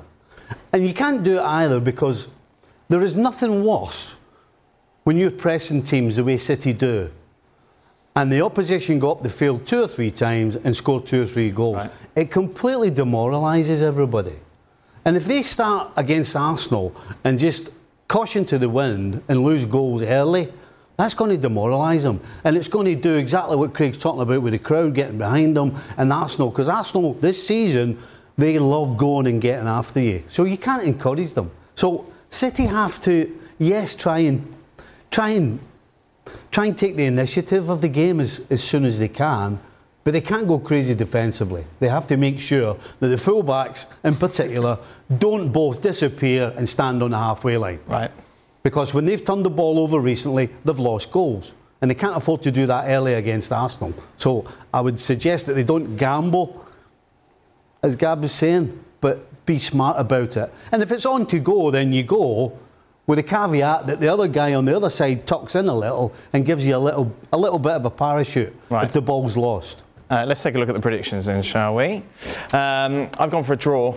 and 0.72 0.86
you 0.86 0.92
can't 0.92 1.22
do 1.22 1.38
it 1.38 1.42
either 1.44 1.80
because 1.80 2.28
there 2.90 3.02
is 3.02 3.16
nothing 3.16 3.64
worse 3.64 4.16
when 5.06 5.16
you're 5.16 5.30
pressing 5.30 5.84
teams 5.84 6.16
the 6.16 6.24
way 6.24 6.36
City 6.36 6.72
do, 6.72 7.08
and 8.16 8.32
the 8.32 8.40
opposition 8.40 8.98
go 8.98 9.12
up 9.12 9.22
the 9.22 9.30
field 9.30 9.64
two 9.64 9.84
or 9.84 9.86
three 9.86 10.10
times 10.10 10.56
and 10.56 10.74
score 10.76 11.00
two 11.00 11.22
or 11.22 11.26
three 11.26 11.52
goals, 11.52 11.76
Right. 11.76 11.90
it 12.16 12.30
completely 12.32 12.90
demoralises 12.90 13.84
everybody. 13.84 14.34
And 15.04 15.16
if 15.16 15.26
they 15.26 15.44
start 15.44 15.92
against 15.96 16.34
Arsenal 16.34 16.92
and 17.22 17.38
just 17.38 17.68
caution 18.08 18.44
to 18.46 18.58
the 18.58 18.68
wind 18.68 19.22
and 19.28 19.44
lose 19.44 19.64
goals 19.64 20.02
early, 20.02 20.52
that's 20.96 21.14
going 21.14 21.40
to 21.40 21.48
demoralise 21.48 22.02
them. 22.02 22.18
And 22.42 22.56
it's 22.56 22.66
going 22.66 22.86
to 22.86 23.00
do 23.00 23.14
exactly 23.14 23.54
what 23.54 23.74
Craig's 23.74 23.98
talking 23.98 24.22
about 24.22 24.42
with 24.42 24.54
the 24.54 24.58
crowd 24.58 24.92
getting 24.92 25.18
behind 25.18 25.56
them 25.56 25.76
and 25.96 26.12
Arsenal. 26.12 26.50
Because 26.50 26.68
Arsenal, 26.68 27.14
this 27.14 27.46
season, 27.46 27.96
they 28.36 28.58
love 28.58 28.96
going 28.96 29.28
and 29.28 29.40
getting 29.40 29.68
after 29.68 30.00
you. 30.00 30.24
So 30.26 30.42
you 30.42 30.58
can't 30.58 30.82
encourage 30.82 31.34
them. 31.34 31.52
So 31.76 32.06
City 32.28 32.64
have 32.64 33.00
to, 33.02 33.32
yes, 33.60 33.94
try 33.94 34.18
and 34.20 34.52
try 35.10 35.30
and 35.30 35.60
try 36.50 36.66
and 36.66 36.76
take 36.76 36.96
the 36.96 37.04
initiative 37.04 37.68
of 37.68 37.80
the 37.80 37.88
game 37.88 38.20
as, 38.20 38.44
as 38.50 38.62
soon 38.62 38.84
as 38.84 38.98
they 38.98 39.08
can, 39.08 39.60
but 40.04 40.12
they 40.12 40.20
can't 40.20 40.46
go 40.46 40.58
crazy 40.58 40.94
defensively. 40.94 41.64
They 41.80 41.88
have 41.88 42.06
to 42.08 42.16
make 42.16 42.38
sure 42.38 42.78
that 43.00 43.08
the 43.08 43.16
fullbacks, 43.16 43.86
in 44.04 44.14
particular, 44.14 44.78
don't 45.18 45.50
both 45.50 45.82
disappear 45.82 46.52
and 46.56 46.68
stand 46.68 47.02
on 47.02 47.10
the 47.10 47.18
halfway 47.18 47.56
line. 47.56 47.80
Right. 47.86 48.10
Because 48.62 48.94
when 48.94 49.04
they've 49.04 49.22
turned 49.24 49.44
the 49.44 49.50
ball 49.50 49.78
over 49.78 50.00
recently, 50.00 50.50
they've 50.64 50.78
lost 50.78 51.12
goals. 51.12 51.54
And 51.80 51.90
they 51.90 51.94
can't 51.94 52.16
afford 52.16 52.42
to 52.42 52.50
do 52.50 52.66
that 52.66 52.84
early 52.88 53.14
against 53.14 53.52
Arsenal. 53.52 53.94
So 54.16 54.44
I 54.72 54.80
would 54.80 54.98
suggest 54.98 55.46
that 55.46 55.54
they 55.54 55.62
don't 55.62 55.96
gamble, 55.96 56.64
as 57.82 57.96
Gab 57.96 58.22
was 58.22 58.32
saying, 58.32 58.82
but 59.00 59.44
be 59.44 59.58
smart 59.58 60.00
about 60.00 60.36
it. 60.36 60.52
And 60.72 60.82
if 60.82 60.90
it's 60.90 61.06
on 61.06 61.26
to 61.26 61.38
go, 61.38 61.70
then 61.70 61.92
you 61.92 62.02
go 62.02 62.58
with 63.06 63.18
a 63.18 63.22
caveat 63.22 63.86
that 63.86 64.00
the 64.00 64.08
other 64.08 64.26
guy 64.28 64.54
on 64.54 64.64
the 64.64 64.74
other 64.76 64.90
side 64.90 65.26
tucks 65.26 65.54
in 65.54 65.68
a 65.68 65.74
little 65.74 66.12
and 66.32 66.44
gives 66.44 66.66
you 66.66 66.76
a 66.76 66.78
little, 66.78 67.14
a 67.32 67.36
little 67.38 67.58
bit 67.58 67.72
of 67.72 67.84
a 67.84 67.90
parachute 67.90 68.54
Right. 68.70 68.84
if 68.84 68.92
the 68.92 69.00
ball's 69.02 69.36
lost. 69.36 69.82
Uh, 70.10 70.24
let's 70.26 70.42
take 70.42 70.54
a 70.54 70.58
look 70.58 70.68
at 70.68 70.74
the 70.74 70.80
predictions 70.80 71.26
then, 71.26 71.42
shall 71.42 71.74
we? 71.74 72.02
Um, 72.52 73.08
I've 73.18 73.30
gone 73.30 73.44
for 73.44 73.54
a 73.54 73.56
draw. 73.56 73.94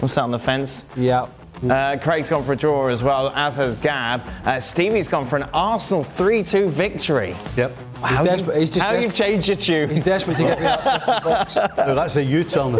I'm 0.00 0.08
sat 0.08 0.22
on 0.24 0.30
the 0.30 0.38
fence. 0.38 0.86
Yeah. 0.96 1.28
Uh, 1.66 1.96
Craig's 2.02 2.28
gone 2.28 2.42
for 2.44 2.52
a 2.52 2.56
draw 2.56 2.88
as 2.88 3.02
well, 3.02 3.30
as 3.34 3.56
has 3.56 3.74
Gab. 3.76 4.22
Uh, 4.44 4.60
Stevie's 4.60 5.08
gone 5.08 5.24
for 5.24 5.36
an 5.36 5.44
Arsenal 5.54 6.04
3 6.04 6.42
2 6.42 6.68
victory. 6.68 7.34
Yep. 7.56 7.72
How, 8.00 8.22
desperate. 8.22 8.54
you, 8.54 8.60
He's 8.60 8.70
just 8.70 8.84
how 8.84 8.92
you've 8.92 9.14
changed 9.14 9.48
your 9.48 9.56
tune. 9.56 9.88
He's 9.90 10.00
desperate 10.00 10.36
to 10.36 10.42
get 10.42 10.58
me 10.58 10.64
that 10.64 11.04
50 11.04 11.28
bucks. 11.28 11.54
So 11.54 11.94
that's 11.94 12.16
a 12.16 12.22
U-turn. 12.24 12.72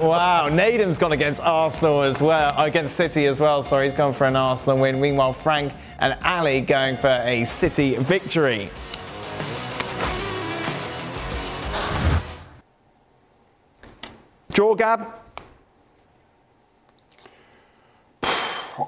wow, 0.00 0.48
Nedum's 0.48 0.98
gone 0.98 1.12
against 1.12 1.40
Arsenal 1.42 2.02
as 2.02 2.20
well, 2.20 2.54
against 2.56 2.96
City 2.96 3.26
as 3.26 3.40
well. 3.40 3.62
Sorry, 3.62 3.84
he's 3.84 3.94
gone 3.94 4.12
for 4.12 4.26
an 4.26 4.36
Arsenal 4.36 4.78
win. 4.78 5.00
Meanwhile, 5.00 5.32
Frank 5.32 5.72
and 5.98 6.16
Ali 6.24 6.60
going 6.60 6.96
for 6.96 7.08
a 7.08 7.44
City 7.44 7.96
victory. 7.96 8.70
Draw, 14.52 14.74
Gab? 14.74 15.17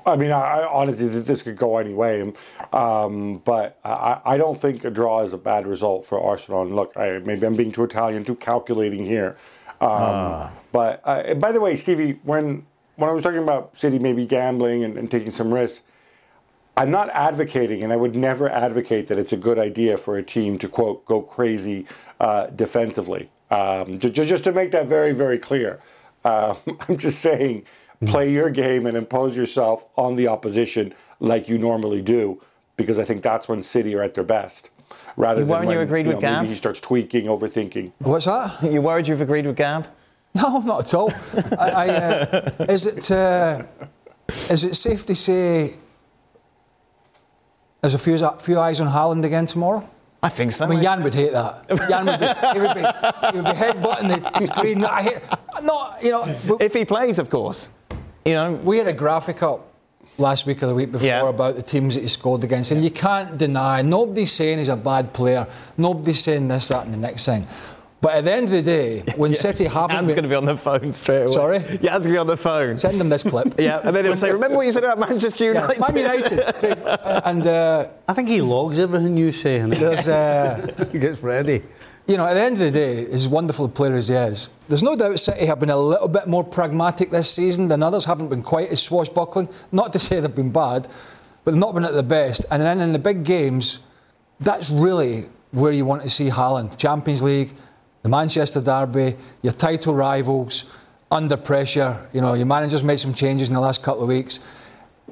I 0.06 0.16
mean, 0.16 0.30
I, 0.30 0.40
I 0.40 0.68
honestly, 0.68 1.08
this 1.08 1.42
could 1.42 1.56
go 1.56 1.78
any 1.78 1.94
way, 1.94 2.32
um, 2.72 3.38
but 3.44 3.78
I, 3.84 4.20
I 4.24 4.36
don't 4.36 4.58
think 4.58 4.84
a 4.84 4.90
draw 4.90 5.22
is 5.22 5.32
a 5.32 5.38
bad 5.38 5.66
result 5.66 6.06
for 6.06 6.20
Arsenal. 6.20 6.62
And 6.62 6.76
look, 6.76 6.96
I, 6.96 7.18
maybe 7.18 7.46
I'm 7.46 7.54
being 7.56 7.72
too 7.72 7.84
Italian, 7.84 8.24
too 8.24 8.36
calculating 8.36 9.04
here. 9.04 9.36
Um, 9.80 9.90
But 10.72 11.00
uh, 11.04 11.34
by 11.34 11.52
the 11.52 11.60
way, 11.60 11.74
Stevie, 11.76 12.20
when 12.22 12.66
when 12.96 13.08
I 13.08 13.12
was 13.12 13.22
talking 13.22 13.42
about 13.42 13.76
City 13.76 13.98
maybe 13.98 14.26
gambling 14.26 14.84
and, 14.84 14.98
and 14.98 15.10
taking 15.10 15.30
some 15.30 15.52
risks, 15.54 15.82
I'm 16.76 16.90
not 16.90 17.08
advocating, 17.10 17.82
and 17.82 17.92
I 17.92 17.96
would 17.96 18.14
never 18.14 18.48
advocate 18.50 19.08
that 19.08 19.18
it's 19.18 19.32
a 19.32 19.36
good 19.36 19.58
idea 19.58 19.96
for 19.96 20.16
a 20.16 20.22
team 20.22 20.58
to 20.58 20.68
quote 20.68 21.04
go 21.06 21.22
crazy 21.22 21.86
uh, 22.20 22.46
defensively. 22.48 23.30
Um, 23.50 23.98
ju- 23.98 24.10
just 24.10 24.44
to 24.44 24.52
make 24.52 24.70
that 24.70 24.86
very, 24.86 25.12
very 25.12 25.38
clear, 25.38 25.80
uh, 26.24 26.54
I'm 26.88 26.96
just 26.98 27.18
saying, 27.20 27.64
play 28.06 28.30
your 28.32 28.50
game 28.50 28.86
and 28.86 28.96
impose 28.96 29.36
yourself 29.36 29.86
on 29.96 30.16
the 30.16 30.28
opposition 30.28 30.94
like 31.18 31.48
you 31.48 31.58
normally 31.58 32.02
do, 32.02 32.40
because 32.76 32.98
I 32.98 33.04
think 33.04 33.22
that's 33.22 33.48
when 33.48 33.62
City 33.62 33.94
are 33.94 34.02
at 34.02 34.14
their 34.14 34.24
best. 34.24 34.70
Rather 35.16 35.40
You 35.42 35.46
than 35.46 35.66
when 35.66 35.70
you 35.70 35.80
agreed 35.80 36.06
with 36.06 36.16
know, 36.16 36.20
Gab? 36.20 36.42
maybe 36.42 36.48
he 36.48 36.54
starts 36.54 36.80
tweaking, 36.80 37.26
overthinking. 37.26 37.92
What's 37.98 38.24
that? 38.24 38.62
You 38.62 38.80
worried 38.80 39.06
you've 39.08 39.20
agreed 39.20 39.46
with 39.46 39.56
Gab? 39.56 39.86
No, 40.34 40.60
not 40.60 40.80
at 40.86 40.94
all. 40.94 41.12
I, 41.58 41.70
I, 41.70 41.88
uh, 41.88 42.50
is 42.68 42.86
it 42.86 43.10
uh, 43.10 43.64
is 44.48 44.62
it 44.64 44.74
safe 44.76 45.04
to 45.06 45.14
say 45.14 45.74
there's 47.80 47.94
a 47.94 47.98
few, 47.98 48.16
few 48.38 48.58
eyes 48.60 48.80
on 48.80 48.88
Haaland 48.88 49.24
again 49.24 49.46
tomorrow? 49.46 49.88
I 50.22 50.28
think 50.28 50.52
so. 50.52 50.66
I 50.66 50.68
mean, 50.68 50.82
Jan 50.82 51.02
would 51.02 51.14
hate 51.14 51.32
that. 51.32 51.66
Jan 51.88 52.06
would 52.06 52.20
be, 52.20 52.26
he 52.52 52.60
would 52.60 52.74
be, 52.74 52.80
he 52.80 53.36
would 53.40 53.44
be 53.44 53.60
headbutting 53.64 54.38
the 54.38 54.46
screen. 54.46 54.84
I 54.84 55.02
hate, 55.02 55.18
no, 55.62 55.94
you 56.02 56.10
know, 56.10 56.24
we, 56.46 56.64
if 56.64 56.74
he 56.74 56.84
plays, 56.84 57.18
of 57.18 57.30
course. 57.30 57.70
You 58.24 58.34
know, 58.34 58.52
we 58.52 58.78
had 58.78 58.86
a 58.86 58.92
graphic 58.92 59.42
up 59.42 59.66
last 60.18 60.46
week 60.46 60.62
or 60.62 60.66
the 60.66 60.74
week 60.74 60.92
before 60.92 61.06
Yeah. 61.08 61.28
about 61.28 61.56
the 61.56 61.62
teams 61.62 61.94
that 61.94 62.02
he 62.02 62.08
scored 62.08 62.44
against, 62.44 62.70
and 62.70 62.84
you 62.84 62.90
can't 62.90 63.38
deny. 63.38 63.80
Nobody's 63.82 64.32
saying 64.32 64.58
he's 64.58 64.68
a 64.68 64.76
bad 64.76 65.12
player. 65.14 65.46
Nobody's 65.78 66.20
saying 66.22 66.48
this, 66.48 66.68
that, 66.68 66.84
and 66.84 66.92
the 66.94 66.98
next 66.98 67.24
thing. 67.24 67.46
But 68.02 68.14
at 68.14 68.24
the 68.24 68.32
end 68.32 68.44
of 68.46 68.52
the 68.52 68.62
day, 68.62 69.02
when 69.16 69.32
City 69.34 69.64
haven't 69.64 69.90
Jan's 69.90 70.06
been- 70.06 70.14
going 70.16 70.22
to 70.24 70.28
be 70.28 70.34
on 70.34 70.44
the 70.46 70.56
phone 70.56 70.92
straight 70.94 71.22
away. 71.24 71.32
Sorry? 71.32 71.58
Jan's 71.60 71.80
going 71.82 72.02
to 72.02 72.08
be 72.10 72.16
on 72.18 72.26
the 72.26 72.36
phone. 72.36 72.76
send 72.76 72.98
them 73.00 73.08
this 73.08 73.22
clip. 73.22 73.54
Yeah, 73.58 73.80
and 73.84 73.94
then 73.96 74.04
he'll 74.04 74.16
say, 74.16 74.30
remember 74.32 74.56
what 74.56 74.66
you 74.66 74.72
said 74.72 74.84
about 74.84 74.98
Manchester 74.98 75.52
Yeah, 75.52 75.60
United? 75.72 75.80
Man 75.80 75.96
United. 75.96 77.20
And 77.24 77.46
uh, 77.46 77.88
I 78.08 78.12
think 78.14 78.28
he 78.28 78.40
logs 78.42 78.78
everything 78.78 79.16
you 79.16 79.32
say 79.32 79.58
and 79.58 79.72
there's, 79.72 80.08
uh, 80.08 80.86
he 80.92 80.98
gets 80.98 81.22
ready. 81.22 81.62
You 82.10 82.16
know, 82.16 82.26
at 82.26 82.34
the 82.34 82.40
end 82.40 82.54
of 82.54 82.60
the 82.60 82.70
day, 82.72 83.06
as 83.06 83.28
wonderful 83.28 83.66
a 83.66 83.68
player 83.68 83.94
as 83.94 84.08
he 84.08 84.14
is, 84.14 84.48
there's 84.68 84.82
no 84.82 84.96
doubt 84.96 85.20
City 85.20 85.46
have 85.46 85.60
been 85.60 85.70
a 85.70 85.76
little 85.76 86.08
bit 86.08 86.26
more 86.26 86.42
pragmatic 86.42 87.10
this 87.10 87.30
season 87.30 87.68
than 87.68 87.84
others. 87.84 88.04
Haven't 88.04 88.28
been 88.28 88.42
quite 88.42 88.68
as 88.70 88.82
swashbuckling. 88.82 89.48
Not 89.70 89.92
to 89.92 90.00
say 90.00 90.18
they've 90.18 90.34
been 90.34 90.50
bad, 90.50 90.88
but 91.44 91.52
they've 91.52 91.60
not 91.60 91.72
been 91.72 91.84
at 91.84 91.92
their 91.92 92.02
best. 92.02 92.44
And 92.50 92.62
then 92.62 92.80
in 92.80 92.92
the 92.92 92.98
big 92.98 93.24
games, 93.24 93.78
that's 94.40 94.70
really 94.70 95.26
where 95.52 95.70
you 95.70 95.84
want 95.84 96.02
to 96.02 96.10
see 96.10 96.28
Haaland. 96.30 96.76
Champions 96.76 97.22
League, 97.22 97.52
the 98.02 98.08
Manchester 98.08 98.60
Derby, 98.60 99.14
your 99.42 99.52
title 99.52 99.94
rivals, 99.94 100.64
under 101.12 101.36
pressure. 101.36 102.08
You 102.12 102.22
know, 102.22 102.34
your 102.34 102.46
manager's 102.46 102.82
made 102.82 102.98
some 102.98 103.14
changes 103.14 103.48
in 103.48 103.54
the 103.54 103.60
last 103.60 103.84
couple 103.84 104.02
of 104.02 104.08
weeks. 104.08 104.40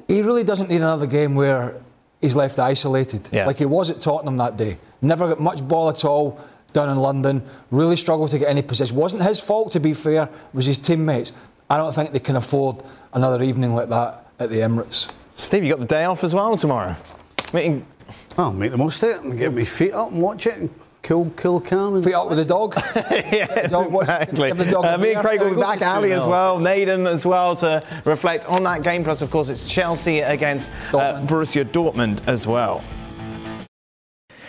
He 0.09 0.21
really 0.21 0.43
doesn't 0.43 0.69
need 0.69 0.77
another 0.77 1.07
game 1.07 1.33
where 1.35 1.81
he's 2.19 2.35
left 2.35 2.59
isolated, 2.59 3.29
Yeah. 3.31 3.45
like 3.45 3.57
he 3.57 3.65
was 3.65 3.89
at 3.89 3.99
Tottenham 4.01 4.35
that 4.37 4.57
day. 4.57 4.77
Never 5.01 5.29
got 5.29 5.39
much 5.39 5.65
ball 5.65 5.87
at 5.89 6.03
all 6.03 6.37
down 6.73 6.89
in 6.89 6.97
London. 6.97 7.43
Really 7.71 7.95
struggled 7.95 8.31
to 8.31 8.39
get 8.39 8.49
any 8.49 8.61
possession. 8.61 8.95
Wasn't 8.95 9.21
his 9.21 9.39
fault, 9.39 9.71
to 9.73 9.79
be 9.79 9.93
fair. 9.93 10.23
It 10.23 10.31
was 10.53 10.65
his 10.65 10.77
teammates. 10.79 11.33
I 11.69 11.77
don't 11.77 11.93
think 11.93 12.11
they 12.11 12.19
can 12.19 12.35
afford 12.35 12.81
another 13.13 13.43
evening 13.43 13.75
like 13.75 13.89
that 13.89 14.25
at 14.39 14.49
the 14.49 14.57
Emirates. 14.57 15.11
Steve, 15.31 15.63
you 15.63 15.69
got 15.71 15.79
the 15.79 15.85
day 15.85 16.05
off 16.05 16.23
as 16.23 16.33
well 16.33 16.57
tomorrow. 16.57 16.95
Meeting 17.53 17.85
I'll 18.37 18.53
make 18.53 18.71
the 18.71 18.77
most 18.77 19.03
of 19.03 19.09
it 19.09 19.21
and 19.21 19.37
get 19.37 19.53
my 19.53 19.65
feet 19.65 19.93
up 19.93 20.11
and 20.11 20.21
watch 20.21 20.47
it 20.47 20.57
and 20.57 20.69
kill, 21.01 21.29
kill 21.31 21.59
Cam. 21.59 21.95
And 21.95 22.03
Feet 22.03 22.13
up 22.13 22.29
with 22.29 22.37
the 22.37 22.45
dog. 22.45 22.73
yes, 22.95 23.71
dog 23.71 23.93
exactly. 23.93 24.51
the 24.53 24.65
dog 24.65 24.85
Uh, 24.85 24.97
me 24.97 25.13
and. 25.13 25.21
Craig 25.21 25.41
will 25.41 25.53
be 25.53 25.59
back, 25.59 25.79
sit 25.79 25.87
Ali 25.87 26.11
as 26.13 26.25
well, 26.25 26.59
Nedum 26.59 27.05
as 27.05 27.25
well, 27.25 27.55
to 27.57 27.81
reflect 28.05 28.45
on 28.45 28.63
that 28.63 28.83
game. 28.83 29.03
Plus, 29.03 29.21
of 29.21 29.29
course, 29.31 29.49
it's 29.49 29.69
Chelsea 29.69 30.19
against 30.21 30.71
uh, 30.93 31.21
Borussia 31.25 31.65
Dortmund 31.65 32.25
as 32.27 32.47
well. 32.47 32.83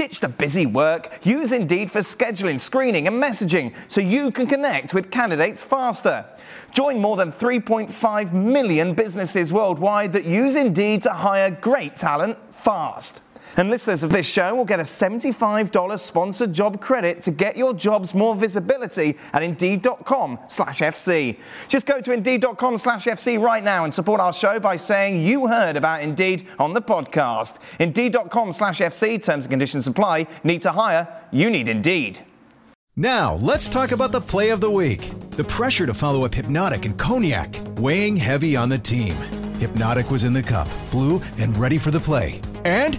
Ditch 0.00 0.20
the 0.20 0.30
busy 0.30 0.64
work. 0.64 1.18
Use 1.26 1.52
Indeed 1.52 1.90
for 1.90 1.98
scheduling, 1.98 2.58
screening, 2.58 3.06
and 3.06 3.22
messaging 3.22 3.74
so 3.86 4.00
you 4.00 4.30
can 4.30 4.46
connect 4.46 4.94
with 4.94 5.10
candidates 5.10 5.62
faster. 5.62 6.24
Join 6.72 6.98
more 7.02 7.18
than 7.18 7.30
3.5 7.30 8.32
million 8.32 8.94
businesses 8.94 9.52
worldwide 9.52 10.14
that 10.14 10.24
use 10.24 10.56
Indeed 10.56 11.02
to 11.02 11.10
hire 11.10 11.50
great 11.50 11.96
talent 11.96 12.38
fast. 12.50 13.20
And 13.60 13.68
listeners 13.68 14.02
of 14.02 14.10
this 14.10 14.26
show 14.26 14.54
will 14.54 14.64
get 14.64 14.80
a 14.80 14.84
$75 14.84 15.98
sponsored 15.98 16.50
job 16.50 16.80
credit 16.80 17.20
to 17.20 17.30
get 17.30 17.58
your 17.58 17.74
jobs 17.74 18.14
more 18.14 18.34
visibility 18.34 19.18
at 19.34 19.42
Indeed.com 19.42 20.38
slash 20.46 20.78
FC. 20.78 21.36
Just 21.68 21.84
go 21.84 22.00
to 22.00 22.10
Indeed.com 22.10 22.78
slash 22.78 23.04
FC 23.04 23.38
right 23.38 23.62
now 23.62 23.84
and 23.84 23.92
support 23.92 24.18
our 24.18 24.32
show 24.32 24.58
by 24.60 24.76
saying 24.76 25.22
you 25.22 25.46
heard 25.46 25.76
about 25.76 26.00
Indeed 26.00 26.46
on 26.58 26.72
the 26.72 26.80
podcast. 26.80 27.58
Indeed.com 27.78 28.52
slash 28.52 28.78
FC, 28.80 29.22
terms 29.22 29.44
and 29.44 29.50
conditions 29.50 29.86
apply. 29.86 30.26
Need 30.42 30.62
to 30.62 30.72
hire? 30.72 31.06
You 31.30 31.50
need 31.50 31.68
Indeed. 31.68 32.20
Now, 32.96 33.34
let's 33.34 33.68
talk 33.68 33.92
about 33.92 34.10
the 34.10 34.22
play 34.22 34.48
of 34.48 34.62
the 34.62 34.70
week. 34.70 35.10
The 35.32 35.44
pressure 35.44 35.84
to 35.84 35.92
follow 35.92 36.24
up 36.24 36.32
Hypnotic 36.32 36.86
and 36.86 36.98
Cognac, 36.98 37.54
weighing 37.76 38.16
heavy 38.16 38.56
on 38.56 38.70
the 38.70 38.78
team. 38.78 39.14
Hypnotic 39.58 40.10
was 40.10 40.24
in 40.24 40.32
the 40.32 40.42
cup, 40.42 40.66
blue, 40.90 41.20
and 41.38 41.54
ready 41.58 41.76
for 41.76 41.90
the 41.90 42.00
play. 42.00 42.40
And 42.64 42.98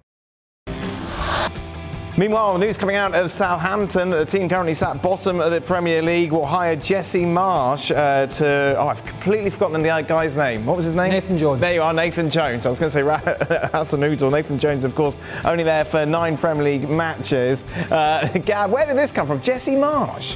Meanwhile, 2.21 2.59
news 2.59 2.77
coming 2.77 2.97
out 2.97 3.15
of 3.15 3.31
Southampton 3.31 4.11
the 4.11 4.23
team 4.23 4.47
currently 4.47 4.75
sat 4.75 5.01
bottom 5.01 5.41
of 5.41 5.49
the 5.49 5.59
Premier 5.59 6.03
League 6.03 6.31
will 6.31 6.45
hire 6.45 6.75
Jesse 6.75 7.23
Marsch 7.23 7.89
uh, 7.89 8.27
to. 8.27 8.75
Oh, 8.77 8.89
I've 8.89 9.03
completely 9.03 9.49
forgotten 9.49 9.81
the 9.81 10.05
guy's 10.07 10.37
name. 10.37 10.63
What 10.67 10.75
was 10.75 10.85
his 10.85 10.93
name? 10.93 11.09
Nathan 11.09 11.35
Jones. 11.35 11.59
There 11.59 11.73
you 11.73 11.81
are, 11.81 11.91
Nathan 11.91 12.29
Jones. 12.29 12.67
I 12.67 12.69
was 12.69 12.77
going 12.77 12.91
to 12.91 12.93
say 12.93 13.01
Hasenhuttl. 13.01 14.31
Nathan 14.31 14.59
Jones, 14.59 14.83
of 14.83 14.93
course, 14.93 15.17
only 15.45 15.63
there 15.63 15.83
for 15.83 16.05
nine 16.05 16.37
Premier 16.37 16.63
League 16.63 16.87
matches. 16.87 17.65
Uh, 17.89 18.29
Gab, 18.45 18.69
where 18.69 18.85
did 18.85 18.97
this 18.97 19.11
come 19.11 19.25
from? 19.25 19.41
Jesse 19.41 19.71
Marsch. 19.71 20.35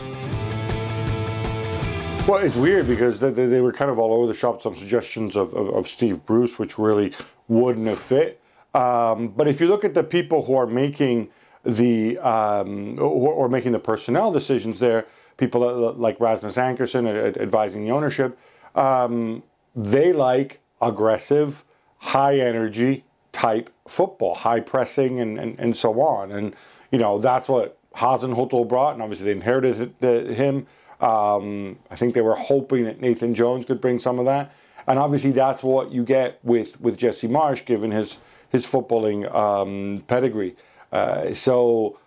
Well, 2.28 2.44
it's 2.44 2.56
weird 2.56 2.88
because 2.88 3.20
they, 3.20 3.30
they, 3.30 3.46
they 3.46 3.62
were 3.62 3.72
kind 3.72 3.92
of 3.92 4.00
all 4.00 4.12
over 4.12 4.26
the 4.26 4.34
shop. 4.34 4.60
Some 4.60 4.76
suggestions 4.76 5.36
of, 5.36 5.54
of, 5.54 5.70
of 5.70 5.88
Steve 5.88 6.26
Bruce, 6.26 6.58
which 6.58 6.80
really 6.80 7.14
wouldn't 7.48 7.86
have 7.86 8.00
fit. 8.00 8.42
Um, 8.74 9.28
but 9.28 9.48
if 9.48 9.62
you 9.62 9.68
look 9.68 9.86
at 9.86 9.94
the 9.94 10.04
people 10.04 10.46
who 10.46 10.56
are 10.56 10.66
making 10.66 11.30
the 11.66 12.18
um, 12.20 13.00
or, 13.00 13.34
or 13.34 13.50
making 13.50 13.72
the 13.72 13.80
personnel 13.80 14.32
decisions 14.32 14.80
there, 14.80 15.06
people 15.38 15.94
like 15.94 16.20
Rasmus 16.20 16.58
Ankersen 16.58 17.38
advising 17.38 17.84
the 17.86 17.92
ownership, 17.92 18.38
um, 18.76 19.44
they 19.76 20.14
like 20.14 20.60
aggressive, 20.82 21.64
high 21.98 22.38
energy 22.38 23.04
type 23.32 23.70
football, 23.88 24.36
high 24.36 24.60
pressing, 24.60 25.20
and, 25.20 25.38
and, 25.40 25.60
and 25.60 25.76
so 25.76 26.00
on. 26.02 26.32
And 26.32 26.56
you 26.92 27.00
know 27.00 27.18
that's 27.18 27.50
what 27.50 27.78
Hasenhuttl 27.96 28.68
brought, 28.68 28.94
and 28.94 29.02
obviously 29.02 29.26
they 29.26 29.32
inherited 29.32 30.04
it- 30.04 30.36
him. 30.38 30.68
Um, 31.02 31.78
I 31.92 31.96
think 31.96 32.14
they 32.14 32.22
were 32.22 32.36
hoping 32.36 32.86
that 32.86 33.02
Nathan 33.02 33.34
Jones 33.34 33.66
could 33.66 33.82
bring 33.82 34.00
some 34.00 34.20
of 34.20 34.26
that, 34.26 34.54
and 34.88 34.98
obviously 35.00 35.32
that's 35.32 35.64
what 35.64 35.92
you 35.92 36.04
get 36.04 36.40
with 36.44 36.80
with 36.80 36.96
Jesse 36.98 37.28
Marsch, 37.28 37.66
given 37.66 37.92
his 37.92 38.18
his 38.50 38.66
footballing 38.66 39.34
um, 39.34 40.04
pedigree. 40.08 40.56
Uh, 40.96 41.34
so 41.34 42.00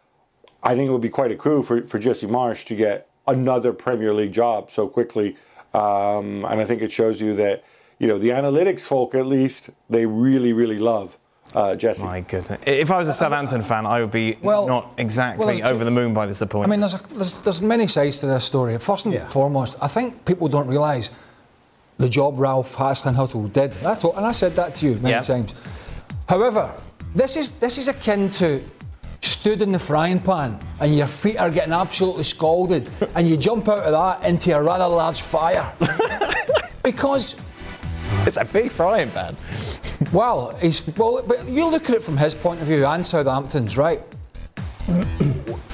I 0.62 0.74
think 0.74 0.88
it 0.88 0.92
would 0.92 1.06
be 1.10 1.14
quite 1.20 1.30
a 1.30 1.36
coup 1.36 1.62
for, 1.62 1.82
for 1.82 1.98
Jesse 1.98 2.26
Marsch 2.26 2.64
to 2.66 2.74
get 2.74 3.08
another 3.26 3.72
Premier 3.72 4.12
League 4.14 4.32
job 4.32 4.70
so 4.70 4.88
quickly, 4.88 5.36
um, 5.74 6.44
and 6.50 6.56
I 6.62 6.64
think 6.64 6.80
it 6.82 6.90
shows 6.90 7.20
you 7.20 7.34
that 7.36 7.56
you 7.98 8.06
know 8.08 8.18
the 8.18 8.30
analytics 8.30 8.86
folk 8.86 9.14
at 9.14 9.26
least 9.26 9.70
they 9.90 10.06
really 10.06 10.52
really 10.60 10.78
love 10.78 11.18
uh, 11.54 11.74
Jesse. 11.82 12.04
My 12.04 12.20
goodness. 12.22 12.60
If 12.66 12.90
I 12.90 12.98
was 12.98 13.08
a 13.08 13.12
Southampton 13.12 13.62
fan, 13.62 13.84
I 13.86 14.00
would 14.00 14.10
be 14.10 14.38
Well- 14.42 14.66
not 14.66 14.84
exactly 14.98 15.46
well, 15.46 15.66
over 15.72 15.84
the 15.84 15.90
moon 15.90 16.14
by 16.14 16.26
this 16.26 16.40
appointment. 16.42 16.70
I 16.70 16.70
mean, 16.72 16.80
there's, 16.80 16.94
a, 16.94 17.02
there's, 17.18 17.34
there's 17.44 17.62
many 17.62 17.86
sides 17.86 18.20
to 18.20 18.26
this 18.26 18.44
story. 18.44 18.78
First 18.78 19.06
and 19.06 19.14
foremost, 19.36 19.76
I 19.80 19.88
think 19.88 20.24
people 20.24 20.48
don't 20.48 20.68
realise 20.68 21.10
the 21.98 22.08
job 22.08 22.38
Ralph 22.38 22.76
Hasenhuttl 22.76 23.52
did. 23.52 23.70
I 23.84 23.94
told, 23.94 24.16
and 24.16 24.26
I 24.26 24.32
said 24.32 24.52
that 24.56 24.74
to 24.76 24.86
you 24.86 24.94
many 24.96 25.10
Yeah. 25.10 25.20
times. 25.22 25.54
However, 26.28 26.64
this 27.14 27.36
is 27.36 27.58
this 27.58 27.78
is 27.78 27.88
akin 27.88 28.30
to 28.40 28.60
stood 29.20 29.62
in 29.62 29.72
the 29.72 29.78
frying 29.78 30.20
pan 30.20 30.58
and 30.80 30.96
your 30.96 31.06
feet 31.06 31.36
are 31.36 31.50
getting 31.50 31.72
absolutely 31.72 32.24
scalded 32.24 32.88
and 33.14 33.28
you 33.28 33.36
jump 33.36 33.68
out 33.68 33.78
of 33.78 33.92
that 33.92 34.28
into 34.28 34.54
a 34.56 34.62
rather 34.62 34.86
large 34.86 35.20
fire. 35.20 35.72
because 36.82 37.36
it's 38.26 38.36
a 38.36 38.44
big 38.44 38.70
frying 38.70 39.10
pan. 39.10 39.36
well, 40.12 40.56
he's 40.56 40.86
well, 40.96 41.22
but 41.26 41.48
you 41.48 41.68
look 41.68 41.88
at 41.88 41.96
it 41.96 42.02
from 42.02 42.16
his 42.16 42.34
point 42.34 42.60
of 42.60 42.66
view 42.66 42.86
and 42.86 43.04
Southampton's, 43.04 43.76
right? 43.76 44.00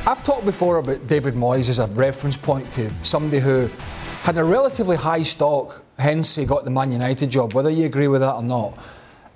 I've 0.06 0.22
talked 0.22 0.44
before 0.44 0.78
about 0.78 1.06
David 1.06 1.34
Moyes 1.34 1.68
as 1.68 1.78
a 1.78 1.86
reference 1.88 2.36
point 2.36 2.70
to 2.72 2.92
somebody 3.02 3.40
who 3.40 3.70
had 4.22 4.36
a 4.38 4.44
relatively 4.44 4.96
high 4.96 5.22
stock, 5.22 5.82
hence 5.98 6.34
he 6.34 6.44
got 6.44 6.64
the 6.64 6.70
Man 6.70 6.92
United 6.92 7.30
job, 7.30 7.54
whether 7.54 7.70
you 7.70 7.86
agree 7.86 8.08
with 8.08 8.20
that 8.20 8.34
or 8.34 8.42
not. 8.42 8.78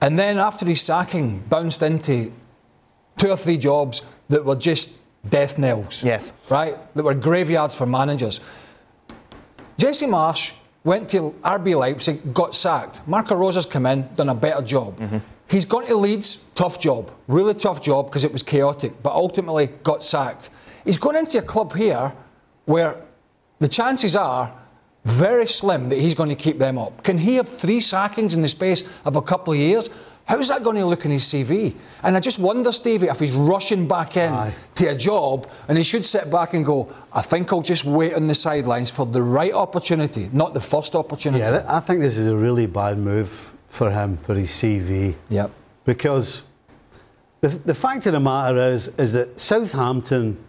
And 0.00 0.18
then 0.18 0.38
after 0.38 0.66
his 0.66 0.80
sacking, 0.80 1.40
bounced 1.40 1.82
into 1.82 2.32
two 3.18 3.30
or 3.30 3.36
three 3.36 3.58
jobs 3.58 4.02
that 4.28 4.44
were 4.44 4.56
just 4.56 4.96
death 5.28 5.58
knells. 5.58 6.04
Yes. 6.04 6.32
Right? 6.50 6.74
That 6.94 7.04
were 7.04 7.14
graveyards 7.14 7.74
for 7.74 7.86
managers. 7.86 8.40
Jesse 9.76 10.06
Marsch 10.06 10.54
went 10.84 11.08
to 11.10 11.34
RB 11.42 11.76
Leipzig, 11.76 12.32
got 12.32 12.54
sacked. 12.54 13.06
Marco 13.06 13.34
Rose's 13.34 13.66
come 13.66 13.86
in, 13.86 14.08
done 14.14 14.28
a 14.28 14.34
better 14.34 14.62
job. 14.62 14.98
Mm-hmm. 14.98 15.18
He's 15.48 15.64
gone 15.64 15.86
to 15.86 15.96
Leeds, 15.96 16.44
tough 16.54 16.78
job, 16.78 17.10
really 17.26 17.54
tough 17.54 17.80
job 17.80 18.06
because 18.06 18.24
it 18.24 18.32
was 18.32 18.42
chaotic, 18.42 19.02
but 19.02 19.12
ultimately 19.12 19.68
got 19.82 20.04
sacked. 20.04 20.50
He's 20.84 20.98
gone 20.98 21.16
into 21.16 21.38
a 21.38 21.42
club 21.42 21.74
here 21.74 22.12
where 22.66 23.00
the 23.58 23.68
chances 23.68 24.14
are 24.14 24.52
very 25.04 25.46
slim 25.46 25.88
that 25.88 25.98
he's 25.98 26.14
going 26.14 26.28
to 26.28 26.34
keep 26.34 26.58
them 26.58 26.76
up. 26.76 27.02
Can 27.02 27.18
he 27.18 27.36
have 27.36 27.48
three 27.48 27.80
sackings 27.80 28.34
in 28.34 28.42
the 28.42 28.48
space 28.48 28.82
of 29.04 29.16
a 29.16 29.22
couple 29.22 29.52
of 29.52 29.58
years? 29.58 29.88
How's 30.28 30.48
that 30.48 30.62
going 30.62 30.76
to 30.76 30.84
look 30.84 31.06
in 31.06 31.10
his 31.10 31.24
CV? 31.24 31.74
And 32.02 32.14
I 32.14 32.20
just 32.20 32.38
wonder, 32.38 32.70
Stevie, 32.70 33.06
if 33.06 33.18
he's 33.18 33.32
rushing 33.32 33.88
back 33.88 34.18
in 34.18 34.30
Aye. 34.30 34.54
to 34.74 34.88
a 34.88 34.94
job 34.94 35.48
and 35.68 35.78
he 35.78 35.82
should 35.82 36.04
sit 36.04 36.30
back 36.30 36.52
and 36.52 36.66
go, 36.66 36.92
I 37.14 37.22
think 37.22 37.50
I'll 37.50 37.62
just 37.62 37.86
wait 37.86 38.12
on 38.12 38.26
the 38.26 38.34
sidelines 38.34 38.90
for 38.90 39.06
the 39.06 39.22
right 39.22 39.54
opportunity, 39.54 40.28
not 40.30 40.52
the 40.52 40.60
first 40.60 40.94
opportunity. 40.94 41.44
Yeah, 41.44 41.64
I 41.66 41.80
think 41.80 42.00
this 42.00 42.18
is 42.18 42.26
a 42.26 42.36
really 42.36 42.66
bad 42.66 42.98
move 42.98 43.54
for 43.68 43.90
him 43.90 44.18
for 44.18 44.34
his 44.34 44.50
CV. 44.50 45.14
Yep. 45.30 45.50
Because 45.86 46.42
the, 47.40 47.48
the 47.48 47.74
fact 47.74 48.06
of 48.06 48.12
the 48.12 48.20
matter 48.20 48.58
is, 48.58 48.88
is 48.98 49.14
that 49.14 49.40
Southampton 49.40 50.44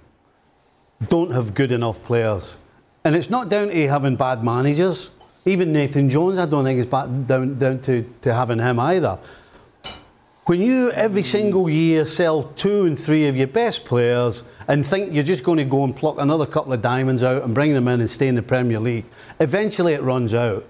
don't 1.08 1.32
have 1.32 1.54
good 1.54 1.72
enough 1.72 2.04
players. 2.04 2.58
And 3.06 3.16
it's 3.16 3.30
not 3.30 3.48
down 3.48 3.70
to 3.70 3.88
having 3.88 4.18
bad 4.18 4.44
managers. 4.44 5.10
Even 5.46 5.72
Nathan 5.72 6.10
Jones, 6.10 6.38
I 6.38 6.46
don't 6.46 6.66
think 6.66 6.82
it's 6.82 6.92
bad, 6.92 7.26
down, 7.26 7.58
down 7.58 7.80
to, 7.80 8.04
to 8.22 8.34
having 8.34 8.60
him 8.60 8.78
either. 8.78 9.18
When 10.50 10.62
you 10.62 10.90
every 10.94 11.22
single 11.22 11.70
year 11.70 12.06
sell 12.06 12.42
two 12.42 12.86
and 12.86 12.98
three 12.98 13.28
of 13.28 13.36
your 13.36 13.46
best 13.46 13.86
players 13.86 14.44
and 14.68 14.84
think 14.84 15.14
you're 15.14 15.24
just 15.24 15.44
going 15.44 15.60
to 15.60 15.64
go 15.64 15.84
and 15.84 15.96
pluck 15.96 16.16
another 16.18 16.48
couple 16.48 16.74
of 16.74 16.82
diamonds 16.82 17.24
out 17.24 17.44
and 17.44 17.54
bring 17.54 17.76
them 17.76 17.88
in 17.88 18.00
and 18.00 18.10
stay 18.10 18.28
in 18.28 18.34
the 18.34 18.42
Premier 18.42 18.80
League, 18.80 19.06
eventually 19.40 19.94
it 19.94 20.02
runs 20.02 20.34
out. 20.34 20.66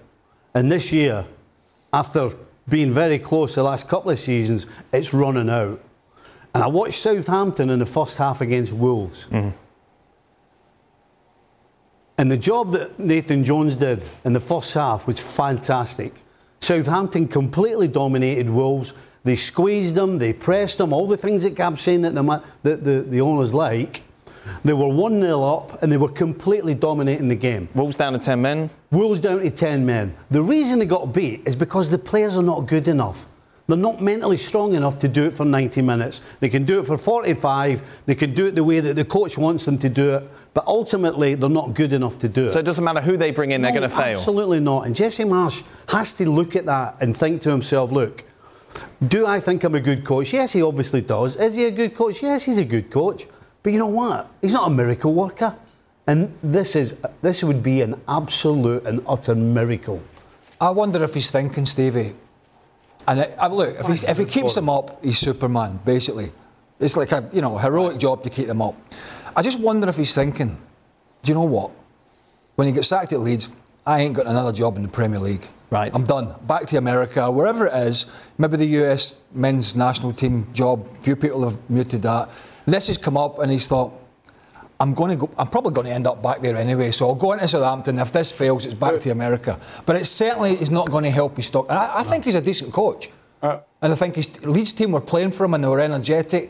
And 0.53 0.69
this 0.69 0.91
year, 0.91 1.25
after 1.93 2.29
being 2.67 2.91
very 2.91 3.17
close 3.19 3.55
the 3.55 3.63
last 3.63 3.87
couple 3.87 4.11
of 4.11 4.19
seasons, 4.19 4.67
it's 4.91 5.13
running 5.13 5.49
out. 5.49 5.81
And 6.53 6.61
I 6.61 6.67
watched 6.67 6.99
Southampton 6.99 7.69
in 7.69 7.79
the 7.79 7.85
first 7.85 8.17
half 8.17 8.41
against 8.41 8.73
Wolves. 8.73 9.27
Mm-hmm. 9.27 9.55
And 12.17 12.29
the 12.29 12.35
job 12.35 12.73
that 12.73 12.99
Nathan 12.99 13.45
Jones 13.45 13.77
did 13.77 14.03
in 14.25 14.33
the 14.33 14.41
first 14.41 14.73
half 14.73 15.07
was 15.07 15.21
fantastic. 15.21 16.15
Southampton 16.59 17.29
completely 17.29 17.87
dominated 17.87 18.49
Wolves. 18.49 18.93
They 19.29 19.35
squeezed 19.35 19.93
them, 19.93 20.17
they 20.17 20.33
pressed 20.33 20.79
them, 20.79 20.91
all 20.91 21.05
the 21.05 21.15
things 21.15 21.43
that 21.43 21.53
Gab's 21.53 21.83
saying 21.83 22.01
that 22.01 22.15
the, 22.15 22.43
that 22.63 22.83
the, 22.83 23.01
the 23.01 23.21
owners 23.21 23.53
like. 23.53 24.01
They 24.63 24.73
were 24.73 24.87
1 24.87 25.21
0 25.21 25.43
up 25.43 25.83
and 25.83 25.91
they 25.91 25.97
were 25.97 26.09
completely 26.09 26.73
dominating 26.73 27.27
the 27.27 27.35
game. 27.35 27.69
Wolves 27.75 27.95
down 27.95 28.13
to 28.13 28.19
10 28.19 28.41
men. 28.41 28.71
Wolves 28.89 29.19
down 29.19 29.41
to 29.41 29.51
10 29.51 29.85
men. 29.85 30.15
The 30.31 30.41
reason 30.41 30.79
they 30.79 30.87
got 30.87 31.13
beat 31.13 31.47
is 31.47 31.55
because 31.55 31.91
the 31.91 31.99
players 31.99 32.37
are 32.37 32.41
not 32.41 32.65
good 32.65 32.87
enough. 32.87 33.27
They're 33.67 33.77
not 33.77 34.01
mentally 34.01 34.37
strong 34.37 34.73
enough 34.73 34.97
to 35.01 35.07
do 35.07 35.25
it 35.25 35.33
for 35.33 35.45
90 35.45 35.83
minutes. 35.83 36.21
They 36.39 36.49
can 36.49 36.63
do 36.63 36.79
it 36.79 36.87
for 36.87 36.97
45, 36.97 38.03
they 38.07 38.15
can 38.15 38.33
do 38.33 38.47
it 38.47 38.55
the 38.55 38.63
way 38.63 38.79
that 38.79 38.95
the 38.95 39.05
coach 39.05 39.37
wants 39.37 39.63
them 39.65 39.77
to 39.77 39.89
do 39.89 40.15
it, 40.15 40.23
but 40.55 40.65
ultimately 40.65 41.35
they're 41.35 41.49
not 41.49 41.75
good 41.75 41.93
enough 41.93 42.17
to 42.19 42.27
do 42.27 42.47
it. 42.47 42.53
So 42.53 42.59
it 42.59 42.63
doesn't 42.63 42.83
matter 42.83 43.01
who 43.01 43.15
they 43.15 43.29
bring 43.29 43.51
in, 43.51 43.61
they're 43.61 43.69
going 43.69 43.83
to 43.83 43.89
fail. 43.89 44.17
Absolutely 44.17 44.59
not. 44.59 44.87
And 44.87 44.95
Jesse 44.95 45.23
Marsch 45.23 45.63
has 45.89 46.15
to 46.15 46.27
look 46.31 46.55
at 46.55 46.65
that 46.65 46.95
and 46.99 47.15
think 47.15 47.43
to 47.43 47.51
himself, 47.51 47.91
look, 47.91 48.23
do 49.07 49.25
I 49.25 49.39
think 49.39 49.63
I'm 49.63 49.75
a 49.75 49.79
good 49.79 50.03
coach? 50.03 50.33
Yes, 50.33 50.53
he 50.53 50.61
obviously 50.61 51.01
does. 51.01 51.35
Is 51.35 51.55
he 51.55 51.65
a 51.65 51.71
good 51.71 51.95
coach? 51.95 52.21
Yes, 52.21 52.43
he's 52.43 52.57
a 52.57 52.65
good 52.65 52.91
coach. 52.91 53.27
But 53.63 53.73
you 53.73 53.79
know 53.79 53.87
what? 53.87 54.29
He's 54.41 54.53
not 54.53 54.71
a 54.71 54.73
miracle 54.73 55.13
worker. 55.13 55.55
And 56.07 56.33
this 56.41 56.75
is 56.75 56.97
this 57.21 57.43
would 57.43 57.61
be 57.61 57.81
an 57.81 58.01
absolute 58.07 58.85
and 58.85 59.03
utter 59.07 59.35
miracle. 59.35 60.01
I 60.59 60.71
wonder 60.71 61.03
if 61.03 61.13
he's 61.13 61.29
thinking, 61.29 61.65
Stevie. 61.65 62.13
And 63.07 63.21
it, 63.21 63.37
look, 63.51 63.75
if 63.79 63.87
he, 63.87 64.07
if 64.07 64.17
he 64.17 64.25
keeps 64.25 64.55
them 64.55 64.69
up, 64.69 65.03
he's 65.03 65.19
Superman, 65.19 65.79
basically. 65.85 66.31
It's 66.79 66.97
like 66.97 67.11
a 67.11 67.29
you 67.31 67.41
know 67.41 67.57
heroic 67.57 67.99
job 67.99 68.23
to 68.23 68.29
keep 68.29 68.47
them 68.47 68.61
up. 68.61 68.75
I 69.35 69.41
just 69.41 69.59
wonder 69.59 69.87
if 69.87 69.97
he's 69.97 70.13
thinking, 70.13 70.57
do 71.21 71.29
you 71.31 71.35
know 71.35 71.43
what? 71.43 71.71
When 72.55 72.67
he 72.67 72.73
gets 72.73 72.87
sacked 72.87 73.13
at 73.13 73.19
Leeds, 73.19 73.51
I 73.85 74.01
ain't 74.01 74.15
got 74.15 74.27
another 74.27 74.51
job 74.51 74.77
in 74.77 74.83
the 74.83 74.89
Premier 74.89 75.19
League. 75.19 75.43
Right. 75.69 75.93
I'm 75.95 76.05
done. 76.05 76.33
Back 76.47 76.65
to 76.67 76.77
America, 76.77 77.29
wherever 77.31 77.67
it 77.67 77.73
is. 77.73 78.05
Maybe 78.37 78.57
the 78.57 78.65
US 78.83 79.15
men's 79.33 79.75
national 79.75 80.13
team 80.13 80.51
job. 80.53 80.87
Few 80.97 81.15
people 81.15 81.47
have 81.47 81.69
muted 81.69 82.01
that. 82.01 82.29
This 82.65 82.87
has 82.87 82.97
come 82.97 83.17
up, 83.17 83.39
and 83.39 83.51
he's 83.51 83.67
thought, 83.67 83.93
I'm 84.79 84.93
going 84.93 85.11
to 85.11 85.17
go. 85.17 85.29
I'm 85.37 85.47
probably 85.47 85.73
going 85.73 85.87
to 85.87 85.93
end 85.93 86.07
up 86.07 86.23
back 86.23 86.41
there 86.41 86.55
anyway. 86.55 86.91
So 86.91 87.07
I'll 87.07 87.15
go 87.15 87.33
into 87.33 87.47
Southampton. 87.47 87.99
If 87.99 88.13
this 88.13 88.31
fails, 88.31 88.65
it's 88.65 88.73
back 88.73 88.99
to 89.01 89.09
America. 89.09 89.59
But 89.85 89.97
it 89.97 90.05
certainly 90.05 90.53
is 90.53 90.71
not 90.71 90.89
going 90.89 91.03
to 91.03 91.11
help 91.11 91.35
his 91.35 91.47
stock. 91.47 91.67
And 91.69 91.77
I, 91.77 91.99
I 91.99 92.03
think 92.03 92.23
he's 92.25 92.35
a 92.35 92.41
decent 92.41 92.71
coach. 92.71 93.09
Uh, 93.41 93.59
and 93.81 93.91
I 93.93 93.95
think 93.95 94.15
his 94.15 94.45
Leeds 94.45 94.73
team 94.73 94.91
were 94.91 95.01
playing 95.01 95.31
for 95.31 95.45
him 95.45 95.53
and 95.53 95.63
they 95.63 95.67
were 95.67 95.79
energetic. 95.79 96.49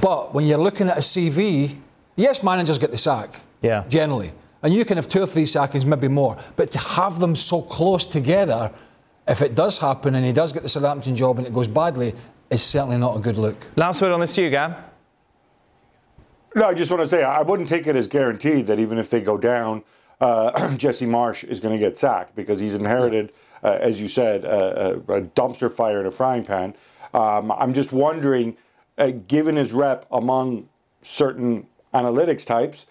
But 0.00 0.34
when 0.34 0.46
you're 0.46 0.58
looking 0.58 0.88
at 0.88 0.98
a 0.98 1.00
CV, 1.00 1.76
yes, 2.16 2.42
managers 2.42 2.78
get 2.78 2.90
the 2.90 2.98
sack. 2.98 3.34
Yeah. 3.62 3.84
Generally, 3.88 4.32
and 4.62 4.74
you 4.74 4.84
can 4.84 4.96
have 4.96 5.08
two 5.08 5.22
or 5.22 5.26
three 5.26 5.46
sackings, 5.46 5.86
maybe 5.86 6.08
more. 6.08 6.36
But 6.56 6.70
to 6.72 6.78
have 6.78 7.20
them 7.20 7.36
so 7.36 7.62
close 7.62 8.04
together, 8.04 8.72
if 9.26 9.42
it 9.42 9.54
does 9.54 9.78
happen 9.78 10.14
and 10.14 10.24
he 10.24 10.32
does 10.32 10.52
get 10.52 10.62
the 10.62 10.68
Southampton 10.68 11.14
job 11.14 11.38
and 11.38 11.46
it 11.46 11.52
goes 11.52 11.68
badly, 11.68 12.14
is 12.50 12.62
certainly 12.62 12.96
not 12.98 13.16
a 13.16 13.20
good 13.20 13.36
look. 13.36 13.56
Last 13.76 14.00
word 14.00 14.12
on 14.12 14.20
this, 14.20 14.36
you, 14.38 14.50
Gab. 14.50 14.76
No, 16.54 16.66
I 16.66 16.74
just 16.74 16.90
want 16.90 17.02
to 17.02 17.08
say 17.08 17.22
I 17.22 17.42
wouldn't 17.42 17.68
take 17.68 17.86
it 17.86 17.94
as 17.94 18.06
guaranteed 18.06 18.66
that 18.66 18.78
even 18.78 18.98
if 18.98 19.10
they 19.10 19.20
go 19.20 19.36
down, 19.36 19.84
uh, 20.20 20.74
Jesse 20.76 21.06
Marsch 21.06 21.44
is 21.44 21.60
going 21.60 21.78
to 21.78 21.84
get 21.84 21.96
sacked 21.96 22.34
because 22.34 22.58
he's 22.58 22.74
inherited, 22.74 23.32
uh, 23.62 23.78
as 23.80 24.00
you 24.00 24.08
said, 24.08 24.44
a, 24.44 24.94
a, 25.08 25.18
a 25.18 25.22
dumpster 25.22 25.70
fire 25.70 26.00
in 26.00 26.06
a 26.06 26.10
frying 26.10 26.44
pan. 26.44 26.74
Um, 27.12 27.52
I'm 27.52 27.74
just 27.74 27.92
wondering, 27.92 28.56
uh, 28.96 29.10
given 29.28 29.56
his 29.56 29.72
rep 29.72 30.06
among 30.10 30.68
certain 31.02 31.66
analytics 31.94 32.44
types, 32.44 32.86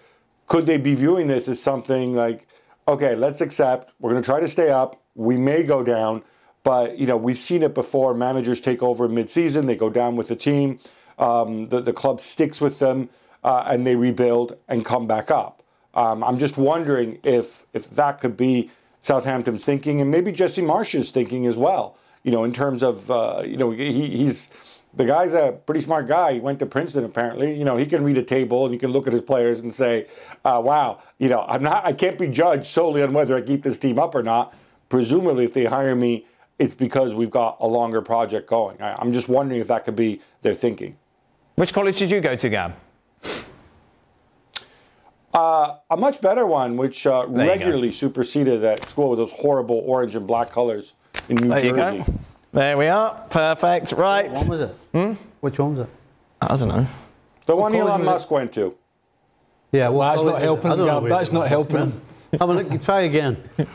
could 0.47 0.65
they 0.65 0.77
be 0.77 0.95
viewing 0.95 1.27
this 1.27 1.47
as 1.47 1.61
something 1.61 2.15
like, 2.15 2.47
okay, 2.87 3.15
let's 3.15 3.41
accept 3.41 3.93
we're 3.99 4.11
going 4.11 4.21
to 4.21 4.25
try 4.25 4.39
to 4.39 4.47
stay 4.47 4.71
up. 4.71 5.01
We 5.13 5.37
may 5.37 5.63
go 5.63 5.83
down, 5.83 6.23
but 6.63 6.97
you 6.97 7.05
know 7.05 7.17
we've 7.17 7.37
seen 7.37 7.61
it 7.63 7.75
before. 7.75 8.13
Managers 8.13 8.59
take 8.59 8.81
over 8.81 9.07
mid-season, 9.07 9.65
they 9.67 9.75
go 9.75 9.89
down 9.89 10.15
with 10.15 10.29
the 10.29 10.35
team. 10.35 10.79
Um, 11.19 11.69
the, 11.69 11.81
the 11.81 11.93
club 11.93 12.19
sticks 12.21 12.61
with 12.61 12.79
them 12.79 13.09
uh, 13.43 13.63
and 13.65 13.85
they 13.85 13.95
rebuild 13.95 14.57
and 14.67 14.85
come 14.85 15.07
back 15.07 15.31
up. 15.31 15.63
Um, 15.93 16.23
I'm 16.23 16.37
just 16.37 16.57
wondering 16.57 17.19
if 17.23 17.65
if 17.73 17.89
that 17.91 18.21
could 18.21 18.37
be 18.37 18.69
Southampton's 19.01 19.65
thinking 19.65 19.99
and 19.99 20.11
maybe 20.11 20.31
Jesse 20.31 20.61
Marsch's 20.61 21.11
thinking 21.11 21.45
as 21.45 21.57
well. 21.57 21.97
You 22.23 22.31
know, 22.31 22.43
in 22.43 22.53
terms 22.53 22.83
of 22.83 23.09
uh, 23.09 23.43
you 23.45 23.57
know 23.57 23.71
he, 23.71 24.15
he's 24.15 24.49
the 24.97 25.05
guy's 25.05 25.33
a 25.33 25.59
pretty 25.65 25.81
smart 25.81 26.07
guy. 26.07 26.33
He 26.33 26.39
went 26.39 26.59
to 26.59 26.65
Princeton 26.65 27.05
apparently. 27.05 27.57
You 27.57 27.63
know, 27.63 27.77
he 27.77 27.85
can 27.85 28.03
read 28.03 28.17
a 28.17 28.23
table 28.23 28.65
and 28.65 28.73
he 28.73 28.79
can 28.79 28.91
look 28.91 29.07
at 29.07 29.13
his 29.13 29.21
players 29.21 29.61
and 29.61 29.73
say, 29.73 30.07
uh, 30.43 30.61
"Wow, 30.63 30.99
you 31.17 31.29
know, 31.29 31.45
I'm 31.47 31.63
not. 31.63 31.85
I 31.85 31.93
can't 31.93 32.17
be 32.17 32.27
judged 32.27 32.65
solely 32.65 33.01
on 33.03 33.13
whether 33.13 33.35
I 33.35 33.41
keep 33.41 33.63
this 33.63 33.77
team 33.77 33.99
up 33.99 34.15
or 34.15 34.23
not. 34.23 34.53
Presumably, 34.89 35.45
if 35.45 35.53
they 35.53 35.65
hire 35.65 35.95
me." 35.95 36.25
It's 36.59 36.73
because 36.73 37.13
we've 37.13 37.29
got 37.29 37.57
a 37.59 37.67
longer 37.67 38.01
project 38.01 38.49
going. 38.49 38.81
I, 38.81 38.95
I'm 38.97 39.13
just 39.13 39.29
wondering 39.29 39.61
if 39.61 39.67
that 39.67 39.85
could 39.85 39.95
be 39.95 40.21
their 40.41 40.55
thinking. 40.55 40.97
Which 41.53 41.71
college 41.71 41.99
did 41.99 42.09
you 42.09 42.19
go 42.19 42.35
to, 42.35 42.49
Gab? 42.49 42.73
Uh, 45.31 45.75
a 45.91 45.95
much 45.95 46.19
better 46.19 46.47
one, 46.47 46.75
which 46.75 47.05
uh, 47.05 47.27
you 47.29 47.35
regularly 47.35 47.91
superseded 47.91 48.61
that 48.61 48.89
school 48.89 49.11
with 49.11 49.19
those 49.19 49.31
horrible 49.33 49.83
orange 49.85 50.15
and 50.15 50.25
black 50.25 50.51
colors 50.51 50.93
in 51.29 51.35
New 51.35 51.49
There 51.49 51.63
you 51.63 51.75
Jersey. 51.75 52.03
Go. 52.53 52.59
There 52.59 52.77
we 52.77 52.87
are. 52.87 53.13
Perfect. 53.29 53.91
Right. 53.93 54.29
What 54.29 54.37
one 54.39 54.49
was 54.49 54.59
it? 54.61 54.75
Hmm? 54.93 55.13
Which 55.41 55.59
one 55.59 55.75
was 55.77 55.87
it? 55.87 55.93
I 56.41 56.55
don't 56.57 56.67
know. 56.67 56.87
The 57.45 57.55
one 57.55 57.71
college 57.71 57.87
Elon 57.87 57.99
was 58.01 58.07
it? 58.07 58.11
Musk 58.11 58.31
went 58.31 58.53
to. 58.53 58.75
Yeah, 59.71 59.89
well, 59.89 60.11
That's 60.11 60.23
not 60.23 60.41
helping, 60.41 60.85
Gab. 60.85 61.07
That's 61.07 61.31
not 61.31 61.47
helping 61.47 61.77
him. 61.77 62.01
Have 62.39 62.49
a 62.49 62.53
look. 62.53 62.81
Try 62.81 63.01
again. 63.01 63.43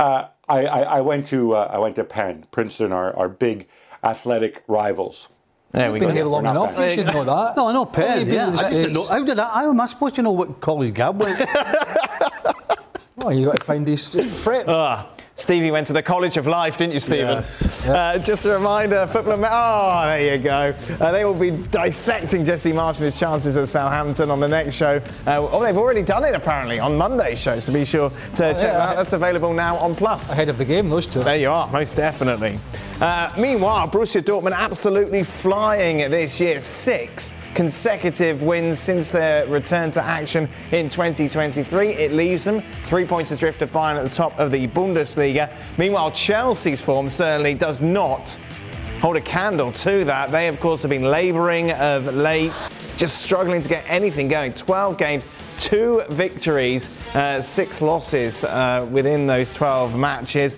Uh, 0.00 0.28
I, 0.48 0.64
I, 0.64 0.80
I 0.82 1.00
went 1.00 1.26
to 1.26 1.56
uh, 1.56 1.70
I 1.72 1.78
went 1.78 1.96
to 1.96 2.04
Penn. 2.04 2.46
Princeton 2.52 2.92
are, 2.92 3.12
are 3.16 3.28
big 3.28 3.66
athletic 4.04 4.62
rivals. 4.68 5.28
There 5.72 5.88
we 5.92 5.98
You've 5.98 6.00
been 6.00 6.08
go. 6.10 6.14
here 6.14 6.24
long 6.24 6.44
We're 6.44 6.50
enough. 6.52 6.78
You 6.78 6.90
should 6.90 7.06
know 7.06 7.24
that. 7.24 7.56
No, 7.56 7.66
I 7.66 7.72
know 7.72 7.84
Penn. 7.84 8.04
Well, 8.04 8.18
you've 8.18 8.26
been 8.28 8.34
yeah. 8.34 8.86
I 8.86 8.92
know, 8.92 9.06
how 9.08 9.24
did 9.24 9.38
I? 9.40 9.44
How 9.54 9.70
am 9.70 9.80
I 9.80 9.86
supposed 9.86 10.14
to 10.14 10.22
know 10.22 10.30
what 10.30 10.60
college 10.60 10.94
Gab 10.94 11.20
went? 11.20 11.40
Oh, 13.20 13.30
you 13.30 13.46
got 13.46 13.56
to 13.56 13.64
find 13.64 13.84
these 13.84 14.08
prep. 14.44 14.68
Ah, 14.68 15.08
Stevie 15.38 15.70
went 15.70 15.86
to 15.86 15.92
the 15.92 16.02
College 16.02 16.36
of 16.36 16.48
Life, 16.48 16.76
didn't 16.78 16.94
you, 16.94 16.98
Stephen? 16.98 17.36
Yes. 17.36 17.86
Uh, 17.86 18.18
just 18.18 18.44
a 18.44 18.50
reminder, 18.50 19.06
football. 19.06 19.38
Oh, 19.44 20.02
there 20.04 20.34
you 20.34 20.42
go. 20.42 20.74
Uh, 21.00 21.12
they 21.12 21.24
will 21.24 21.32
be 21.32 21.52
dissecting 21.52 22.44
Jesse 22.44 22.72
Marsch 22.72 22.96
and 22.96 23.04
his 23.04 23.16
chances 23.16 23.56
at 23.56 23.68
Southampton 23.68 24.32
on 24.32 24.40
the 24.40 24.48
next 24.48 24.74
show. 24.74 25.00
Uh, 25.28 25.46
oh, 25.48 25.62
they've 25.62 25.76
already 25.76 26.02
done 26.02 26.24
it 26.24 26.34
apparently 26.34 26.80
on 26.80 26.98
Monday's 26.98 27.40
show, 27.40 27.60
so 27.60 27.72
be 27.72 27.84
sure 27.84 28.10
to 28.10 28.16
check 28.34 28.56
yeah. 28.56 28.72
that 28.72 28.80
out. 28.80 28.96
That's 28.96 29.12
available 29.12 29.52
now 29.52 29.76
on 29.78 29.94
Plus. 29.94 30.32
Ahead 30.32 30.48
of 30.48 30.58
the 30.58 30.64
game, 30.64 30.90
those 30.90 31.06
two. 31.06 31.22
There 31.22 31.36
you 31.36 31.50
are, 31.50 31.70
most 31.70 31.94
definitely. 31.94 32.58
Uh, 33.00 33.32
meanwhile, 33.38 33.88
Borussia 33.88 34.20
Dortmund 34.20 34.54
absolutely 34.56 35.22
flying 35.22 35.98
this 36.10 36.40
year. 36.40 36.60
Six 36.60 37.36
consecutive 37.54 38.42
wins 38.42 38.80
since 38.80 39.12
their 39.12 39.46
return 39.46 39.92
to 39.92 40.02
action 40.02 40.48
in 40.72 40.88
2023. 40.88 41.90
It 41.90 42.12
leaves 42.12 42.42
them 42.42 42.60
three 42.86 43.04
points 43.04 43.30
adrift 43.30 43.62
of 43.62 43.70
Bayern 43.70 43.96
at 43.96 44.02
the 44.02 44.10
top 44.10 44.36
of 44.36 44.50
the 44.50 44.66
Bundesliga. 44.66 45.48
Meanwhile, 45.78 46.10
Chelsea's 46.10 46.82
form 46.82 47.08
certainly 47.08 47.54
does 47.54 47.80
not 47.80 48.36
hold 49.00 49.14
a 49.14 49.20
candle 49.20 49.70
to 49.70 50.04
that. 50.04 50.30
They, 50.30 50.48
of 50.48 50.58
course, 50.58 50.82
have 50.82 50.90
been 50.90 51.04
labouring 51.08 51.70
of 51.70 52.12
late, 52.16 52.68
just 52.96 53.22
struggling 53.22 53.62
to 53.62 53.68
get 53.68 53.84
anything 53.86 54.26
going. 54.26 54.54
12 54.54 54.98
games, 54.98 55.28
two 55.60 56.02
victories, 56.10 56.90
uh, 57.14 57.40
six 57.42 57.80
losses 57.80 58.42
uh, 58.42 58.88
within 58.90 59.28
those 59.28 59.54
12 59.54 59.96
matches. 59.96 60.56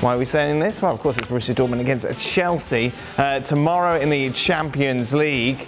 Why 0.00 0.14
are 0.14 0.18
we 0.18 0.24
saying 0.24 0.58
this? 0.58 0.82
Well, 0.82 0.92
of 0.92 1.00
course, 1.00 1.16
it's 1.16 1.26
Borussia 1.28 1.54
Dortmund 1.54 1.80
against 1.80 2.06
Chelsea 2.18 2.92
uh, 3.16 3.40
tomorrow 3.40 3.98
in 3.98 4.10
the 4.10 4.28
Champions 4.30 5.14
League. 5.14 5.66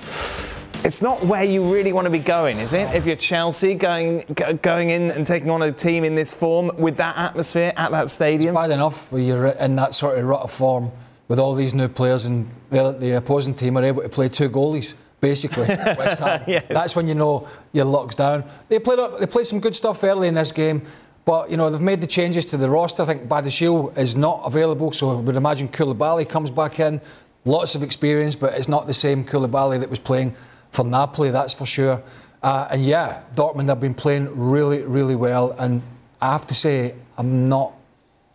It's 0.85 1.01
not 1.01 1.25
where 1.25 1.43
you 1.45 1.73
really 1.73 1.93
want 1.93 2.05
to 2.05 2.11
be 2.11 2.19
going, 2.19 2.59
is 2.59 2.73
it? 2.73 2.95
If 2.95 3.07
you're 3.07 3.17
Chelsea 3.17 3.75
going 3.75 4.25
going 4.63 4.91
in 4.91 5.11
and 5.11 5.25
taking 5.25 5.49
on 5.51 5.63
a 5.63 5.73
team 5.73 6.05
in 6.05 6.15
this 6.15 6.35
form 6.35 6.71
with 6.77 6.97
that 6.99 7.17
atmosphere 7.17 7.73
at 7.77 7.93
that 7.93 8.11
stadium. 8.11 8.55
It's 8.55 8.63
bad 8.67 8.71
enough 8.73 9.11
when 9.11 9.25
you're 9.25 9.47
in 9.47 9.77
that 9.77 9.95
sort 9.95 10.19
of 10.19 10.25
rut 10.25 10.43
of 10.43 10.51
form 10.51 10.93
with 11.29 11.39
all 11.39 11.55
these 11.55 11.75
new 11.75 11.89
players 11.89 12.27
and 12.27 12.51
the, 12.71 12.93
the 12.93 13.17
opposing 13.17 13.55
team 13.55 13.79
are 13.79 13.85
able 13.85 14.03
to 14.03 14.09
play 14.09 14.29
two 14.29 14.51
goalies. 14.51 14.95
Basically, 15.21 15.67
West 15.67 16.19
Ham. 16.19 16.43
yes. 16.47 16.67
That's 16.69 16.95
when 16.95 17.09
you 17.09 17.15
know 17.15 17.49
your 17.73 17.87
luck's 17.87 18.15
down. 18.15 18.45
They 18.69 18.79
played 18.79 18.99
they 19.19 19.27
played 19.27 19.47
some 19.47 19.61
good 19.61 19.75
stuff 19.75 20.05
early 20.05 20.29
in 20.29 20.35
this 20.35 20.53
game, 20.53 20.83
but 21.27 21.51
you 21.51 21.59
know 21.59 21.69
they've 21.69 21.83
made 21.83 22.01
the 22.01 22.07
changes 22.07 22.47
to 22.47 22.57
the 22.57 22.71
roster. 22.71 23.03
I 23.03 23.07
think 23.07 23.29
Badiashile 23.29 23.99
is 23.99 24.17
not 24.17 24.41
available, 24.47 24.93
so 24.93 25.11
I 25.11 25.15
would 25.17 25.37
imagine 25.37 25.69
Koulibaly 25.69 26.27
comes 26.27 26.51
back 26.51 26.81
in. 26.81 27.03
Lots 27.45 27.75
of 27.75 27.83
experience, 27.83 28.35
but 28.35 28.55
it's 28.55 28.69
not 28.69 28.87
the 28.87 28.95
same 28.95 29.25
Koulibaly 29.25 29.79
that 29.81 29.91
was 29.91 29.99
playing 29.99 30.35
for 30.71 30.85
Napoli, 30.85 31.31
that's 31.31 31.53
for 31.53 31.67
sure. 31.67 32.03
Uh, 32.43 32.69
and 32.71 32.85
yeah, 32.85 33.23
Dortmund 33.35 33.69
have 33.69 33.81
been 33.81 33.95
playing 33.95 34.29
really, 34.51 34.83
really 34.83 35.17
well. 35.17 35.53
And 35.53 35.83
I 36.21 36.33
have 36.33 36.47
to 36.49 36.55
say, 36.55 36.95
I'm 37.19 37.49
not 37.49 37.73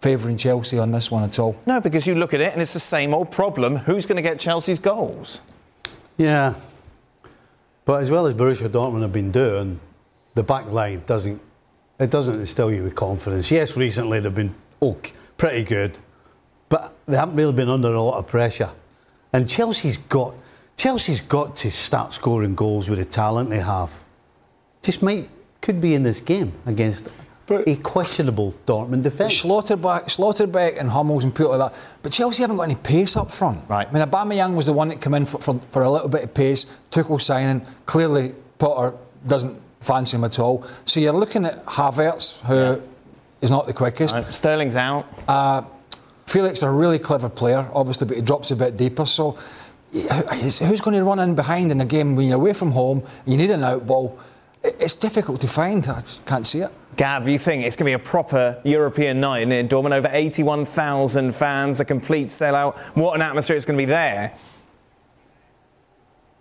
favouring 0.01 0.37
Chelsea 0.37 0.79
on 0.79 0.91
this 0.91 1.11
one 1.11 1.23
at 1.23 1.37
all. 1.39 1.55
No, 1.65 1.79
because 1.79 2.07
you 2.07 2.15
look 2.15 2.33
at 2.33 2.41
it 2.41 2.53
and 2.53 2.61
it's 2.61 2.73
the 2.73 2.79
same 2.79 3.13
old 3.13 3.31
problem. 3.31 3.77
Who's 3.77 4.05
going 4.05 4.15
to 4.15 4.21
get 4.21 4.39
Chelsea's 4.39 4.79
goals? 4.79 5.39
Yeah. 6.17 6.55
But 7.85 8.01
as 8.01 8.09
well 8.09 8.25
as 8.25 8.33
Borussia 8.33 8.69
Dortmund 8.69 9.01
have 9.01 9.13
been 9.13 9.31
doing, 9.31 9.79
the 10.33 10.43
back 10.43 10.65
line 10.71 11.03
doesn't 11.05 11.41
it 12.01 12.09
doesn't 12.11 12.39
instill 12.39 12.71
you 12.71 12.83
with 12.83 12.95
confidence. 12.95 13.51
Yes, 13.51 13.77
recently 13.77 14.19
they've 14.19 14.33
been 14.33 14.55
okay, 14.81 15.13
pretty 15.37 15.63
good, 15.63 15.99
but 16.67 16.93
they 17.05 17.15
haven't 17.15 17.35
really 17.35 17.53
been 17.53 17.69
under 17.69 17.93
a 17.93 18.01
lot 18.01 18.17
of 18.17 18.27
pressure. 18.27 18.71
And 19.31 19.47
Chelsea's 19.47 19.97
got 19.97 20.33
Chelsea's 20.77 21.21
got 21.21 21.55
to 21.57 21.69
start 21.69 22.13
scoring 22.13 22.55
goals 22.55 22.89
with 22.89 22.97
the 22.97 23.05
talent 23.05 23.49
they 23.49 23.59
have. 23.59 24.03
Just 24.81 25.03
might 25.03 25.29
could 25.61 25.79
be 25.79 25.93
in 25.93 26.01
this 26.01 26.19
game 26.19 26.53
against 26.65 27.07
but 27.45 27.67
a 27.67 27.75
questionable 27.75 28.55
Dortmund 28.65 29.03
defence. 29.03 29.43
Schlotterbeck, 29.43 30.05
Schlotterbeck 30.05 30.79
and 30.79 30.89
Hummels 30.89 31.23
and 31.23 31.35
people 31.35 31.55
like 31.55 31.71
that. 31.71 31.79
But 32.01 32.11
Chelsea 32.13 32.41
haven't 32.41 32.57
got 32.57 32.63
any 32.63 32.75
pace 32.75 33.15
up 33.15 33.29
front. 33.29 33.67
Right. 33.69 33.87
I 33.87 33.91
mean, 33.91 34.03
Aubameyang 34.03 34.55
was 34.55 34.65
the 34.65 34.73
one 34.73 34.89
that 34.89 35.01
came 35.01 35.13
in 35.13 35.25
for, 35.25 35.39
for, 35.39 35.59
for 35.69 35.83
a 35.83 35.89
little 35.89 36.07
bit 36.07 36.23
of 36.23 36.33
pace. 36.33 36.65
Tuchel 36.89 37.21
signing. 37.21 37.65
Clearly, 37.85 38.33
Potter 38.57 38.97
doesn't 39.27 39.61
fancy 39.81 40.15
him 40.15 40.23
at 40.23 40.39
all. 40.39 40.65
So 40.85 40.99
you're 40.99 41.13
looking 41.13 41.45
at 41.45 41.65
Havertz, 41.65 42.41
who 42.41 42.55
yeah. 42.55 42.87
is 43.41 43.51
not 43.51 43.67
the 43.67 43.73
quickest. 43.73 44.15
Right. 44.15 44.33
Sterling's 44.33 44.75
out. 44.75 45.05
Uh, 45.27 45.63
Felix 46.25 46.59
is 46.59 46.63
a 46.63 46.71
really 46.71 46.99
clever 46.99 47.27
player, 47.27 47.69
obviously, 47.73 48.07
but 48.07 48.15
he 48.15 48.21
drops 48.21 48.51
a 48.51 48.55
bit 48.55 48.77
deeper. 48.77 49.05
So 49.05 49.37
who's 49.91 50.81
going 50.81 50.95
to 50.95 51.03
run 51.03 51.19
in 51.19 51.35
behind 51.35 51.71
in 51.71 51.81
a 51.81 51.85
game 51.85 52.15
when 52.15 52.27
you're 52.27 52.37
away 52.37 52.53
from 52.53 52.71
home, 52.71 53.03
you 53.25 53.35
need 53.35 53.51
an 53.51 53.63
out 53.63 53.85
ball? 53.85 54.17
It's 54.63 54.93
difficult 54.93 55.41
to 55.41 55.47
find. 55.47 55.85
I 55.87 56.01
just 56.01 56.25
can't 56.25 56.45
see 56.45 56.59
it. 56.59 56.71
Gab, 56.95 57.27
you 57.27 57.39
think 57.39 57.65
it's 57.65 57.75
going 57.75 57.91
to 57.91 57.97
be 57.97 58.01
a 58.01 58.07
proper 58.07 58.61
European 58.63 59.19
night 59.19 59.49
in 59.49 59.67
Dortmund? 59.67 59.93
Over 59.93 60.09
81,000 60.11 61.33
fans, 61.33 61.79
a 61.79 61.85
complete 61.85 62.27
sellout. 62.27 62.77
What 62.95 63.15
an 63.15 63.21
atmosphere 63.21 63.55
it's 63.55 63.65
going 63.65 63.77
to 63.77 63.81
be 63.81 63.89
there. 63.89 64.33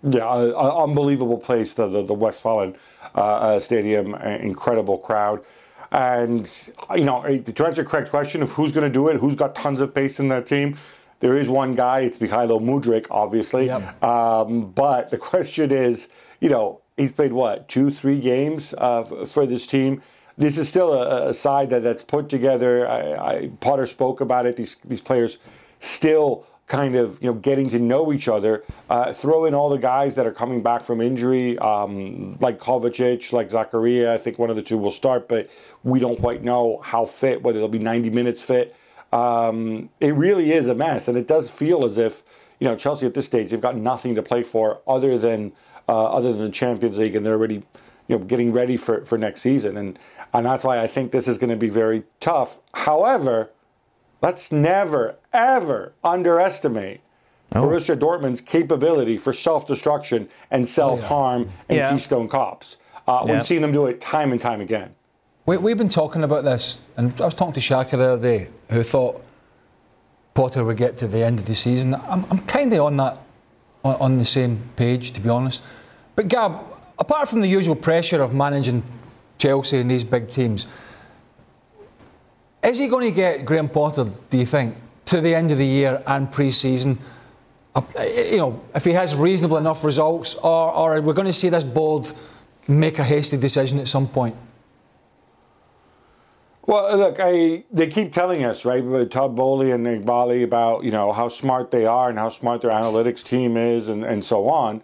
Yeah, 0.03 0.27
uh, 0.27 0.83
unbelievable 0.83 1.39
place, 1.39 1.75
the, 1.75 1.87
the, 1.87 2.03
the 2.03 2.15
Westfalen 2.15 2.77
uh, 3.15 3.19
uh, 3.19 3.61
Stadium, 3.61 4.15
incredible 4.15 4.99
crowd. 4.99 5.45
And, 5.93 6.71
you 6.95 7.05
know, 7.05 7.23
to 7.39 7.67
answer 7.67 7.85
Craig's 7.85 8.11
question 8.11 8.43
of 8.43 8.53
who's 8.53 8.73
going 8.73 8.87
to 8.87 8.93
do 8.93 9.09
it, 9.09 9.17
who's 9.17 9.35
got 9.35 9.55
tons 9.55 9.81
of 9.81 9.95
pace 9.95 10.21
in 10.21 10.29
that 10.29 10.47
team, 10.47 10.77
there 11.19 11.37
is 11.37 11.51
one 11.51 11.75
guy, 11.75 12.01
it's 12.01 12.19
Mykhailo 12.19 12.61
Mudryk, 12.61 13.07
obviously. 13.11 13.67
Yep. 13.67 14.03
Um, 14.03 14.71
but 14.71 15.11
the 15.11 15.19
question 15.33 15.71
is, 15.71 16.09
you 16.41 16.49
know, 16.49 16.81
he's 16.97 17.13
played 17.13 17.33
what, 17.33 17.69
two, 17.69 17.91
three 17.91 18.21
games 18.21 18.75
uh, 18.79 19.03
for 19.03 19.47
this 19.47 19.67
team? 19.67 20.03
This 20.39 20.57
is 20.57 20.69
still 20.69 20.95
a, 20.95 21.29
a 21.29 21.35
side 21.35 21.69
that, 21.71 21.83
that's 21.83 22.03
put 22.03 22.31
together. 22.31 22.89
I, 22.89 23.13
I, 23.15 23.51
Potter 23.61 23.85
spoke 23.85 24.23
about 24.23 24.47
it. 24.47 24.57
These, 24.57 24.77
these 24.85 25.03
players 25.03 25.37
still 25.79 26.47
kind 26.71 26.95
of 26.95 27.19
you 27.21 27.27
know 27.27 27.35
getting 27.35 27.69
to 27.69 27.79
know 27.79 28.13
each 28.13 28.29
other. 28.29 28.65
Uh, 28.89 29.13
throw 29.13 29.45
in 29.45 29.55
all 29.55 29.69
the 29.69 29.77
guys 29.77 30.15
that 30.15 30.27
are 30.27 30.33
coming 30.33 30.63
back 30.63 30.83
from 30.83 31.01
injury, 31.01 31.59
um, 31.59 32.39
like 32.41 32.59
Kovacic, 32.59 33.33
like 33.33 33.49
Zakaria. 33.49 34.09
I 34.09 34.19
think 34.19 34.39
one 34.39 34.49
of 34.49 34.57
the 34.57 34.63
two 34.63 34.79
will 34.79 34.93
start, 34.93 35.29
but 35.29 35.51
we 35.83 35.99
don't 35.99 36.19
quite 36.19 36.43
know 36.43 36.81
how 36.83 37.05
fit, 37.05 37.43
whether 37.43 37.59
they'll 37.59 37.69
be 37.69 37.81
90 37.81 38.11
minutes 38.11 38.41
fit. 38.41 38.75
Um, 39.13 39.91
it 39.99 40.15
really 40.15 40.53
is 40.53 40.69
a 40.69 40.75
mess, 40.75 41.09
and 41.09 41.19
it 41.19 41.27
does 41.27 41.51
feel 41.51 41.85
as 41.85 41.99
if 41.99 42.23
you 42.61 42.67
know 42.67 42.77
Chelsea 42.77 43.05
at 43.05 43.15
this 43.15 43.27
stage 43.27 43.51
they've 43.51 43.61
got 43.61 43.77
nothing 43.77 44.15
to 44.15 44.23
play 44.23 44.45
for 44.45 44.81
other 44.87 45.19
than 45.19 45.53
uh, 45.89 46.05
other 46.05 46.33
than 46.33 46.47
the 46.47 46.53
Champions 46.53 46.99
League, 46.99 47.17
and 47.17 47.27
they're 47.27 47.35
already 47.35 47.63
you 48.07 48.17
know 48.17 48.19
getting 48.19 48.53
ready 48.53 48.77
for, 48.77 49.05
for 49.05 49.19
next 49.19 49.41
season, 49.41 49.77
and 49.77 49.99
and 50.33 50.47
that's 50.47 50.63
why 50.63 50.79
I 50.79 50.87
think 50.87 51.11
this 51.11 51.27
is 51.27 51.37
going 51.37 51.51
to 51.51 51.57
be 51.57 51.69
very 51.69 52.05
tough. 52.21 52.61
However, 52.75 53.51
let's 54.21 54.53
never 54.53 55.17
ever 55.33 55.93
underestimate. 56.03 57.01
Borussia 57.53 57.99
Dortmund's 57.99 58.41
capability 58.41 59.19
for 59.19 59.33
self 59.33 59.67
destruction 59.67 60.29
and 60.51 60.69
self 60.69 61.03
harm 61.03 61.43
oh, 61.43 61.45
yeah. 61.47 61.53
and 61.69 61.77
yeah. 61.79 61.91
Keystone 61.91 62.29
Cops. 62.29 62.77
Uh, 63.09 63.25
yeah. 63.27 63.33
We've 63.33 63.47
seen 63.47 63.63
them 63.63 63.73
do 63.73 63.87
it 63.87 64.01
time 64.01 64.31
and 64.31 64.41
time 64.41 64.61
again. 64.61 64.95
We, 65.47 65.71
have 65.71 65.79
been 65.79 65.89
talking 65.89 66.23
about 66.23 66.45
this, 66.45 66.81
and 66.97 67.19
I 67.21 67.25
was 67.25 67.35
talking 67.35 67.55
to 67.55 67.61
Shaka 67.61 67.97
the 67.97 68.13
other 68.13 68.23
day, 68.23 68.51
who 68.69 68.85
thought 68.85 69.25
Potter 70.35 70.65
would 70.65 70.77
get 70.77 70.97
to 70.99 71.09
the 71.09 71.25
end 71.25 71.41
of 71.41 71.47
the 71.47 71.57
season. 71.57 71.95
I'm, 71.95 72.25
I'm 72.31 72.39
kind 72.41 72.73
of 72.73 72.81
on 72.81 72.97
that, 72.99 73.19
on, 73.83 73.97
on, 73.97 74.19
the 74.19 74.25
same 74.25 74.63
page, 74.77 75.11
to 75.13 75.21
be 75.21 75.29
honest. 75.29 75.63
But 76.15 76.29
Gab, 76.29 76.65
apart 77.01 77.29
from 77.29 77.41
the 77.41 77.49
usual 77.49 77.75
pressure 77.75 78.23
of 78.23 78.33
managing 78.33 78.85
Chelsea 79.39 79.79
and 79.79 79.91
these 79.91 80.05
big 80.05 80.29
teams, 80.29 80.69
is 82.63 82.79
he 82.79 82.89
going 82.89 83.09
to 83.09 83.15
get 83.15 83.45
Graham 83.45 83.69
Potter, 83.69 84.07
do 84.29 84.39
you 84.39 84.47
think, 84.47 84.77
to 85.07 85.21
the 85.21 85.35
end 85.35 85.51
of 85.51 85.59
the 85.59 85.67
year 85.67 86.03
and 86.07 86.31
pre-season? 86.31 86.99
Uh, 87.75 87.83
you 88.31 88.37
know, 88.37 88.63
if 88.75 88.85
he 88.85 88.93
has 88.93 89.15
reasonable 89.15 89.57
enough 89.57 89.85
results, 89.85 90.35
or, 90.37 90.73
or 90.73 90.97
are 90.97 91.01
we 91.01 91.13
going 91.13 91.27
to 91.27 91.33
see 91.33 91.49
this 91.49 91.65
board 91.65 92.11
make 92.69 92.99
a 92.99 93.05
hasty 93.05 93.37
decision 93.37 93.79
at 93.79 93.89
some 93.89 94.07
point? 94.09 94.37
Well, 96.67 96.97
look, 96.97 97.17
I, 97.19 97.65
they 97.73 97.89
keep 97.89 98.13
telling 98.13 98.45
us, 98.45 98.65
right, 98.65 99.11
Todd 99.11 99.35
Boehly 99.35 99.73
and 99.73 99.87
Eghbali 99.87 100.45
about, 100.45 100.85
you 100.85 100.91
know, 100.91 101.13
how 101.13 101.29
smart 101.29 101.71
they 101.71 101.87
are 101.87 102.11
and 102.11 102.19
how 102.19 102.29
smart 102.29 102.61
their 102.61 102.71
analytics 102.71 103.25
team 103.25 103.57
is 103.57 103.89
and, 103.89 104.05
and 104.05 104.25
so 104.25 104.49
on. 104.49 104.83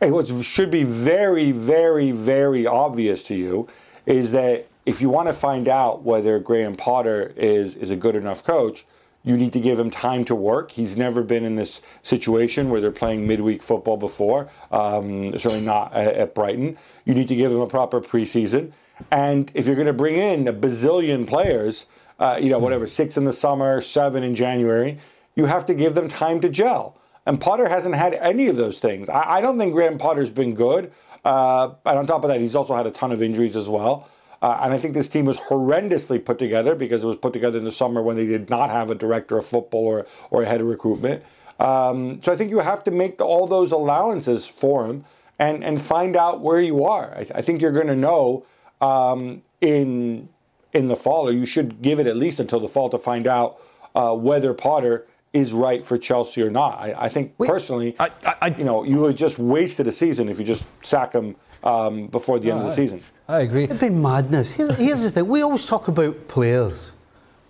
Hey, 0.00 0.10
what 0.10 0.26
should 0.26 0.70
be 0.70 0.82
very, 0.82 1.52
very, 1.52 2.10
very 2.10 2.66
obvious 2.66 3.22
to 3.24 3.36
you 3.36 3.68
is 4.06 4.32
that 4.32 4.66
if 4.90 5.00
you 5.00 5.08
want 5.08 5.28
to 5.28 5.32
find 5.32 5.68
out 5.68 6.02
whether 6.02 6.40
Graham 6.40 6.74
Potter 6.74 7.32
is, 7.36 7.76
is 7.76 7.90
a 7.90 7.96
good 7.96 8.16
enough 8.16 8.42
coach, 8.42 8.84
you 9.22 9.36
need 9.36 9.52
to 9.52 9.60
give 9.60 9.78
him 9.78 9.88
time 9.88 10.24
to 10.24 10.34
work. 10.34 10.72
He's 10.72 10.96
never 10.96 11.22
been 11.22 11.44
in 11.44 11.54
this 11.54 11.80
situation 12.02 12.70
where 12.70 12.80
they're 12.80 12.90
playing 12.90 13.24
midweek 13.24 13.62
football 13.62 13.96
before, 13.96 14.50
um, 14.72 15.38
certainly 15.38 15.64
not 15.64 15.94
at, 15.94 16.14
at 16.14 16.34
Brighton. 16.34 16.76
You 17.04 17.14
need 17.14 17.28
to 17.28 17.36
give 17.36 17.52
him 17.52 17.60
a 17.60 17.68
proper 17.68 18.00
preseason. 18.00 18.72
And 19.12 19.52
if 19.54 19.68
you're 19.68 19.76
going 19.76 19.86
to 19.86 19.92
bring 19.92 20.16
in 20.16 20.48
a 20.48 20.52
bazillion 20.52 21.24
players, 21.24 21.86
uh, 22.18 22.40
you 22.42 22.48
know, 22.48 22.58
hmm. 22.58 22.64
whatever, 22.64 22.88
six 22.88 23.16
in 23.16 23.22
the 23.22 23.32
summer, 23.32 23.80
seven 23.80 24.24
in 24.24 24.34
January, 24.34 24.98
you 25.36 25.44
have 25.44 25.64
to 25.66 25.74
give 25.74 25.94
them 25.94 26.08
time 26.08 26.40
to 26.40 26.48
gel. 26.48 26.98
And 27.26 27.40
Potter 27.40 27.68
hasn't 27.68 27.94
had 27.94 28.14
any 28.14 28.48
of 28.48 28.56
those 28.56 28.80
things. 28.80 29.08
I, 29.08 29.36
I 29.36 29.40
don't 29.40 29.56
think 29.56 29.72
Graham 29.72 29.98
Potter's 29.98 30.32
been 30.32 30.54
good. 30.54 30.90
Uh, 31.24 31.74
and 31.86 31.98
on 31.98 32.06
top 32.06 32.24
of 32.24 32.28
that, 32.28 32.40
he's 32.40 32.56
also 32.56 32.74
had 32.74 32.88
a 32.88 32.90
ton 32.90 33.12
of 33.12 33.22
injuries 33.22 33.54
as 33.54 33.68
well. 33.68 34.08
Uh, 34.42 34.58
and 34.62 34.72
I 34.72 34.78
think 34.78 34.94
this 34.94 35.08
team 35.08 35.26
was 35.26 35.38
horrendously 35.38 36.24
put 36.24 36.38
together 36.38 36.74
because 36.74 37.04
it 37.04 37.06
was 37.06 37.16
put 37.16 37.32
together 37.32 37.58
in 37.58 37.64
the 37.64 37.70
summer 37.70 38.00
when 38.00 38.16
they 38.16 38.26
did 38.26 38.48
not 38.48 38.70
have 38.70 38.90
a 38.90 38.94
director 38.94 39.36
of 39.36 39.44
football 39.44 39.84
or, 39.84 40.06
or 40.30 40.42
a 40.42 40.46
head 40.46 40.60
of 40.60 40.66
recruitment. 40.66 41.22
Um, 41.58 42.20
so 42.22 42.32
I 42.32 42.36
think 42.36 42.50
you 42.50 42.60
have 42.60 42.82
to 42.84 42.90
make 42.90 43.18
the, 43.18 43.24
all 43.24 43.46
those 43.46 43.70
allowances 43.70 44.46
for 44.46 44.86
him 44.86 45.04
and, 45.38 45.62
and 45.62 45.80
find 45.80 46.16
out 46.16 46.40
where 46.40 46.60
you 46.60 46.84
are. 46.84 47.14
I, 47.14 47.26
I 47.34 47.42
think 47.42 47.60
you're 47.60 47.72
going 47.72 47.88
to 47.88 47.96
know 47.96 48.46
um, 48.80 49.42
in 49.60 50.28
in 50.72 50.86
the 50.86 50.96
fall, 50.96 51.28
or 51.28 51.32
you 51.32 51.44
should 51.44 51.82
give 51.82 51.98
it 51.98 52.06
at 52.06 52.16
least 52.16 52.38
until 52.38 52.60
the 52.60 52.68
fall 52.68 52.88
to 52.88 52.96
find 52.96 53.26
out 53.26 53.58
uh, 53.96 54.14
whether 54.14 54.54
Potter 54.54 55.04
is 55.32 55.52
right 55.52 55.84
for 55.84 55.98
Chelsea 55.98 56.42
or 56.42 56.50
not. 56.50 56.78
I, 56.78 56.94
I 56.96 57.08
think 57.08 57.34
Wait, 57.38 57.48
personally, 57.48 57.96
I, 57.98 58.10
I, 58.40 58.46
you 58.56 58.64
know, 58.64 58.84
you 58.84 58.98
would 58.98 59.16
just 59.16 59.38
wasted 59.38 59.86
a 59.88 59.92
season 59.92 60.28
if 60.28 60.38
you 60.38 60.44
just 60.44 60.64
sack 60.84 61.12
him 61.12 61.36
um, 61.62 62.06
before 62.06 62.38
the 62.38 62.50
end 62.50 62.60
of 62.60 62.66
the 62.66 62.72
season. 62.72 63.02
I 63.28 63.40
agree. 63.40 63.64
It'd 63.64 63.78
be 63.78 63.90
madness. 63.90 64.52
Here's, 64.52 64.76
here's 64.76 65.04
the 65.04 65.10
thing: 65.10 65.28
we 65.28 65.42
always 65.42 65.66
talk 65.66 65.88
about 65.88 66.28
players. 66.28 66.92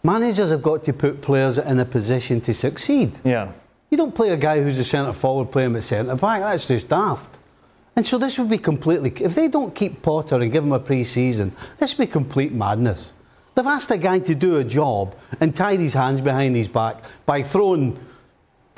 Managers 0.03 0.51
have 0.51 0.63
got 0.63 0.83
to 0.85 0.93
put 0.93 1.21
players 1.21 1.59
in 1.59 1.79
a 1.79 1.85
position 1.85 2.41
to 2.43 2.55
succeed. 2.55 3.19
Yeah. 3.23 3.53
You 3.91 3.99
don't 3.99 4.15
play 4.15 4.31
a 4.31 4.37
guy 4.37 4.63
who's 4.63 4.79
a 4.79 4.85
centre 4.85 5.13
forward 5.13 5.51
playing 5.51 5.77
at 5.77 5.83
centre 5.83 6.15
back. 6.15 6.41
That's 6.41 6.67
just 6.67 6.89
daft. 6.89 7.37
And 7.97 8.07
so 8.07 8.17
this 8.17 8.39
would 8.39 8.49
be 8.49 8.59
completely. 8.59 9.13
If 9.23 9.35
they 9.35 9.49
don't 9.49 9.75
keep 9.75 10.01
Potter 10.01 10.37
and 10.37 10.51
give 10.51 10.65
him 10.65 10.73
a 10.73 10.81
pre 10.81 11.05
season, 11.05 11.53
this 11.79 11.99
would 11.99 12.07
be 12.07 12.11
complete 12.11 12.53
madness. 12.53 13.13
They've 13.55 13.67
asked 13.67 13.91
a 13.91 13.99
guy 13.99 14.21
to 14.21 14.35
do 14.35 14.57
a 14.57 14.65
job 14.65 15.15
and 15.41 15.55
tied 15.55 15.81
his 15.81 15.93
hands 15.93 16.21
behind 16.21 16.57
his 16.57 16.69
back 16.69 17.05
by 17.27 17.43
throwing 17.43 17.99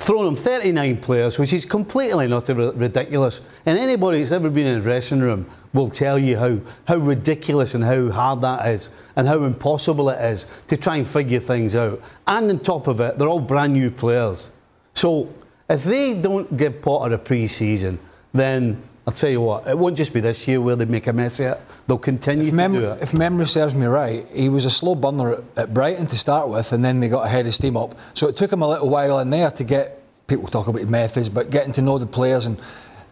thrown 0.03 0.27
him 0.27 0.35
39 0.35 0.97
players, 0.97 1.39
which 1.39 1.53
is 1.53 1.65
completely 1.65 2.27
not 2.27 2.49
ridiculous. 2.49 3.41
And 3.65 3.77
anybody 3.79 4.19
that's 4.19 4.31
ever 4.31 4.49
been 4.49 4.67
in 4.67 4.79
a 4.79 4.81
dressing 4.81 5.21
room 5.21 5.45
will 5.73 5.89
tell 5.89 6.19
you 6.19 6.37
how, 6.37 6.59
how 6.87 6.97
ridiculous 6.97 7.73
and 7.73 7.83
how 7.83 8.11
hard 8.11 8.41
that 8.41 8.67
is 8.67 8.89
and 9.15 9.27
how 9.27 9.43
impossible 9.43 10.09
it 10.09 10.21
is 10.21 10.45
to 10.67 10.77
try 10.77 10.97
and 10.97 11.07
figure 11.07 11.39
things 11.39 11.75
out. 11.75 12.01
And 12.27 12.51
on 12.51 12.59
top 12.59 12.87
of 12.87 12.99
it, 12.99 13.17
they're 13.17 13.29
all 13.29 13.39
brand 13.39 13.73
new 13.73 13.89
players. 13.89 14.51
So 14.93 15.33
if 15.69 15.83
they 15.85 16.19
don't 16.19 16.55
give 16.57 16.81
Potter 16.81 17.15
a 17.15 17.17
pre 17.17 17.47
season, 17.47 17.97
then 18.33 18.83
I'll 19.05 19.13
tell 19.13 19.29
you 19.29 19.41
what, 19.41 19.67
it 19.67 19.77
won't 19.77 19.97
just 19.97 20.13
be 20.13 20.21
this 20.21 20.47
year 20.47 20.61
where 20.61 20.77
they 20.77 20.85
make 20.85 21.07
a 21.07 21.13
mess 21.13 21.39
of 21.41 21.57
it. 21.57 21.61
They'll 21.87 21.97
continue 21.97 22.45
if 22.45 22.49
to 22.51 22.55
mem- 22.55 22.71
do 22.71 22.91
it. 22.91 23.01
If 23.01 23.13
memory 23.13 23.47
serves 23.47 23.75
me 23.75 23.85
right, 23.85 24.25
he 24.33 24.47
was 24.47 24.63
a 24.63 24.69
slow 24.69 24.95
burner 24.95 25.33
at, 25.33 25.43
at 25.57 25.73
Brighton 25.73 26.07
to 26.07 26.17
start 26.17 26.47
with, 26.47 26.71
and 26.71 26.85
then 26.85 27.01
they 27.01 27.09
got 27.09 27.25
ahead 27.25 27.45
of 27.45 27.53
steam 27.53 27.75
up. 27.75 27.97
So 28.13 28.29
it 28.29 28.37
took 28.37 28.51
him 28.51 28.61
a 28.61 28.67
little 28.67 28.89
while 28.89 29.19
in 29.19 29.29
there 29.29 29.51
to 29.51 29.63
get 29.65 30.01
people 30.27 30.47
talk 30.47 30.67
about 30.67 30.87
methods, 30.87 31.27
but 31.27 31.49
getting 31.49 31.73
to 31.73 31.81
know 31.81 31.97
the 31.97 32.05
players 32.05 32.45
and 32.45 32.57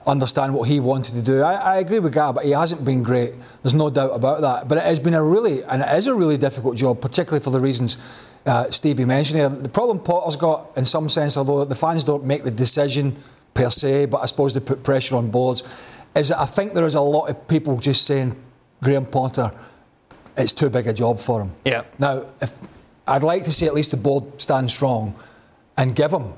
understand 0.08 0.54
what 0.54 0.70
he 0.70 0.80
wanted 0.80 1.14
to 1.14 1.22
do. 1.22 1.42
I, 1.42 1.54
I 1.56 1.78
agree 1.80 2.00
with 2.00 2.14
Gab, 2.14 2.36
but 2.36 2.46
he 2.46 2.52
hasn't 2.52 2.86
been 2.86 3.04
great. 3.04 3.34
There's 3.62 3.74
no 3.74 3.90
doubt 3.90 4.12
about 4.16 4.42
that. 4.42 4.70
But 4.70 4.78
it 4.78 4.86
has 4.86 5.00
been 5.00 5.14
a 5.14 5.22
really, 5.24 5.62
and 5.64 5.82
it 5.82 5.90
is 5.96 6.08
a 6.08 6.16
really 6.16 6.38
difficult 6.38 6.78
job, 6.78 7.02
particularly 7.02 7.44
for 7.44 7.52
the 7.52 7.60
reasons 7.60 7.98
uh, 8.46 8.72
Stevie 8.72 9.06
mentioned 9.06 9.40
here. 9.40 9.50
The 9.50 9.70
problem 9.70 10.00
Potter's 10.00 10.38
got, 10.38 10.72
in 10.78 10.86
some 10.86 11.10
sense, 11.10 11.38
although 11.38 11.66
the 11.66 11.76
fans 11.76 12.04
don't 12.04 12.24
make 12.24 12.44
the 12.44 12.52
decision 12.52 13.18
per 13.54 13.70
se, 13.70 14.08
but 14.08 14.22
I 14.22 14.26
suppose 14.26 14.54
they 14.54 14.60
put 14.60 14.84
pressure 14.84 15.16
on 15.16 15.30
boards 15.30 15.64
is 16.16 16.30
that 16.30 16.40
I 16.40 16.46
think 16.46 16.74
there 16.74 16.86
is 16.86 16.96
a 16.96 17.02
lot 17.02 17.30
of 17.30 17.48
people 17.48 17.78
just 17.78 18.06
saying 18.06 18.36
Graham 18.84 19.06
Potter, 19.06 19.52
it's 20.38 20.52
too 20.52 20.70
big 20.70 20.88
a 20.88 20.94
job 20.94 21.20
for 21.20 21.42
him. 21.42 21.52
Yeah. 21.66 21.84
Now, 22.00 22.26
if 22.42 22.60
I'd 23.08 23.24
like 23.24 23.44
to 23.46 23.52
see 23.52 23.66
at 23.66 23.74
least 23.74 23.92
the 23.92 23.98
board 23.98 24.42
stand 24.42 24.70
strong 24.70 25.18
and 25.78 25.96
give 25.96 26.12
him 26.12 26.34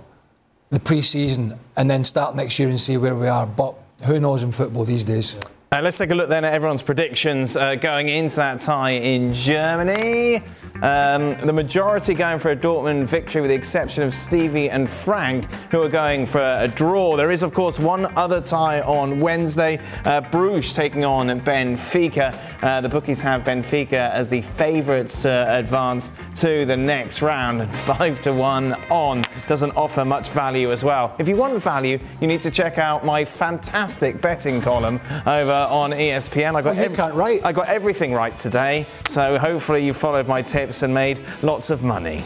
the 0.69 0.79
pre-season 0.79 1.59
and 1.75 1.89
then 1.89 2.03
start 2.03 2.35
next 2.35 2.57
year 2.59 2.69
and 2.69 2.79
see 2.79 2.97
where 2.97 3.15
we 3.15 3.27
are. 3.27 3.45
But 3.45 3.75
who 4.05 4.19
knows 4.19 4.43
in 4.43 4.51
football 4.51 4.85
these 4.85 5.03
days? 5.03 5.35
Yeah. 5.35 5.41
Uh, 5.73 5.81
let's 5.81 5.97
take 5.97 6.11
a 6.11 6.13
look 6.13 6.29
then 6.29 6.45
at 6.45 6.53
everyone's 6.53 6.83
predictions 6.83 7.55
uh, 7.55 7.73
going 7.73 8.07
into 8.07 8.35
that 8.35 8.59
tie 8.59 8.91
in 8.91 9.33
Germany. 9.33 10.35
Um, 10.83 11.35
the 11.47 11.51
majority 11.51 12.13
going 12.13 12.37
for 12.37 12.51
a 12.51 12.55
Dortmund 12.55 13.05
victory, 13.05 13.41
with 13.41 13.49
the 13.49 13.55
exception 13.55 14.03
of 14.03 14.13
Stevie 14.13 14.69
and 14.69 14.87
Frank, 14.87 15.51
who 15.71 15.81
are 15.81 15.89
going 15.89 16.27
for 16.27 16.41
a 16.41 16.67
draw. 16.67 17.15
There 17.15 17.31
is, 17.31 17.41
of 17.41 17.55
course, 17.55 17.79
one 17.79 18.05
other 18.15 18.39
tie 18.39 18.81
on 18.81 19.19
Wednesday. 19.19 19.79
Uh, 20.05 20.21
Bruges 20.21 20.73
taking 20.73 21.05
on 21.05 21.27
Benfica. 21.41 22.37
Uh, 22.61 22.79
the 22.81 22.89
bookies 22.89 23.23
have 23.23 23.43
Benfica 23.43 24.11
as 24.11 24.29
the 24.29 24.41
favourites 24.41 25.23
to 25.23 25.57
advance 25.57 26.11
to 26.35 26.65
the 26.65 26.77
next 26.77 27.23
round. 27.23 27.67
Five 27.75 28.21
to 28.21 28.31
one 28.31 28.73
on 28.91 29.23
doesn't 29.47 29.75
offer 29.75 30.05
much 30.05 30.29
value 30.29 30.71
as 30.71 30.83
well. 30.83 31.15
If 31.17 31.27
you 31.27 31.35
want 31.35 31.61
value, 31.63 31.99
you 32.21 32.27
need 32.27 32.41
to 32.41 32.51
check 32.51 32.77
out 32.77 33.03
my 33.03 33.25
fantastic 33.25 34.21
betting 34.21 34.61
column 34.61 35.01
over 35.25 35.62
Uh, 35.63 35.67
on 35.73 35.91
ESPN. 35.91 36.55
I 36.55 36.61
got, 36.61 36.77
oh, 36.77 36.89
well, 36.89 37.01
ev- 37.09 37.15
right. 37.15 37.39
I 37.45 37.53
got 37.53 37.69
everything 37.69 38.11
right 38.11 38.35
today, 38.35 38.85
so 39.07 39.37
hopefully 39.39 39.85
you 39.85 39.93
followed 39.93 40.27
my 40.27 40.41
tips 40.41 40.83
and 40.83 40.93
made 40.93 41.21
lots 41.41 41.69
of 41.69 41.81
money. 41.81 42.25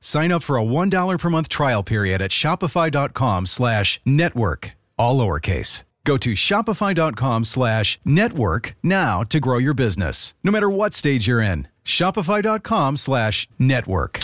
Sign 0.00 0.32
up 0.32 0.42
for 0.42 0.56
a 0.56 0.62
$1 0.62 1.18
per 1.18 1.30
month 1.30 1.48
trial 1.48 1.82
period 1.82 2.22
at 2.22 2.30
Shopify.com 2.30 3.46
slash 3.46 4.00
network. 4.04 4.72
All 4.98 5.18
lowercase. 5.18 5.84
Go 6.04 6.16
to 6.16 6.32
Shopify.com 6.32 7.44
slash 7.44 7.98
network 8.04 8.74
now 8.82 9.22
to 9.24 9.38
grow 9.40 9.58
your 9.58 9.74
business. 9.74 10.34
No 10.42 10.50
matter 10.50 10.70
what 10.70 10.94
stage 10.94 11.26
you're 11.26 11.42
in. 11.42 11.68
Shopify.com 11.84 12.96
slash 12.96 13.48
network. 13.58 14.20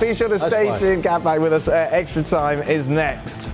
Be 0.00 0.14
sure 0.14 0.28
to 0.28 0.38
stay 0.38 0.76
tuned. 0.78 1.02
Get 1.02 1.24
back 1.24 1.40
with 1.40 1.52
us. 1.54 1.66
Uh, 1.66 1.88
extra 1.90 2.22
time 2.22 2.60
is 2.62 2.90
next. 2.90 3.50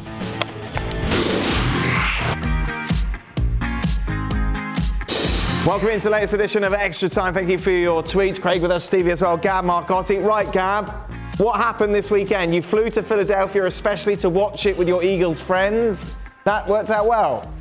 Welcome 5.67 5.89
into 5.89 6.05
the 6.05 6.11
latest 6.11 6.35
edition 6.35 6.63
of 6.63 6.75
Extra 6.75 7.09
Time. 7.09 7.33
Thank 7.33 7.49
you 7.49 7.57
for 7.57 7.71
your 7.71 8.03
tweets. 8.03 8.39
Craig 8.39 8.61
with 8.61 8.71
us, 8.71 8.85
Stevie 8.85 9.13
as 9.13 9.23
well, 9.23 9.39
Gab 9.39 9.65
Marcotti. 9.65 10.23
Right, 10.23 10.53
Gab, 10.53 10.91
what 11.39 11.57
happened 11.57 11.95
this 11.95 12.11
weekend? 12.11 12.55
You 12.55 12.61
flew 12.61 12.91
to 12.91 13.03
Philadelphia 13.03 13.65
especially 13.65 14.15
to 14.19 14.29
watch 14.29 14.67
it 14.67 14.77
with 14.77 14.89
your 14.89 15.03
Eagles 15.03 15.41
friends. 15.41 16.17
That 16.45 16.69
worked 16.69 16.91
out 16.91 17.07
well. 17.07 17.51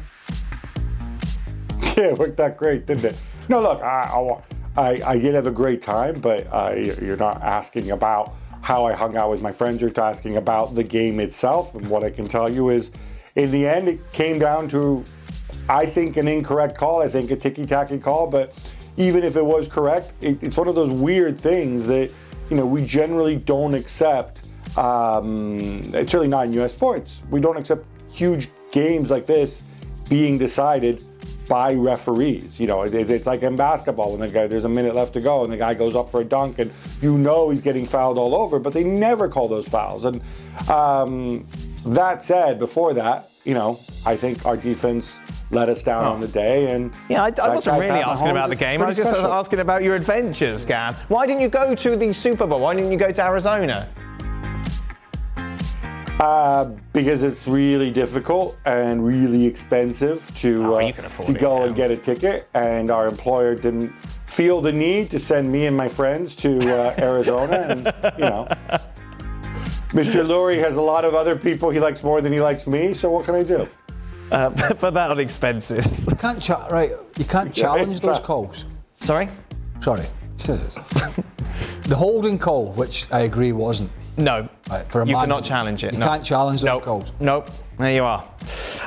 Yeah, 1.96 2.06
it 2.06 2.18
worked 2.18 2.40
out 2.42 2.58
great, 2.58 2.88
didn't 2.88 3.06
it? 3.06 3.22
No, 3.48 3.62
look, 3.62 3.82
I, 3.82 4.42
I, 4.76 5.02
I 5.06 5.18
did 5.18 5.34
have 5.36 5.48
a 5.48 5.52
great 5.52 5.82
time, 5.82 6.20
but 6.20 6.46
uh, 6.52 6.74
you're 6.76 7.16
not 7.16 7.42
asking 7.42 7.92
about 7.92 8.34
how 8.62 8.84
I 8.86 8.94
hung 8.96 9.16
out 9.16 9.30
with 9.30 9.42
my 9.42 9.52
friends. 9.54 9.82
You're 9.82 9.98
asking 9.98 10.36
about 10.36 10.76
the 10.76 10.84
game 10.84 11.22
itself. 11.22 11.74
And 11.74 11.88
what 11.88 12.04
I 12.04 12.10
can 12.10 12.28
tell 12.28 12.50
you 12.50 12.70
is, 12.70 12.92
in 13.36 13.52
the 13.52 13.66
end, 13.66 13.88
it 13.88 14.12
came 14.12 14.40
down 14.40 14.68
to, 14.70 15.06
I 15.70 15.86
think, 15.86 16.18
an 16.18 16.28
incorrect 16.28 16.78
call. 16.78 17.02
I 17.02 17.08
think 17.08 17.32
a 17.32 17.36
ticky-tacky 17.36 18.00
call. 18.00 18.28
But 18.28 18.54
even 18.98 19.24
if 19.24 19.36
it 19.36 19.46
was 19.46 19.68
correct, 19.68 20.14
it, 20.22 20.44
it's 20.44 20.58
one 20.58 20.68
of 20.68 20.76
those 20.76 20.92
weird 20.92 21.38
things 21.38 21.88
that 21.88 22.14
you 22.50 22.58
know 22.58 22.66
we 22.66 22.86
generally 22.86 23.36
don't 23.36 23.74
accept. 23.74 24.48
Um, 24.78 25.82
it's 25.94 26.14
really 26.14 26.28
not 26.28 26.48
in 26.48 26.54
U.S. 26.54 26.74
sports. 26.74 27.24
We 27.30 27.40
don't 27.40 27.58
accept 27.58 27.86
huge 28.12 28.50
games 28.72 29.12
like 29.12 29.26
this 29.26 29.64
being 30.10 30.38
decided 30.38 31.04
by 31.48 31.74
referees. 31.74 32.60
You 32.60 32.68
know, 32.68 32.84
it's, 32.84 33.10
it's 33.10 33.28
like 33.28 33.44
in 33.44 33.56
basketball 33.56 34.12
when 34.12 34.22
the 34.22 34.28
guy 34.28 34.48
there's 34.48 34.66
a 34.66 34.70
minute 34.70 34.96
left 34.96 35.14
to 35.14 35.22
go 35.22 35.44
and 35.44 35.52
the 35.52 35.58
guy 35.58 35.74
goes 35.74 35.96
up 35.96 36.10
for 36.10 36.22
a 36.22 36.24
dunk 36.24 36.60
and 36.60 36.72
you 37.02 37.18
know 37.18 37.50
he's 37.50 37.62
getting 37.62 37.86
fouled 37.86 38.18
all 38.18 38.36
over, 38.36 38.60
but 38.60 38.74
they 38.74 38.84
never 38.84 39.28
call 39.28 39.48
those 39.48 39.68
fouls. 39.68 40.06
And 40.06 40.22
um, 40.70 41.46
that 41.86 42.24
said, 42.24 42.60
before 42.60 42.94
that, 42.94 43.30
you 43.44 43.54
know, 43.54 43.80
I 44.06 44.16
think 44.16 44.46
our 44.46 44.56
defense 44.56 45.20
let 45.52 45.70
us 45.70 45.84
down 45.84 46.06
on 46.06 46.20
the 46.20 46.28
day. 46.28 46.72
And 46.72 46.92
Yeah, 47.10 47.24
I, 47.24 47.28
I 47.28 47.32
that 47.32 47.54
wasn't 47.56 47.80
really 47.80 48.00
Pat 48.02 48.08
asking 48.08 48.30
about 48.30 48.50
the 48.50 48.56
game. 48.56 48.82
I 48.82 48.88
was 48.88 48.98
just 48.98 49.10
special. 49.10 49.32
asking 49.32 49.60
about 49.60 49.84
your 49.84 49.96
adventures, 49.96 50.66
Gab. 50.66 50.96
Why 51.10 51.28
didn't 51.28 51.42
you 51.42 51.50
go 51.50 51.76
to 51.76 51.96
the 51.96 52.14
Super 52.14 52.48
Bowl? 52.48 52.62
Why 52.62 52.74
didn't 52.76 52.92
you 52.92 52.98
go 52.98 53.12
to 53.12 53.24
Arizona? 53.24 53.90
Uh, 56.20 56.66
because 56.94 57.24
it's 57.24 57.48
really 57.48 57.92
difficult 57.92 58.58
and 58.66 59.06
really 59.06 59.46
expensive 59.46 60.32
to 60.36 60.64
Oh, 60.64 60.76
uh, 60.76 60.80
you 60.80 60.94
can 60.94 61.06
afford 61.06 61.28
to 61.28 61.34
go 61.34 61.64
and 61.64 61.76
get 61.76 61.92
a 61.92 61.98
ticket, 61.98 62.48
and 62.54 62.90
our 62.92 63.08
employer 63.08 63.56
didn't 63.56 63.90
feel 64.26 64.62
the 64.62 64.72
need 64.72 65.10
to 65.10 65.20
send 65.20 65.52
me 65.52 65.66
and 65.66 65.76
my 65.76 65.90
friends 65.90 66.36
to 66.36 66.60
uh, 66.74 66.96
Arizona, 67.00 67.66
and 67.70 68.14
you 68.18 68.26
know. 68.26 68.48
Mr. 69.94 70.26
Lurie 70.26 70.60
has 70.60 70.76
a 70.76 70.82
lot 70.82 71.06
of 71.06 71.14
other 71.14 71.36
people 71.36 71.70
he 71.70 71.80
likes 71.80 72.04
more 72.04 72.20
than 72.20 72.34
he 72.34 72.42
likes 72.42 72.66
me, 72.66 72.94
so 72.94 73.12
what 73.12 73.26
can 73.26 73.36
I 73.36 73.44
do? 73.44 73.68
Uh, 74.32 74.50
put 74.80 74.94
that 74.96 75.12
on 75.12 75.20
expenses. 75.20 76.08
You 76.10 76.16
can't 76.16 76.42
cha- 76.42 76.66
right. 76.68 76.92
You 77.18 77.26
can't 77.26 77.54
challenge 77.54 77.92
it's 77.92 78.06
those 78.06 78.18
that. 78.18 78.26
calls. 78.26 78.66
Sorry? 78.98 79.30
Sorry. 79.82 80.04
the 80.38 81.96
holding 81.96 82.40
call, 82.40 82.72
which 82.74 83.06
I 83.12 83.22
agree 83.22 83.52
wasn't. 83.52 83.92
No. 84.18 84.50
Right, 84.70 84.86
for 84.92 85.02
a 85.02 85.06
you 85.06 85.14
man- 85.14 85.24
cannot 85.24 85.44
challenge 85.44 85.84
it. 85.84 85.94
You 85.94 86.00
no. 86.00 86.08
can't 86.08 86.24
challenge 86.24 86.62
those 86.62 86.72
nope. 86.72 86.84
calls. 86.84 87.14
Nope. 87.20 87.50
There 87.78 87.92
you 87.94 88.04
are. 88.04 88.24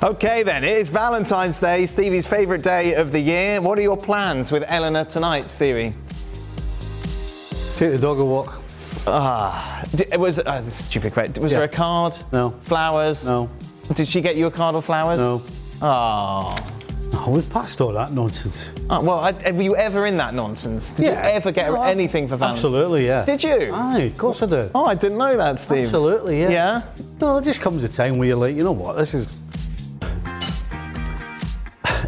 Okay, 0.03 0.43
then. 0.43 0.65
It 0.65 0.77
is 0.77 0.89
Valentine's 0.89 1.61
Day, 1.61 1.87
Stevie's 1.87 2.27
favourite 2.27 2.63
day 2.63 2.95
of 2.95 3.13
the 3.13 3.21
year. 3.21 3.61
What 3.61 3.79
are 3.79 3.83
your 3.83 3.97
plans 3.97 4.51
with 4.51 4.65
Eleanor 4.67 5.05
tonight, 5.05 5.49
Stevie? 5.51 5.95
Take 7.75 7.93
the 7.93 7.99
dog 7.99 8.19
a 8.19 8.25
walk. 8.25 8.61
Ah, 9.07 9.76
d- 9.95 10.05
it 10.13 10.19
was 10.21 10.39
uh, 10.39 10.61
this 10.63 10.75
is 10.75 10.81
a 10.81 10.83
stupid 10.85 11.13
question. 11.13 11.43
Was 11.43 11.53
Yeah. 11.53 11.59
there 11.59 11.69
a 11.69 11.69
card? 11.69 12.17
No. 12.33 12.51
Flowers? 12.63 13.27
No. 13.27 13.49
Did 13.95 14.09
she 14.09 14.21
get 14.21 14.37
you 14.37 14.47
a 14.47 14.51
card 14.51 14.75
of 14.75 14.85
flowers? 14.85 15.21
No. 15.21 15.43
Oh. 15.83 16.57
Oh, 17.19 17.31
we've 17.31 17.49
passed 17.51 17.81
all 17.81 17.93
that 17.93 18.13
nonsense. 18.13 18.73
Oh, 18.91 19.03
well, 19.03 19.19
I, 19.21 19.51
were 19.53 19.63
you 19.63 19.75
ever 19.77 20.07
in 20.07 20.17
that 20.19 20.35
nonsense? 20.35 20.93
Did 20.93 21.07
you 21.07 21.13
ever 21.13 21.51
get 21.51 21.73
No, 21.73 21.83
anything 21.83 22.29
for 22.29 22.37
Valentine's? 22.37 22.65
Absolutely, 22.65 23.07
yeah. 23.07 23.25
Did 23.25 23.43
you? 23.43 23.71
Aye, 23.73 24.11
of 24.13 24.19
course 24.19 24.43
I 24.43 24.47
do. 24.47 24.71
Oh, 24.75 24.85
I 24.85 24.95
didn't 24.95 25.19
know 25.19 25.37
that, 25.37 25.59
Steve. 25.59 25.85
Absolutely, 25.85 26.43
yeah. 26.43 26.51
Yeah? 26.51 26.83
No, 27.21 27.35
there 27.35 27.43
just 27.43 27.61
comes 27.61 27.83
a 27.85 27.89
time 27.89 28.19
where 28.19 28.29
you're 28.29 28.37
like, 28.37 28.55
you 28.55 28.65
know 28.65 28.73
what, 28.73 28.97
this 28.97 29.15
is. 29.15 29.35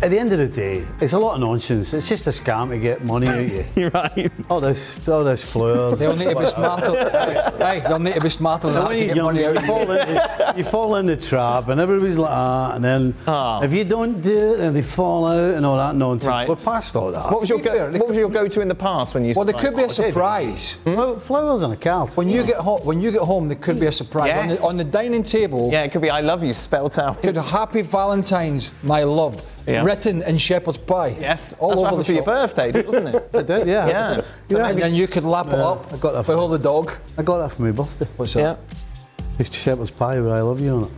At 0.01 0.11
the 0.11 0.19
end 0.19 0.33
of 0.33 0.39
the 0.39 0.49
day, 0.49 0.85
it's 1.01 1.13
a 1.13 1.19
lot 1.19 1.35
of 1.35 1.41
nonsense. 1.41 1.93
It's 1.93 2.09
just 2.09 2.27
a 2.27 2.31
scam 2.31 2.69
to 2.71 2.79
get 2.79 3.05
money 3.05 3.27
out 3.27 3.39
of 3.39 3.49
you. 3.53 3.65
You're 3.77 3.91
right. 3.91 4.31
All 4.49 4.61
this, 4.61 5.09
all 5.09 5.25
this 5.25 5.43
flowers. 5.43 5.99
They'll 5.99 6.15
need 6.17 6.31
to 6.31 6.39
be 6.39 6.47
smarter. 6.47 6.93
hey, 7.59 7.81
they'll 7.87 7.99
need 7.99 8.15
to 8.15 8.21
be 8.21 8.31
smarter 8.31 8.69
than 8.69 8.77
And 8.77 8.87
that 8.87 8.91
to 8.91 8.97
you're 8.99 9.07
get 9.09 9.17
young, 9.17 9.27
money 9.27 9.45
out 9.45 9.55
you. 9.61 9.67
fall, 9.67 9.91
in, 9.91 10.57
you 10.59 10.65
fall 10.65 10.95
in 10.97 11.07
the 11.07 11.17
trap, 11.17 11.69
and 11.69 11.81
everybody's 11.81 12.17
like, 12.19 12.31
ah, 12.31 12.75
and 12.75 12.85
then 12.85 13.15
Ah. 13.27 13.61
if 13.63 13.73
you 13.75 13.85
don't 13.85 14.21
do 14.21 14.55
it, 14.55 14.59
then 14.59 14.73
they 14.75 14.83
fall 14.83 15.27
out 15.27 15.55
and 15.55 15.67
all 15.67 15.77
that 15.77 15.95
nonsense. 15.97 16.29
Right. 16.29 16.49
We're 16.49 16.55
past 16.57 16.95
all 16.97 17.11
that. 17.13 17.31
What 17.31 17.41
was 17.41 17.49
your 17.49 17.59
To 17.59 17.65
be 17.65 17.71
fair, 17.71 17.87
go, 17.87 17.93
they 17.93 17.99
what 17.99 18.09
was 18.09 18.17
your 18.19 18.31
go-to 18.31 18.61
in 18.61 18.69
the 18.69 18.75
past 18.75 19.15
when 19.15 19.25
you? 19.25 19.35
Well, 19.35 19.45
there 19.45 19.55
used 19.55 19.65
could 19.67 19.77
be 19.77 19.83
a 19.83 19.87
buy- 19.87 19.93
surprise. 19.93 20.75
Flo- 20.85 21.17
Flowers 21.17 21.63
on 21.63 21.73
a 21.73 21.77
card. 21.77 22.15
When 22.15 22.29
you 22.31 22.45
get 22.45 22.57
home, 22.59 22.81
when 22.85 23.01
you 23.01 23.11
get 23.11 23.23
home, 23.23 23.49
there 23.49 23.57
could 23.57 23.81
be 23.81 23.87
a 23.87 23.93
surprise 23.93 24.29
Yes. 24.29 24.63
on, 24.65 24.77
the, 24.77 24.83
on 24.85 24.91
the 24.91 24.99
dining 24.99 25.23
table. 25.25 25.71
Yeah, 25.73 25.83
it 25.83 25.91
could 25.93 26.03
be 26.03 26.11
"I 26.11 26.21
love 26.21 26.45
you" 26.45 26.55
spelt 26.55 26.99
out. 26.99 27.21
Could 27.23 27.37
Happy 27.37 27.83
Valentine's, 27.83 28.73
my 28.83 29.03
love, 29.05 29.45
Yeah. 29.69 29.85
written 29.85 30.23
in 30.23 30.39
shepherd's 30.39 30.79
pie. 30.79 31.15
Yes, 31.21 31.53
all 31.61 31.69
that's 31.69 31.81
what 31.83 31.93
over 31.93 31.97
happened 31.97 32.01
the 32.01 32.05
for 32.05 32.13
your 32.13 32.25
birthday, 32.25 32.83
wasn't 32.83 33.15
it? 33.15 33.31
I 33.35 33.43
did, 33.43 33.67
yeah. 33.69 33.87
Yeah. 33.87 34.21
So 34.49 34.59
Yeah, 34.59 34.69
And 34.69 34.79
then 34.83 34.95
you 34.95 35.07
could 35.07 35.25
lap 35.25 35.49
it 35.49 35.55
up 35.61 35.93
I 35.93 35.97
got 35.99 36.13
that 36.13 36.25
for 36.25 36.33
for- 36.33 36.39
all 36.39 36.49
the 36.49 36.59
dog. 36.59 36.93
I 37.19 37.23
got 37.23 37.39
that 37.39 37.51
for 37.53 37.63
my 37.63 37.73
birthday. 37.73 38.07
What's 38.17 38.35
yeah. 38.35 38.43
that? 38.55 38.59
It's 39.39 39.55
shepherd's 39.57 39.91
pie 39.91 40.21
with 40.21 40.33
I 40.33 40.41
love 40.41 40.61
you 40.61 40.71
on 40.75 40.83
it. 40.85 40.91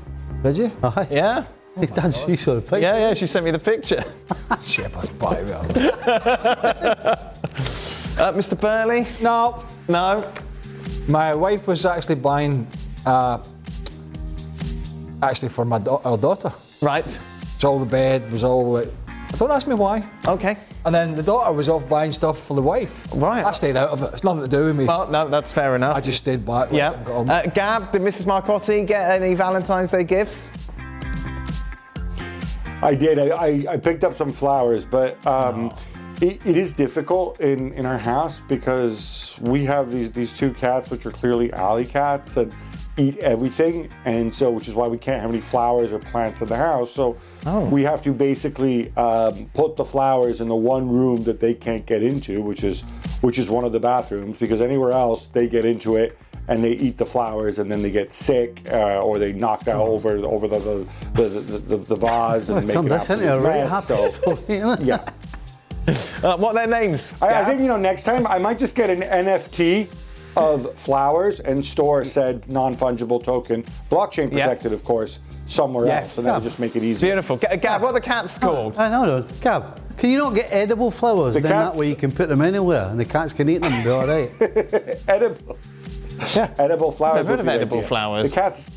Did 0.44 0.56
you? 0.56 0.72
Aye. 0.82 1.08
Yeah. 1.10 1.44
Hey, 1.76 1.86
Dad, 1.86 2.14
she 2.14 2.36
saw 2.36 2.54
the 2.54 2.60
picture. 2.60 2.78
Yeah, 2.80 2.98
yeah. 3.08 3.14
She 3.14 3.26
sent 3.26 3.44
me 3.44 3.50
the 3.50 3.58
picture. 3.58 4.02
shepherd's 4.64 5.10
pie. 5.10 5.42
well. 5.42 5.64
Uh, 8.20 8.30
Mr. 8.34 8.60
Burley? 8.60 9.06
no, 9.22 9.62
No. 9.88 10.22
my 11.08 11.34
wife 11.34 11.66
was 11.66 11.86
actually 11.86 12.16
buying, 12.16 12.66
uh, 13.06 13.38
actually 15.22 15.48
for 15.48 15.64
my 15.64 15.78
da- 15.78 16.02
our 16.04 16.18
daughter. 16.18 16.52
Right. 16.82 17.18
It's 17.61 17.64
all 17.66 17.78
the 17.78 17.84
bed 17.84 18.32
was 18.32 18.42
all 18.42 18.72
like. 18.72 18.88
Don't 19.36 19.50
ask 19.50 19.68
me 19.68 19.74
why. 19.74 20.11
Okay. 20.26 20.56
And 20.86 20.94
then 20.94 21.12
the 21.12 21.22
daughter 21.22 21.52
was 21.52 21.68
off 21.68 21.86
buying 21.86 22.11
stuff 22.11 22.42
for 22.42 22.54
the 22.54 22.62
wife. 22.62 23.06
Right. 23.14 23.44
I 23.44 23.52
stayed 23.52 23.76
out 23.76 23.90
of 23.90 24.02
it. 24.02 24.14
It's 24.14 24.24
nothing 24.24 24.44
to 24.44 24.48
do 24.48 24.64
with 24.64 24.76
me. 24.76 24.86
Well, 24.86 25.11
no, 25.11 25.28
that's 25.28 25.52
fair 25.52 25.76
enough. 25.76 25.94
I 25.94 26.00
just 26.00 26.16
stayed 26.16 26.46
back. 26.46 26.72
Yeah. 26.72 26.94
and 26.94 27.04
got 27.04 27.16
on. 27.16 27.28
Uh, 27.28 27.42
Gab, 27.52 27.92
did 27.92 28.00
Mrs. 28.00 28.24
Marcotti 28.24 28.86
get 28.86 29.11
any 29.11 29.34
Valentine's 29.34 29.90
Day 29.90 30.04
gifts? 30.04 30.50
I 32.80 32.94
did. 32.94 33.18
I, 33.18 33.28
I, 33.28 33.64
I 33.72 33.76
picked 33.76 34.04
up 34.04 34.14
some 34.14 34.32
flowers, 34.32 34.86
but 34.86 35.18
um, 35.26 35.70
it, 36.22 36.46
it 36.46 36.56
is 36.56 36.72
difficult 36.72 37.40
in, 37.40 37.74
in 37.74 37.84
our 37.84 37.98
house 37.98 38.40
because 38.40 39.38
we 39.42 39.66
have 39.66 39.92
these, 39.92 40.11
these 40.12 40.32
two 40.32 40.54
cats, 40.54 40.90
which 40.90 41.04
are 41.04 41.11
clearly 41.11 41.52
alley 41.52 41.84
cats 41.84 42.38
and 42.38 42.54
eat 43.01 43.18
everything. 43.18 43.88
And 44.05 44.32
so, 44.32 44.51
which 44.51 44.68
is 44.68 44.74
why 44.74 44.88
we 44.88 44.98
can't 44.98 45.20
have 45.20 45.30
any 45.30 45.40
flowers 45.40 45.92
or 45.92 45.98
plants 45.98 46.42
in 46.42 46.48
the 46.48 46.57
house. 46.57 46.90
So 46.90 47.16
we 47.70 47.82
have 47.82 48.03
to 48.03 48.12
basically 48.12 48.94
um, 48.96 49.51
put 49.55 49.76
the 49.76 49.84
flowers 49.84 50.40
in 50.40 50.48
the 50.48 50.57
one 50.57 50.88
room 50.88 51.22
that 51.24 51.40
they 51.40 51.55
can't 51.55 51.86
get 51.86 52.03
into, 52.03 52.42
which 52.42 52.64
is 52.64 52.82
which 53.22 53.38
is 53.38 53.51
one 53.51 53.64
of 53.64 53.72
the 53.72 53.80
bathrooms, 53.80 54.38
because 54.38 54.61
anywhere 54.61 54.92
else 54.92 55.26
they 55.26 55.48
get 55.48 55.64
into 55.64 55.96
it 55.96 56.18
and 56.48 56.64
they 56.64 56.72
eat 56.72 56.98
the 56.98 57.07
flowers 57.07 57.59
and 57.59 57.70
then 57.70 57.80
they 57.82 57.90
get 57.90 58.12
sick 58.12 58.62
uh, 58.70 59.01
or 59.01 59.18
they 59.18 59.32
knocked 59.32 59.68
out 59.68 59.86
over 59.86 60.16
over 60.18 60.48
the 60.48 60.59
the, 60.59 61.22
the, 61.22 61.28
the, 61.28 61.59
the, 61.59 61.76
the 61.76 61.96
vase 61.96 62.48
and 62.48 62.66
make 62.66 62.74
Turned 62.74 62.86
an 62.88 62.92
absolute 62.94 63.42
mess. 63.42 63.86
So, 64.16 64.38
it? 64.48 64.80
yeah. 64.82 65.05
Uh, 66.22 66.36
what 66.36 66.51
are 66.51 66.66
their 66.66 66.80
names? 66.80 67.14
I, 67.22 67.40
I 67.40 67.44
think 67.46 67.62
you 67.62 67.66
know 67.66 67.78
next 67.78 68.05
time 68.05 68.26
I 68.26 68.38
might 68.38 68.59
just 68.59 68.76
get 68.76 68.90
an 68.90 69.01
NFT 69.01 69.88
of 70.36 70.78
flowers 70.78 71.40
and 71.40 71.64
store 71.64 72.04
said 72.04 72.50
non-fungible 72.50 73.22
token, 73.22 73.62
blockchain 73.90 74.32
Yeah. 74.32 74.46
protected, 74.46 74.72
of 74.72 74.84
course, 74.84 75.18
somewhere 75.46 75.86
Yes. 75.86 76.04
else, 76.04 76.18
and 76.18 76.26
that'll 76.28 76.40
just 76.40 76.58
make 76.60 76.76
it 76.76 76.82
easier. 76.84 77.08
Beautiful. 77.08 77.36
G- 77.36 77.56
Gab, 77.60 77.82
what 77.82 77.90
are 77.90 77.94
the 77.94 78.00
cats 78.00 78.38
called? 78.38 78.76
I 78.78 78.88
know, 78.90 79.04
no. 79.20 79.24
Gab, 79.40 79.80
can 79.96 80.10
you 80.10 80.18
not 80.18 80.34
get 80.34 80.46
edible 80.52 80.90
flowers? 80.90 81.34
The 81.34 81.40
then 81.40 81.52
cats- 81.52 81.74
that 81.74 81.80
way 81.80 81.88
you 81.88 81.96
can 81.96 82.12
put 82.12 82.28
them 82.28 82.42
anywhere 82.42 82.88
and 82.90 82.98
the 83.00 83.04
cats 83.04 83.32
can 83.32 83.48
eat 83.48 83.62
them 83.62 83.72
and 83.72 83.84
be 83.84 83.90
all 83.90 84.06
right. 84.06 84.30
Edible. 85.08 85.56
edible 86.58 86.92
flowers. 86.92 87.20
I've 87.20 87.26
heard 87.26 87.32
would 87.32 87.40
of 87.40 87.46
be 87.46 87.52
edible 87.52 87.76
idea. 87.78 87.88
flowers. 87.88 88.30
The 88.30 88.40
cats. 88.40 88.70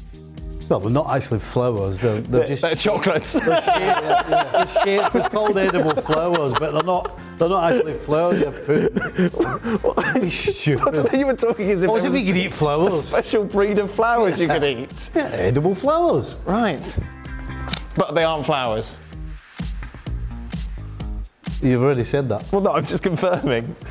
Well, 0.69 0.79
they're 0.79 0.89
not 0.91 1.09
actually 1.15 1.39
flowers. 1.39 1.99
They're, 1.99 2.21
they're 2.21 2.47
just 2.47 2.61
They're 2.61 2.75
chocolates. 2.87 3.33
They're 3.33 3.61
shaped, 3.61 4.01
they're 4.01 4.67
shaped, 4.67 5.13
they're 5.13 5.29
called 5.29 5.57
edible 5.57 5.95
flowers, 5.95 6.53
but 6.53 6.71
they're 6.73 6.83
not. 6.83 7.19
They're 7.37 7.49
not 7.49 7.73
actually 7.73 7.93
flowers. 7.95 8.39
They're. 8.39 8.89
Be 10.19 10.29
stupid. 10.29 11.11
you 11.13 11.25
were 11.27 11.33
talking 11.33 11.69
as 11.69 11.83
if 11.83 11.89
What 11.89 12.05
if 12.05 12.13
you 12.13 12.25
could 12.25 12.37
eat 12.37 12.47
a 12.47 12.51
flowers? 12.51 13.03
special 13.03 13.43
breed 13.45 13.79
of 13.79 13.91
flowers 13.91 14.39
you 14.39 14.47
could 14.47 14.63
eat. 14.63 15.09
Yeah, 15.15 15.23
edible 15.31 15.75
flowers. 15.75 16.37
Right. 16.45 16.97
But 17.95 18.13
they 18.15 18.23
aren't 18.23 18.45
flowers. 18.45 18.97
You've 21.63 21.81
already 21.81 22.03
said 22.03 22.27
that. 22.29 22.51
Well, 22.51 22.61
no, 22.61 22.73
I'm 22.73 22.85
just 22.85 23.01
confirming. 23.03 23.75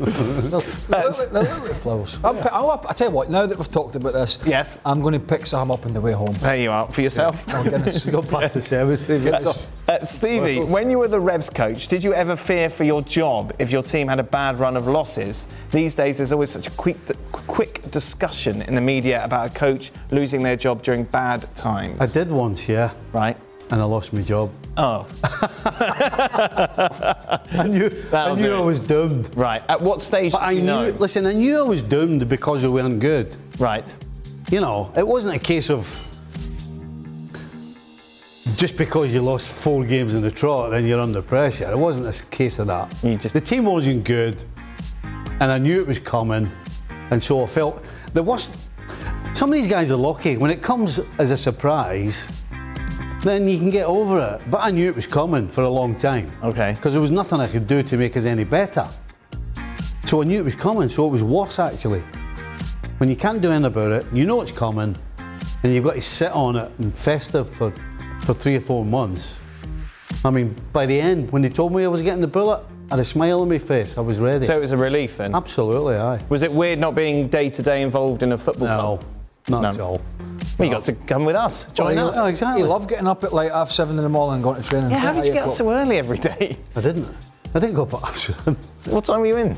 That's- 0.00 1.26
They're 1.26 1.42
little 1.42 1.74
flowers. 1.74 2.18
I'll, 2.24 2.34
pick- 2.34 2.52
I'll, 2.52 2.70
I'll 2.70 2.78
tell 2.94 3.08
you 3.08 3.14
what. 3.14 3.30
Now 3.30 3.46
that 3.46 3.56
we've 3.56 3.70
talked 3.70 3.94
about 3.96 4.12
this, 4.14 4.38
Yes. 4.44 4.80
I'm 4.84 5.00
going 5.00 5.14
to 5.18 5.24
pick 5.24 5.46
some 5.46 5.70
up 5.70 5.86
on 5.86 5.92
the 5.92 6.00
way 6.00 6.12
home. 6.12 6.34
there 6.40 6.56
you 6.56 6.70
are 6.70 6.86
for 6.90 7.02
yourself. 7.02 7.44
Oh 7.48 7.62
goodness. 7.62 8.04
Go 8.04 8.22
past 8.22 8.54
the 8.54 8.60
service. 8.60 9.08
Uh, 9.88 9.98
Stevie, 10.04 10.60
when 10.60 10.90
you 10.90 10.98
were 10.98 11.08
the 11.08 11.20
Revs 11.20 11.50
coach, 11.50 11.88
did 11.88 12.02
you 12.02 12.14
ever 12.14 12.36
fear 12.36 12.68
for 12.68 12.84
your 12.84 13.02
job 13.02 13.52
if 13.58 13.70
your 13.70 13.82
team 13.82 14.08
had 14.08 14.18
a 14.18 14.22
bad 14.24 14.58
run 14.58 14.76
of 14.76 14.86
losses? 14.86 15.46
These 15.70 15.94
days, 15.94 16.16
there's 16.16 16.32
always 16.32 16.50
such 16.50 16.66
a 16.66 16.70
quick, 16.72 16.96
quick 17.32 17.82
discussion 17.90 18.62
in 18.62 18.74
the 18.74 18.80
media 18.80 19.22
about 19.24 19.50
a 19.50 19.54
coach 19.54 19.92
losing 20.10 20.42
their 20.42 20.56
job 20.56 20.82
during 20.82 21.04
bad 21.04 21.54
times. 21.54 22.00
I 22.00 22.06
did 22.06 22.30
once, 22.30 22.68
yeah, 22.68 22.90
Right? 23.12 23.36
and 23.70 23.80
I 23.80 23.84
lost 23.84 24.12
my 24.12 24.20
job. 24.22 24.50
Oh, 24.76 25.06
I 27.54 27.66
knew, 27.68 27.90
I 28.12 28.34
knew 28.34 28.52
I 28.54 28.60
was 28.60 28.80
doomed. 28.80 29.30
right. 29.36 29.62
At 29.68 29.80
what 29.80 30.02
stage 30.02 30.32
But 30.32 30.42
I 30.42 30.50
you 30.52 30.60
knew, 30.62 30.66
know? 30.66 30.88
listen, 30.98 31.26
I 31.26 31.32
knew 31.32 31.58
I 31.58 31.62
was 31.62 31.80
doomed 31.82 32.28
because 32.28 32.64
we 32.64 32.70
weren't 32.70 32.98
good. 33.00 33.36
Right. 33.58 33.96
You 34.50 34.60
know, 34.60 34.90
it 34.96 35.06
wasn't 35.06 35.34
a 35.36 35.38
case 35.38 35.70
of 35.70 35.86
just 38.56 38.76
because 38.76 39.12
you 39.12 39.20
lost 39.22 39.48
four 39.48 39.84
games 39.84 40.14
in 40.14 40.22
the 40.22 40.30
trot, 40.30 40.70
then 40.70 40.86
you're 40.86 41.00
under 41.00 41.22
pressure. 41.22 41.70
It 41.70 41.78
wasn't 41.78 42.06
a 42.06 42.26
case 42.30 42.58
of 42.58 42.66
that. 42.68 42.92
You 43.02 43.16
just- 43.16 43.34
the 43.34 43.40
team 43.40 43.64
wasn't 43.64 44.04
good, 44.04 44.42
and 45.40 45.50
I 45.52 45.58
knew 45.58 45.80
it 45.80 45.86
was 45.86 45.98
coming, 45.98 46.50
and 47.10 47.22
so 47.22 47.42
I 47.42 47.46
felt 47.46 47.82
the 48.12 48.22
worst. 48.22 48.52
Some 49.32 49.48
of 49.50 49.54
these 49.54 49.66
guys 49.66 49.90
are 49.90 49.96
lucky 49.96 50.36
when 50.36 50.50
it 50.50 50.62
comes 50.62 51.00
as 51.18 51.30
a 51.30 51.36
surprise. 51.36 52.26
Then 53.24 53.48
you 53.48 53.56
can 53.56 53.70
get 53.70 53.86
over 53.86 54.20
it. 54.20 54.44
But 54.50 54.58
I 54.62 54.70
knew 54.70 54.86
it 54.86 54.94
was 54.94 55.06
coming 55.06 55.48
for 55.48 55.62
a 55.62 55.68
long 55.68 55.96
time. 55.96 56.26
Okay. 56.42 56.72
Because 56.74 56.92
there 56.92 57.00
was 57.00 57.10
nothing 57.10 57.40
I 57.40 57.48
could 57.48 57.66
do 57.66 57.82
to 57.82 57.96
make 57.96 58.16
us 58.18 58.26
any 58.26 58.44
better. 58.44 58.86
So 60.04 60.20
I 60.20 60.26
knew 60.26 60.38
it 60.38 60.44
was 60.44 60.54
coming, 60.54 60.90
so 60.90 61.06
it 61.06 61.10
was 61.10 61.22
worse 61.24 61.58
actually. 61.58 62.00
When 62.98 63.08
you 63.08 63.16
can't 63.16 63.40
do 63.40 63.48
anything 63.50 63.64
about 63.64 63.92
it, 63.92 64.06
you 64.12 64.26
know 64.26 64.42
it's 64.42 64.52
coming, 64.52 64.94
and 65.62 65.72
you've 65.72 65.84
got 65.84 65.94
to 65.94 66.00
sit 66.02 66.30
on 66.32 66.56
it 66.56 66.70
and 66.78 66.94
fester 66.94 67.44
for, 67.44 67.70
for 68.20 68.34
three 68.34 68.56
or 68.56 68.60
four 68.60 68.84
months. 68.84 69.38
I 70.22 70.30
mean, 70.30 70.54
by 70.74 70.84
the 70.84 71.00
end, 71.00 71.32
when 71.32 71.40
they 71.40 71.48
told 71.48 71.72
me 71.72 71.82
I 71.84 71.88
was 71.88 72.02
getting 72.02 72.20
the 72.20 72.26
bullet, 72.26 72.62
I 72.90 72.96
had 72.96 73.00
a 73.00 73.04
smile 73.04 73.40
on 73.40 73.48
my 73.48 73.56
face. 73.58 73.96
I 73.96 74.02
was 74.02 74.18
ready. 74.18 74.44
So 74.44 74.56
it 74.58 74.60
was 74.60 74.72
a 74.72 74.76
relief 74.76 75.16
then? 75.16 75.34
Absolutely, 75.34 75.96
aye. 75.96 76.20
Was 76.28 76.42
it 76.42 76.52
weird 76.52 76.78
not 76.78 76.94
being 76.94 77.28
day 77.28 77.48
to 77.48 77.62
day 77.62 77.80
involved 77.80 78.22
in 78.22 78.32
a 78.32 78.38
football 78.38 78.68
No, 78.68 78.76
club? 78.98 79.04
not 79.48 79.62
No. 79.62 79.68
at 79.70 79.80
all. 79.80 80.00
Well, 80.58 80.68
you 80.68 80.74
got 80.74 80.84
to 80.84 80.92
come 80.92 81.24
with 81.24 81.36
us. 81.36 81.72
Join 81.72 81.96
you, 81.96 82.02
us. 82.04 82.14
Oh, 82.16 82.26
exactly. 82.26 82.62
You 82.62 82.68
love 82.68 82.86
getting 82.88 83.06
up 83.08 83.24
at 83.24 83.32
like 83.32 83.50
half 83.50 83.70
seven 83.70 83.96
in 83.96 84.02
the 84.04 84.08
morning 84.08 84.34
and 84.34 84.42
going 84.44 84.62
to 84.62 84.68
training. 84.68 84.90
Yeah, 84.90 84.98
how 84.98 85.12
did 85.12 85.26
you 85.26 85.32
get 85.32 85.48
up 85.48 85.54
so 85.54 85.70
early 85.72 85.98
every 85.98 86.18
day? 86.18 86.56
I 86.76 86.80
didn't. 86.80 87.08
I 87.54 87.58
didn't 87.58 87.74
go 87.74 87.82
up 87.82 87.94
at 87.94 88.02
Absalom. 88.04 88.56
What 88.86 89.04
time 89.04 89.20
were 89.20 89.26
you 89.26 89.36
in? 89.36 89.56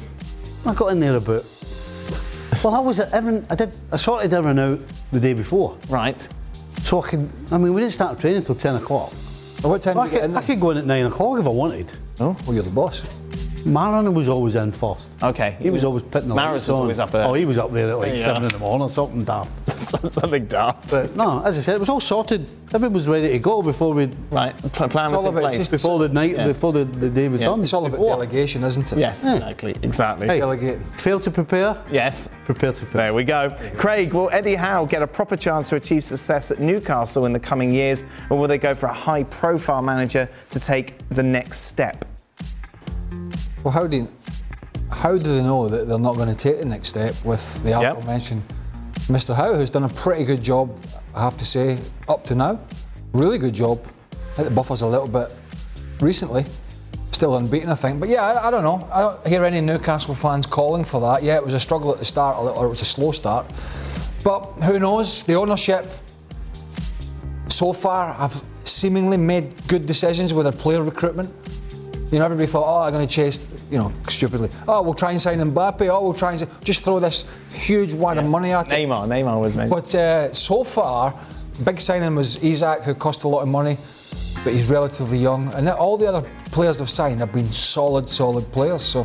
I 0.65 0.75
got 0.75 0.89
in 0.89 1.01
there 1.01 1.17
about. 1.17 1.45
Well, 2.65 2.75
I 2.75 2.81
was 2.81 2.99
at 3.01 3.13
everyone. 3.13 3.47
I 3.51 3.55
did. 3.55 3.75
I 3.93 3.97
sorted 3.97 4.33
everyone 4.33 4.59
out 4.59 4.81
the 5.13 5.21
day 5.21 5.35
before, 5.35 5.77
Right. 5.89 6.21
so 6.81 7.03
I 7.03 7.09
could. 7.09 7.29
I 7.53 7.59
mean, 7.59 7.75
we 7.75 7.81
didn't 7.83 7.93
start 7.93 8.19
training 8.19 8.39
until 8.39 8.55
ten 8.55 8.77
o'clock. 8.77 9.13
At 9.59 9.65
what 9.65 9.83
time 9.83 9.99
I 9.99 10.07
do 10.07 10.15
you 10.15 10.21
get 10.21 10.23
could, 10.23 10.31
in 10.31 10.37
I 10.37 10.43
could 10.43 10.61
go 10.61 10.71
in 10.71 10.79
at 10.79 10.87
nine 10.87 11.05
o'clock 11.07 11.39
if 11.41 11.47
I 11.47 11.51
wanted. 11.51 11.91
Oh, 12.21 12.37
well, 12.47 12.55
you're 12.55 12.63
the 12.65 12.71
boss. 12.71 13.03
Maran 13.67 14.15
was 14.15 14.29
always 14.29 14.55
in 14.57 14.73
first. 14.73 15.11
Okay. 15.23 15.57
He 15.61 15.71
was 15.71 15.85
always 15.85 16.05
putting 16.05 16.29
the 16.29 16.35
Maris 16.35 16.69
was 16.69 16.71
on. 16.71 16.81
always 16.83 17.01
up 17.01 17.11
there. 17.11 17.25
Oh, 17.27 17.35
he 17.35 17.45
was 17.45 17.59
up 17.59 17.73
there 17.73 17.91
at 17.91 17.99
like 17.99 18.17
Yeah. 18.17 18.25
seven 18.25 18.45
in 18.45 18.49
the 18.51 18.59
morning 18.59 18.83
or 18.83 18.89
something 18.89 19.25
daft. 19.25 19.53
Something 20.13 20.47
daft. 20.47 20.91
But 20.91 21.15
no, 21.15 21.43
as 21.45 21.59
I 21.59 21.61
said, 21.61 21.77
it 21.77 21.79
was 21.79 21.89
all 21.89 22.01
sorted. 22.01 22.49
Everyone 22.75 22.95
was 22.95 23.07
ready 23.09 23.29
to 23.29 23.39
go 23.39 23.63
before 23.63 23.95
we 23.95 24.09
Right. 24.31 24.57
Pl- 24.73 24.89
plan 24.89 25.07
It's 25.07 25.13
was 25.13 25.13
all 25.13 25.21
in 25.31 25.37
about- 25.37 25.41
place. 25.51 25.61
it's 25.61 25.71
before 25.71 25.99
the 26.01 26.09
night 26.09 26.33
Yeah. 26.33 26.47
before 26.47 26.73
the, 26.73 26.85
the 26.85 27.09
day 27.11 27.29
was 27.29 27.41
Yeah. 27.41 27.49
done. 27.49 27.61
It's 27.61 27.73
all 27.73 27.83
about 27.87 27.93
Before. 27.99 28.09
delegation, 28.17 28.65
isn't 28.65 28.93
it? 28.93 28.99
Yes, 28.99 29.25
exactly. 29.25 29.75
Exactly. 29.83 30.27
Hey. 30.27 30.41
Delegate. 30.41 30.79
Fail 30.97 31.21
to 31.21 31.31
prepare, 31.31 31.77
Yes. 31.91 32.31
prepare 32.45 32.73
to 32.73 32.85
fail. 32.85 32.99
There 33.03 33.15
we 33.15 33.25
go. 33.25 33.51
Craig, 33.77 34.13
will 34.13 34.29
Eddie 34.33 34.55
Howe 34.57 34.87
get 34.87 35.03
a 35.03 35.07
proper 35.07 35.37
chance 35.37 35.69
to 35.69 35.77
achieve 35.77 36.05
success 36.05 36.51
at 36.51 36.59
Newcastle 36.61 37.27
in 37.27 37.33
the 37.33 37.41
coming 37.41 37.73
years, 37.73 38.05
or 38.31 38.39
will 38.39 38.49
they 38.49 38.59
go 38.59 38.75
for 38.75 38.87
a 38.87 38.93
high 38.95 39.25
profile 39.25 39.83
manager 39.83 40.29
to 40.51 40.59
take 40.61 40.95
the 41.11 41.23
next 41.23 41.61
step? 41.61 42.05
Well, 43.67 43.73
how 43.73 43.89
do 43.89 43.97
you, 43.97 44.09
how 44.93 45.11
do 45.11 45.19
they 45.19 45.43
know 45.43 45.69
that 45.69 45.89
they're 45.89 45.99
not 45.99 46.15
going 46.15 46.33
to 46.33 46.37
take 46.37 46.61
the 46.61 46.65
next 46.65 46.87
step 46.87 47.17
with 47.25 47.65
the 47.65 47.71
Yep. 47.71 47.97
aforementioned 47.97 48.45
Mr. 49.09 49.35
Howe, 49.35 49.55
who's 49.57 49.71
done 49.71 49.83
a 49.83 49.89
pretty 49.89 50.25
good 50.25 50.41
job, 50.41 50.71
I 51.17 51.23
have 51.23 51.37
to 51.39 51.45
say, 51.45 51.77
up 52.09 52.23
to 52.27 52.37
now. 52.37 52.61
Really 53.13 53.39
good 53.39 53.55
job. 53.55 53.85
I 54.13 54.35
think 54.37 54.49
the 54.51 54.55
buffers 54.55 54.83
a 54.83 54.87
little 54.87 55.09
bit 55.09 55.35
recently. 56.01 56.45
Still 57.11 57.37
unbeaten, 57.37 57.69
I 57.69 57.75
think. 57.75 57.99
But 57.99 58.09
yeah, 58.09 58.23
I, 58.25 58.47
I 58.47 58.51
don't 58.53 58.63
know. 58.63 58.89
I 58.93 59.01
don't 59.01 59.27
hear 59.27 59.45
any 59.45 59.61
Newcastle 59.61 60.15
fans 60.15 60.47
calling 60.47 60.85
for 60.85 61.01
that. 61.01 61.25
Yeah, 61.25 61.35
it 61.35 61.45
was 61.45 61.55
a 61.55 61.59
struggle 61.59 61.91
at 61.93 61.99
the 61.99 62.05
start, 62.05 62.37
a 62.37 62.43
little, 62.43 62.57
or 62.61 62.67
it 62.67 62.69
was 62.69 62.83
a 62.83 62.85
slow 62.85 63.11
start. 63.11 63.47
But 64.23 64.43
who 64.63 64.79
knows? 64.79 65.25
The 65.25 65.35
ownership 65.35 65.87
so 67.49 67.73
far 67.73 68.15
have 68.15 68.41
seemingly 68.63 69.17
made 69.17 69.55
good 69.67 69.89
decisions 69.89 70.33
with 70.33 70.45
their 70.45 70.53
player 70.53 70.85
recruitment. 70.85 71.35
You 72.11 72.21
know, 72.21 72.25
everybody 72.25 72.47
thought, 72.47 72.65
oh, 72.65 72.85
I'm 72.85 72.93
going 72.93 73.07
to 73.07 73.13
chase, 73.13 73.49
you 73.69 73.79
know, 73.79 73.93
stupidly. 74.09 74.49
Oh, 74.69 74.81
we'll 74.83 74.95
try 74.95 75.11
and 75.11 75.21
sign 75.21 75.41
Mbappe. 75.41 75.89
Oh, 75.89 76.05
we'll 76.05 76.15
try 76.15 76.35
and 76.35 76.47
just 76.63 76.85
throw 76.85 77.01
this 77.01 77.25
huge 77.51 77.93
wad 77.95 78.19
of 78.19 78.29
money 78.29 78.53
at 78.53 78.71
it. 78.71 78.71
Neymar. 78.71 79.09
Neymar 79.09 79.41
was 79.41 79.57
mentioned. 79.57 79.83
But 79.83 79.95
uh, 79.95 80.33
so 80.33 80.63
far, 80.63 81.19
big 81.65 81.81
signing 81.81 82.15
was 82.15 82.37
Isak, 82.45 82.85
who 82.85 82.95
cost 82.95 83.25
a 83.25 83.29
lot 83.29 83.41
of 83.41 83.49
money, 83.49 83.77
but 84.45 84.53
he's 84.53 84.71
relatively 84.71 85.19
young. 85.19 85.53
And 85.55 85.69
all 85.69 85.97
the 85.97 86.07
other 86.07 86.29
players 86.53 86.79
they've 86.79 86.89
signed 86.89 87.19
have 87.19 87.33
been 87.33 87.51
solid, 87.51 88.09
solid 88.09 88.53
players. 88.53 88.83
So 88.83 89.05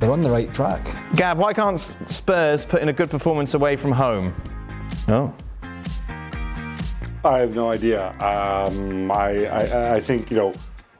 they're 0.00 0.10
on 0.10 0.20
the 0.20 0.30
right 0.30 0.52
track. 0.54 0.80
Gab, 1.14 1.36
why 1.36 1.52
can't 1.52 1.78
Spurs 1.78 2.64
put 2.64 2.80
in 2.80 2.88
a 2.88 2.92
good 2.94 3.10
performance 3.10 3.52
away 3.52 3.76
from 3.76 3.92
home? 3.92 4.32
Oh. 5.08 5.34
I 7.22 7.38
have 7.40 7.54
no 7.54 7.70
idea. 7.70 8.12
Um, 8.12 9.12
I, 9.12 9.44
I, 9.44 9.96
I 9.96 10.00
think, 10.00 10.30
you 10.30 10.38
know, 10.38 10.54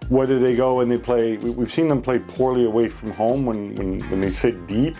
whether 0.09 0.39
they 0.39 0.57
go 0.57 0.81
and 0.81 0.91
they 0.91 0.99
play, 0.99 1.37
we, 1.39 1.51
we've 1.51 1.73
seen 1.73 1.89
them 1.89 2.01
play 2.03 2.19
poorly 2.19 2.65
away 2.65 2.89
from 2.89 3.11
home 3.13 3.45
when, 3.47 3.75
when, 3.75 4.01
when 4.11 4.21
they 4.21 4.31
sit 4.31 4.67
deep 4.67 4.97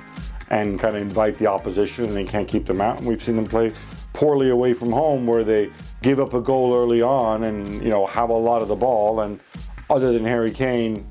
and 0.51 0.79
kind 0.79 0.97
of 0.97 1.03
invite 1.03 1.37
the 1.37 1.47
opposition 1.47 2.05
and 2.07 2.17
they 2.17 2.25
can't 2.25 2.49
keep 2.49 2.65
them 2.65 2.81
out. 2.81 2.99
And 2.99 3.07
we've 3.07 3.23
seen 3.23 3.37
them 3.37 3.47
play 3.47 3.73
poorly 4.13 4.51
away 4.51 4.75
from 4.75 4.91
home 4.93 5.27
where 5.27 5.45
they 5.45 5.71
give 6.03 6.21
up 6.21 6.35
a 6.35 6.41
goal 6.41 6.75
early 6.75 7.03
on 7.03 7.45
and, 7.45 7.83
you 7.83 7.91
know, 7.91 8.07
have 8.07 8.31
a 8.31 8.37
lot 8.37 8.63
of 8.63 8.69
the 8.69 8.77
ball. 8.77 9.21
And 9.21 9.41
other 9.91 10.13
than 10.13 10.25
Harry 10.25 10.51
Kane, 10.51 11.07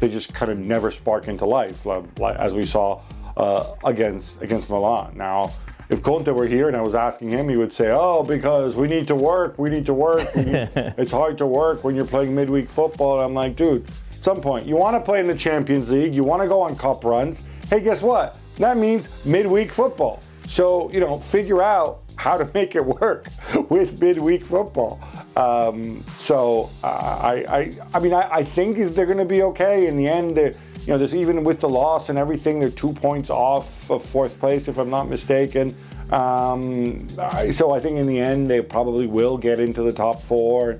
they 0.00 0.08
just 0.08 0.34
kind 0.34 0.50
of 0.50 0.58
never 0.58 0.90
spark 0.90 1.28
into 1.28 1.44
life, 1.46 1.86
like, 1.86 2.18
like- 2.18 2.36
as 2.36 2.54
we 2.54 2.64
saw 2.64 3.00
uh, 3.36 3.74
against 3.84 4.42
against 4.42 4.68
Milan. 4.68 5.16
Now, 5.16 5.52
if 5.88 6.02
Conte 6.02 6.30
were 6.30 6.46
here 6.46 6.68
and 6.68 6.76
I 6.76 6.82
was 6.82 6.94
asking 6.94 7.30
him, 7.30 7.48
he 7.48 7.56
would 7.56 7.72
say, 7.72 7.90
"Oh, 7.90 8.22
because 8.22 8.76
we 8.76 8.88
need 8.88 9.06
to 9.08 9.14
work, 9.14 9.58
we 9.58 9.70
need 9.70 9.86
to 9.86 9.94
work. 9.94 10.20
need- 10.36 10.70
it's 10.98 11.12
hard 11.12 11.38
to 11.38 11.46
work 11.46 11.84
when 11.84 11.94
you're 11.94 12.06
playing 12.06 12.34
midweek 12.34 12.68
football." 12.68 13.14
And 13.14 13.24
I'm 13.24 13.34
like, 13.34 13.56
dude, 13.56 13.86
at 13.86 14.24
some 14.24 14.40
point, 14.40 14.66
you 14.66 14.76
want 14.76 14.96
to 14.96 15.00
play 15.00 15.20
in 15.20 15.26
the 15.26 15.34
Champions 15.36 15.90
League, 15.90 16.14
you 16.14 16.24
want 16.24 16.42
to 16.42 16.48
go 16.48 16.60
on 16.60 16.76
cup 16.76 17.04
runs. 17.04 17.46
Hey, 17.70 17.80
guess 17.80 18.02
what? 18.02 18.38
That 18.56 18.76
means 18.76 19.08
midweek 19.24 19.72
football. 19.72 20.20
So 20.46 20.90
you 20.92 21.00
know, 21.00 21.16
figure 21.16 21.62
out 21.62 22.00
how 22.16 22.36
to 22.36 22.50
make 22.54 22.74
it 22.74 22.84
work 22.84 23.26
with 23.70 24.00
midweek 24.00 24.44
football. 24.44 25.00
Um, 25.36 26.04
so 26.16 26.68
uh, 26.82 26.86
I, 27.22 27.44
I, 27.48 27.72
I 27.94 28.00
mean, 28.00 28.12
I, 28.12 28.28
I 28.28 28.42
think 28.44 28.76
is 28.76 28.92
they're 28.94 29.06
going 29.06 29.18
to 29.18 29.24
be 29.24 29.42
okay 29.44 29.86
in 29.86 29.96
the 29.96 30.08
end. 30.08 30.32
They're, 30.36 30.52
you 30.88 30.94
know, 30.94 30.98
there's 30.98 31.14
even 31.14 31.44
with 31.44 31.60
the 31.60 31.68
loss 31.68 32.08
and 32.08 32.18
everything, 32.18 32.60
they're 32.60 32.70
two 32.70 32.94
points 32.94 33.28
off 33.28 33.90
of 33.90 34.02
fourth 34.02 34.40
place, 34.40 34.68
if 34.68 34.78
I'm 34.78 34.88
not 34.88 35.06
mistaken. 35.06 35.76
Um, 36.10 37.06
so 37.50 37.72
I 37.72 37.78
think 37.78 37.98
in 37.98 38.06
the 38.06 38.18
end 38.18 38.50
they 38.50 38.62
probably 38.62 39.06
will 39.06 39.36
get 39.36 39.60
into 39.60 39.82
the 39.82 39.92
top 39.92 40.18
four, 40.18 40.78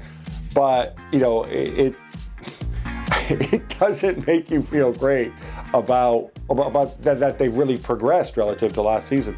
but 0.54 0.96
you 1.12 1.18
know, 1.18 1.44
it, 1.44 1.78
it 1.78 1.94
it 3.52 3.68
doesn't 3.78 4.26
make 4.26 4.50
you 4.50 4.62
feel 4.62 4.94
great 4.94 5.30
about 5.74 6.30
about, 6.48 6.68
about 6.68 7.02
that, 7.02 7.20
that 7.20 7.38
they've 7.38 7.54
really 7.54 7.76
progressed 7.76 8.38
relative 8.38 8.72
to 8.72 8.80
last 8.80 9.08
season. 9.08 9.36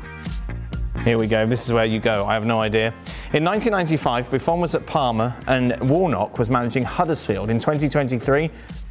Here 1.03 1.19
we 1.19 1.27
go. 1.27 1.47
This 1.47 1.67
is 1.67 1.73
where 1.73 1.87
you 1.87 1.99
go. 1.99 2.27
I 2.27 2.35
have 2.35 2.47
no 2.47 2.61
idea. 2.61 2.95
In 3.33 3.43
1995, 3.43 4.31
Buffon 4.31 4.61
was 4.61 4.77
at 4.77 4.87
Parma 4.87 5.35
and 5.49 5.81
Warnock 5.91 6.39
was 6.39 6.49
managing 6.49 6.85
Huddersfield. 6.85 7.51
In 7.51 7.59
2023, 7.59 8.51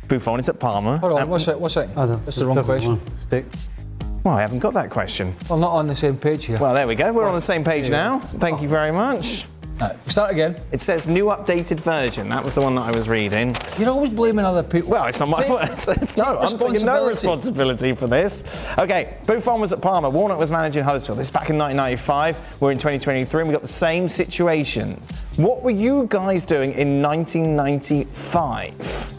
Buffon 0.10 0.40
is 0.40 0.50
at 0.50 0.60
Parma. 0.60 0.98
Hold 0.98 1.14
on, 1.14 1.22
and- 1.22 1.30
what's 1.30 1.46
that? 1.46 1.60
What's 1.60 1.76
that? 1.76 1.90
I 1.96 2.06
know. 2.06 2.16
That's 2.26 2.38
the 2.38 2.46
wrong 2.46 2.64
question. 2.64 2.98
one. 2.98 3.02
Stick. 3.28 3.46
Well, 4.24 4.34
I 4.34 4.42
haven't 4.42 4.60
got 4.60 4.74
that 4.74 4.90
question. 4.90 5.34
Well, 5.50 5.60
not 5.60 5.72
on 5.72 5.88
the 5.88 5.96
same 5.96 6.18
page 6.18 6.46
here. 6.46 6.60
Well, 6.60 6.76
there 6.76 6.88
we 6.88 6.96
go. 6.96 7.14
We're 7.14 7.26
on 7.26 7.36
the 7.36 7.42
same 7.42 7.64
page 7.64 7.90
now. 7.90 8.20
Thank 8.20 8.62
you 8.62 8.68
oh. 8.68 8.72
very 8.72 8.92
much. 8.92 9.46
Right, 9.80 10.12
start 10.12 10.32
again. 10.32 10.58
It 10.74 10.82
says 10.82 11.08
new 11.08 11.28
updated 11.28 11.80
version. 11.80 12.28
That 12.28 12.44
was 12.44 12.54
the 12.54 12.62
one 12.62 12.76
that 12.76 12.82
I 12.82 12.92
was 12.92 13.08
reading. 13.08 13.56
You're 13.78 13.92
always 13.92 14.10
blaming 14.10 14.44
other 14.44 14.62
people. 14.62 14.90
Well, 14.90 15.06
it's 15.06 15.22
not 15.22 15.30
my 15.30 15.44
Take- 15.44 15.52
words. 15.52 15.88
It's 16.02 16.18
no, 16.18 16.38
I'm 16.38 16.50
taking 16.50 16.86
no 16.86 17.08
responsibility. 17.08 17.08
responsibility 17.08 17.94
for 17.94 18.08
this. 18.08 18.44
Okay, 18.78 19.16
Buffon 19.26 19.62
was 19.62 19.72
at 19.72 19.82
Parma. 19.82 20.10
Warnock 20.10 20.38
was 20.38 20.52
managing 20.52 20.84
Huddersfield. 20.84 21.18
This 21.18 21.28
is 21.28 21.32
back 21.32 21.50
in 21.50 21.58
1995. 21.58 22.62
We're 22.62 22.72
in 22.72 22.78
2023 22.78 23.40
and 23.40 23.48
we've 23.48 23.56
got 23.56 23.62
the 23.62 23.70
same 23.70 24.10
situation. 24.10 25.00
What 25.38 25.64
were 25.64 25.72
you 25.72 26.08
guys 26.10 26.44
doing 26.44 26.74
in 26.74 27.02
1995? 27.02 29.19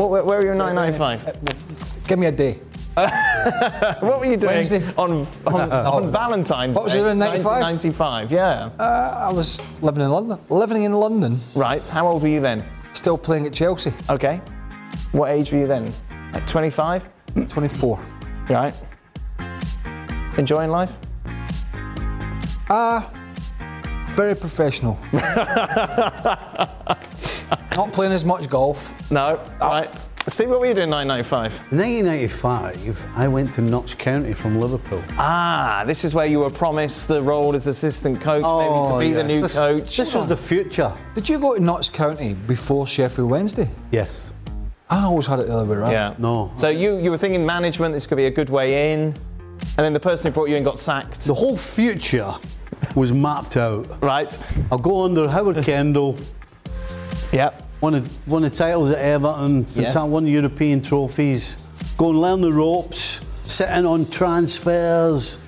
What, 0.00 0.08
where, 0.08 0.24
where 0.24 0.38
were 0.38 0.44
you 0.44 0.52
in 0.52 0.58
1995? 0.58 2.08
Give 2.08 2.18
me 2.18 2.26
a 2.28 2.32
day. 2.32 2.56
What 4.00 4.20
were 4.20 4.24
you 4.24 4.38
doing 4.38 4.54
Wednesday. 4.54 4.82
on, 4.96 5.26
on, 5.46 5.72
on 5.72 6.10
Valentine's 6.10 6.74
What 6.74 6.84
was 6.84 6.94
Day? 6.94 7.00
it 7.00 7.06
in 7.06 7.18
95? 7.18 7.44
1995, 7.60 8.32
yeah. 8.32 8.70
Uh, 8.78 9.28
I 9.28 9.32
was 9.32 9.60
living 9.82 10.02
in 10.02 10.10
London. 10.10 10.38
Living 10.48 10.84
in 10.84 10.94
London, 10.94 11.38
right, 11.54 11.86
how 11.86 12.08
old 12.08 12.22
were 12.22 12.28
you 12.28 12.40
then? 12.40 12.64
still 12.94 13.18
playing 13.18 13.44
at 13.46 13.52
Chelsea. 13.52 13.92
Okay. 14.08 14.40
What 15.12 15.30
age 15.30 15.52
were 15.52 15.58
you 15.58 15.66
then? 15.66 15.92
Like 16.32 16.46
25? 16.46 17.06
24. 17.48 17.98
Right. 18.48 18.74
Enjoying 20.38 20.70
life? 20.70 20.96
Ah, 22.70 23.10
very 24.14 24.34
professional. 24.34 24.98
Not 27.76 27.92
playing 27.92 28.12
as 28.12 28.24
much 28.24 28.48
golf. 28.48 29.10
No. 29.10 29.36
Right. 29.60 30.06
Steve, 30.26 30.50
what 30.50 30.60
were 30.60 30.66
you 30.66 30.74
doing 30.74 30.88
in 30.88 31.08
1995? 31.08 31.72
In 31.72 31.78
1995, 31.78 33.06
I 33.16 33.26
went 33.26 33.52
to 33.54 33.62
Notts 33.62 33.94
County 33.94 34.32
from 34.34 34.60
Liverpool. 34.60 35.02
Ah, 35.12 35.82
this 35.86 36.04
is 36.04 36.14
where 36.14 36.26
you 36.26 36.40
were 36.40 36.50
promised 36.50 37.08
the 37.08 37.20
role 37.20 37.54
as 37.56 37.66
assistant 37.66 38.20
coach, 38.20 38.42
maybe 38.42 38.88
to 38.88 38.98
be 38.98 39.12
the 39.14 39.22
Oh, 39.24 39.26
new 39.26 39.40
This- 39.42 39.56
coach. 39.58 39.96
This 39.96 40.14
was 40.14 40.26
the 40.28 40.36
future. 40.36 40.92
Did 41.14 41.28
you 41.28 41.38
go 41.38 41.54
to 41.56 41.60
Notts 41.62 41.88
County 41.88 42.34
before 42.34 42.86
Sheffield 42.86 43.30
Wednesday? 43.30 43.68
Yes. 43.90 44.32
I 44.90 45.04
always 45.04 45.26
had 45.26 45.38
it 45.40 45.46
the 45.46 45.54
other 45.54 45.64
way 45.64 45.76
around. 45.76 45.92
yeah. 45.92 46.14
No. 46.18 46.50
So 46.56 46.68
you, 46.68 46.98
you 46.98 47.10
were 47.10 47.18
thinking 47.18 47.46
management, 47.46 47.94
this 47.94 48.06
could 48.06 48.16
be 48.16 48.26
a 48.26 48.30
good 48.30 48.50
way 48.50 48.92
in, 48.92 49.00
and 49.02 49.78
then 49.78 49.92
the 49.92 50.00
person 50.00 50.30
who 50.30 50.34
brought 50.34 50.48
you 50.48 50.56
in 50.56 50.64
got 50.64 50.78
sacked. 50.78 51.20
The 51.26 51.34
whole 51.34 51.56
future 51.56 52.32
was 52.94 53.12
mapped 53.12 53.56
out. 53.56 53.86
Right. 54.02 54.38
I'll 54.70 54.78
go 54.78 55.04
under 55.04 55.28
Howard 55.28 55.62
Kendall, 55.64 56.16
Yep. 57.32 57.62
won 57.80 57.92
the, 57.94 58.10
won 58.26 58.42
the 58.42 58.50
titles 58.50 58.90
at 58.90 58.98
Everton, 58.98 59.58
um, 59.58 59.66
Yes. 59.74 59.94
fanta- 59.94 60.08
won 60.08 60.26
European 60.26 60.82
trophies, 60.82 61.56
go 61.96 62.10
and 62.10 62.20
learn 62.20 62.40
the 62.40 62.52
ropes, 62.52 63.20
sitting 63.44 63.86
on 63.86 64.06
transfers, 64.10 65.38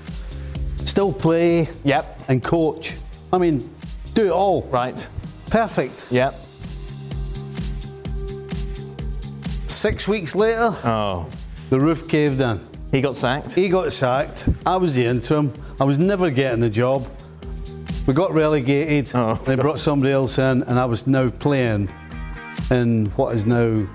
still 0.85 1.13
play, 1.13 1.69
Yep. 1.85 2.21
and 2.29 2.43
coach. 2.43 2.97
I 3.33 3.39
mean, 3.39 3.69
do 4.15 4.27
it 4.27 4.31
all. 4.33 4.63
Right. 4.71 5.07
Perfect. 5.51 6.07
Yep. 6.11 6.41
Six 9.67 10.07
weeks 10.07 10.35
later, 10.37 10.75
Oh. 10.85 11.27
the 11.71 11.81
roof 11.81 12.07
caved 12.09 12.41
in. 12.41 12.61
He 12.93 13.01
got 13.01 13.17
sacked. 13.17 13.53
He 13.55 13.69
got 13.69 13.91
sacked. 13.93 14.49
I 14.67 14.77
was 14.77 14.95
the 14.95 15.07
interim. 15.07 15.53
I 15.81 15.85
was 15.85 15.99
never 15.99 16.31
getting 16.31 16.61
the 16.61 16.69
job. 16.71 17.07
We 18.07 18.15
got 18.15 18.33
relegated. 18.33 19.11
Oh, 19.15 19.35
they 19.45 19.55
brought 19.55 19.79
somebody 19.79 20.13
else 20.13 20.39
in, 20.39 20.63
and 20.65 20.79
I 20.79 20.85
was 20.87 21.07
now 21.07 21.31
playing 21.31 21.89
in 22.71 23.07
what 23.17 23.35
is 23.35 23.47
now 23.47 23.87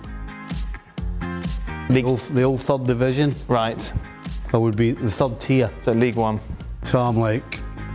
the 1.89 2.03
old, 2.03 2.19
the 2.19 2.43
old 2.43 2.61
third 2.61 2.85
division. 2.85 3.35
Right. 3.47 3.91
I 4.53 4.57
would 4.57 4.77
be 4.77 4.91
the 4.91 5.09
third 5.11 5.39
tier. 5.41 5.69
So 5.81 5.91
League 5.91 6.15
One. 6.15 6.39
So 6.83 6.99
I'm 6.99 7.17
like, 7.17 7.43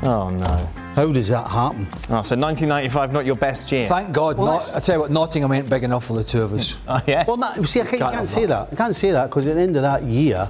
Oh 0.03 0.29
no. 0.31 0.69
How 0.95 1.11
does 1.11 1.29
that 1.29 1.47
happen? 1.49 1.87
Oh, 2.11 2.21
so 2.21 2.37
1995, 2.37 3.13
not 3.15 3.25
your 3.25 3.37
best 3.37 3.73
year. 3.73 3.87
Thank 3.87 4.13
God. 4.13 4.37
Well, 4.37 4.59
not, 4.59 4.75
I 4.77 4.81
tell 4.81 4.97
you 4.97 5.01
what, 5.01 5.11
Nottingham 5.11 5.51
ain't 5.53 5.71
big 5.71 5.85
enough 5.85 6.05
for 6.05 6.13
the 6.13 6.25
two 6.25 6.43
of 6.43 6.53
us. 6.53 6.79
Oh, 6.87 7.01
yeah. 7.07 7.25
Well, 7.27 7.39
that, 7.39 7.57
see, 7.67 7.81
I 7.81 7.85
can't, 7.85 7.93
you 7.95 7.99
Can't 8.01 8.15
can't 8.17 8.29
say 8.29 8.45
that. 8.45 8.69
that. 8.69 8.73
I 8.75 8.77
can't 8.77 8.95
say 8.95 9.11
that 9.13 9.31
because 9.31 9.47
at 9.47 9.55
the 9.55 9.61
end 9.63 9.77
of 9.77 9.83
that 9.83 10.03
year, 10.03 10.47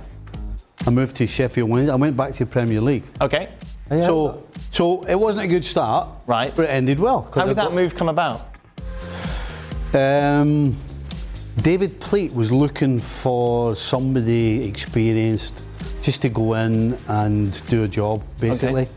I 0.85 0.91
moved 0.91 1.15
to 1.17 1.29
Sheffield 1.29 1.71
Wednesday. 1.71 1.93
I 1.93 1.97
went 1.97 2.17
back 2.17 2.35
to 2.35 2.47
Premier 2.47 2.81
League. 2.81 3.05
okay. 3.21 3.51
Yeah. 3.93 4.05
So, 4.05 4.43
so 4.71 5.03
it 5.03 5.15
wasn't 5.15 5.45
a 5.45 5.49
good 5.49 5.65
start, 5.65 6.09
Right. 6.27 6.53
But 6.57 6.65
it 6.65 6.69
ended 6.71 6.99
well. 6.99 7.23
'cause 7.23 7.35
How 7.37 7.43
I 7.43 7.47
did 7.49 7.57
that 7.59 7.65
got- 7.65 7.75
move 7.75 7.95
come 7.95 8.09
about? 8.09 8.41
Um, 9.95 10.75
David 11.63 12.01
Pleat 12.01 12.33
was 12.35 12.51
looking 12.51 12.99
for 12.99 13.77
somebody 13.77 14.67
experienced 14.67 15.63
just 16.01 16.23
to 16.23 16.29
go 16.31 16.55
in 16.55 16.97
and 17.09 17.63
do 17.69 17.85
a 17.85 17.89
job, 17.89 18.23
basically. 18.41 18.89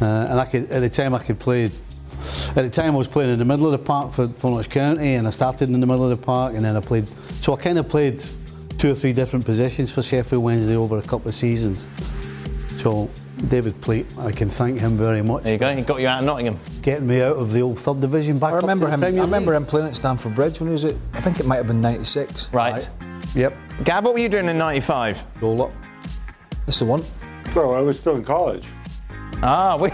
Uh, 0.00 0.04
and 0.30 0.40
I 0.40 0.44
could, 0.46 0.70
at 0.72 0.80
the 0.80 0.88
time, 0.88 1.14
I 1.14 1.18
could 1.18 1.38
play. 1.38 1.66
At 1.66 2.62
the 2.62 2.70
time, 2.70 2.94
I 2.94 2.96
was 2.98 3.08
playing 3.08 3.30
in 3.32 3.38
the 3.38 3.44
middle 3.44 3.66
of 3.66 3.72
the 3.72 3.78
park 3.78 4.12
for, 4.12 4.26
for 4.26 4.50
Notts 4.50 4.66
County, 4.68 5.14
and 5.14 5.26
I 5.26 5.30
started 5.30 5.68
in 5.68 5.78
the 5.80 5.86
middle 5.86 6.10
of 6.10 6.18
the 6.18 6.24
park, 6.24 6.54
and 6.56 6.64
then 6.64 6.74
I 6.76 6.80
played. 6.80 7.08
So 7.42 7.52
I 7.52 7.56
kind 7.56 7.78
of 7.78 7.88
played 7.88 8.22
two 8.78 8.90
or 8.90 8.94
three 8.94 9.12
different 9.12 9.44
positions 9.44 9.92
for 9.92 10.02
Sheffield 10.02 10.42
Wednesday 10.42 10.76
over 10.76 10.98
a 10.98 11.02
couple 11.02 11.28
of 11.28 11.34
seasons. 11.34 11.86
So 12.78 13.08
David 13.48 13.78
Pleat, 13.82 14.06
I 14.18 14.32
can 14.32 14.48
thank 14.48 14.80
him 14.80 14.96
very 14.96 15.20
much 15.22 15.42
There 15.42 15.52
you 15.52 15.58
go. 15.58 15.70
He 15.74 15.82
got 15.82 16.00
you 16.00 16.08
out 16.08 16.20
of 16.20 16.24
Nottingham. 16.24 16.58
getting 16.82 17.06
me 17.06 17.20
out 17.20 17.36
of 17.36 17.52
the 17.52 17.60
old 17.60 17.78
third 17.78 18.00
division 18.00 18.38
back 18.38 18.52
I 18.52 18.56
up 18.56 18.60
to 18.60 18.66
remember 18.66 18.86
the 18.86 18.92
him. 18.94 19.04
I 19.04 19.22
remember 19.24 19.54
him 19.54 19.66
playing 19.66 19.88
at 19.88 19.96
Stamford 19.96 20.34
Bridge 20.34 20.58
when 20.58 20.68
he 20.68 20.72
was 20.72 20.84
at. 20.86 20.94
I 21.12 21.20
think 21.20 21.38
it 21.38 21.46
might 21.46 21.56
have 21.56 21.66
been 21.66 21.80
'96. 21.80 22.52
Right. 22.52 22.88
Yep, 23.34 23.54
Gab, 23.84 24.04
what 24.04 24.14
were 24.14 24.20
you 24.20 24.28
doing 24.30 24.48
in 24.48 24.56
95? 24.56 25.24
roll 25.42 25.62
up. 25.62 25.72
That's 26.64 26.78
the 26.78 26.84
one. 26.86 27.02
No, 27.54 27.72
I 27.72 27.80
was 27.82 27.98
still 27.98 28.16
in 28.16 28.24
college. 28.24 28.72
Ah, 29.42 29.76
we, 29.76 29.90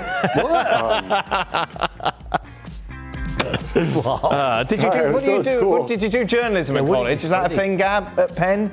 Uh, 3.74 4.62
did 4.64 4.82
you 4.82 4.90
do, 4.90 5.12
what, 5.12 5.22
do 5.24 5.30
you 5.32 5.42
do 5.42 5.68
what 5.68 5.88
did 5.88 6.02
you 6.02 6.08
do 6.08 6.24
journalism 6.24 6.76
at 6.76 6.84
what 6.84 6.88
did 6.90 6.94
college? 6.96 7.24
Is 7.24 7.30
that 7.30 7.50
a 7.50 7.54
thing, 7.54 7.76
Gab, 7.76 8.18
at 8.18 8.36
Penn? 8.36 8.70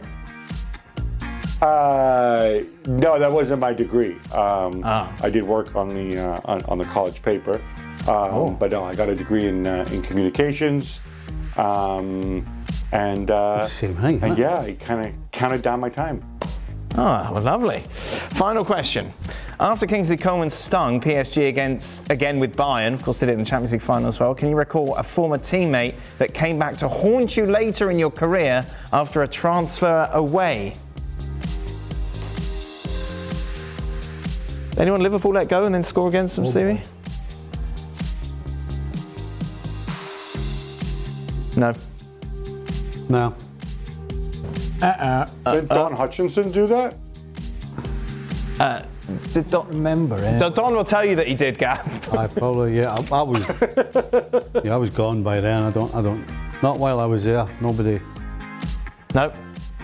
Uh, 1.61 2.61
no, 2.89 3.19
that 3.19 3.31
wasn't 3.31 3.59
my 3.61 3.73
degree. 3.73 4.15
Um, 4.33 4.81
Ah. 4.83 5.11
I 5.21 5.29
did 5.29 5.43
work 5.43 5.75
on 5.75 5.89
the 5.89 6.17
uh, 6.19 6.41
on, 6.45 6.61
on 6.65 6.77
the 6.77 6.85
college 6.85 7.21
paper, 7.21 7.55
um, 8.07 8.33
Oh. 8.33 8.57
but 8.59 8.71
no, 8.71 8.83
I 8.83 8.95
got 8.95 9.09
a 9.09 9.15
degree 9.15 9.45
in 9.47 9.65
uh, 9.67 9.85
in 9.91 10.01
communications, 10.01 11.01
um, 11.57 12.45
and 12.91 13.29
uh, 13.31 13.67
Same 13.67 13.95
thing, 13.95 14.15
And 14.23 14.31
huh? 14.33 14.35
yeah, 14.37 14.59
I 14.59 14.73
kind 14.73 15.05
of 15.07 15.31
counted 15.31 15.61
down 15.61 15.79
my 15.79 15.89
time. 15.89 16.23
Ah, 16.97 17.29
well, 17.31 17.43
lovely. 17.43 17.79
Final 17.89 18.65
question. 18.65 19.13
After 19.59 19.85
Kingsley 19.85 20.15
Coman 20.17 20.49
stung 20.49 21.01
PSG 21.01 21.49
against 21.49 22.09
again 22.09 22.39
with 22.39 22.55
Bayern, 22.55 22.93
of 22.93 23.03
course 23.03 23.19
they 23.19 23.27
did 23.27 23.33
it 23.33 23.35
in 23.35 23.39
the 23.39 23.45
Champions 23.45 23.73
League 23.73 23.81
final 23.81 24.07
as 24.07 24.19
well. 24.19 24.33
Can 24.33 24.49
you 24.49 24.55
recall 24.55 24.95
a 24.95 25.03
former 25.03 25.37
teammate 25.37 25.95
that 26.17 26.33
came 26.33 26.57
back 26.57 26.77
to 26.77 26.87
haunt 26.87 27.35
you 27.37 27.45
later 27.45 27.91
in 27.91 27.99
your 27.99 28.09
career 28.09 28.65
after 28.93 29.21
a 29.23 29.27
transfer 29.27 30.09
away? 30.13 30.73
Anyone 34.79 35.01
Liverpool 35.01 35.33
let 35.33 35.49
go 35.49 35.65
and 35.65 35.75
then 35.75 35.83
score 35.83 36.07
against 36.07 36.37
them, 36.37 36.45
oh, 36.45 36.49
Stevie? 36.49 36.81
No. 41.57 41.73
No. 43.09 43.35
Uh-uh. 44.81 45.25
Did 45.53 45.69
uh. 45.69 45.75
Don 45.75 45.93
Hutchinson 45.93 46.51
do 46.51 46.65
that? 46.67 46.95
Uh, 48.57 48.81
did 49.33 49.47
Don, 49.47 49.67
Remember 49.67 50.17
it. 50.17 50.55
Don 50.55 50.73
will 50.73 50.85
tell 50.85 51.03
you 51.03 51.15
that 51.17 51.27
he 51.27 51.33
did, 51.33 51.57
Gab. 51.57 51.85
I 52.17 52.27
probably 52.27 52.77
yeah. 52.77 52.95
I, 52.95 53.15
I 53.15 53.21
was 53.21 53.61
yeah. 54.63 54.73
I 54.73 54.77
was 54.77 54.89
gone 54.89 55.23
by 55.23 55.41
then. 55.41 55.63
I 55.63 55.71
don't. 55.71 55.93
I 55.93 56.01
don't. 56.01 56.25
Not 56.61 56.77
while 56.77 56.99
I 56.99 57.05
was 57.05 57.23
there. 57.25 57.47
Nobody. 57.61 57.99
no. 59.13 59.33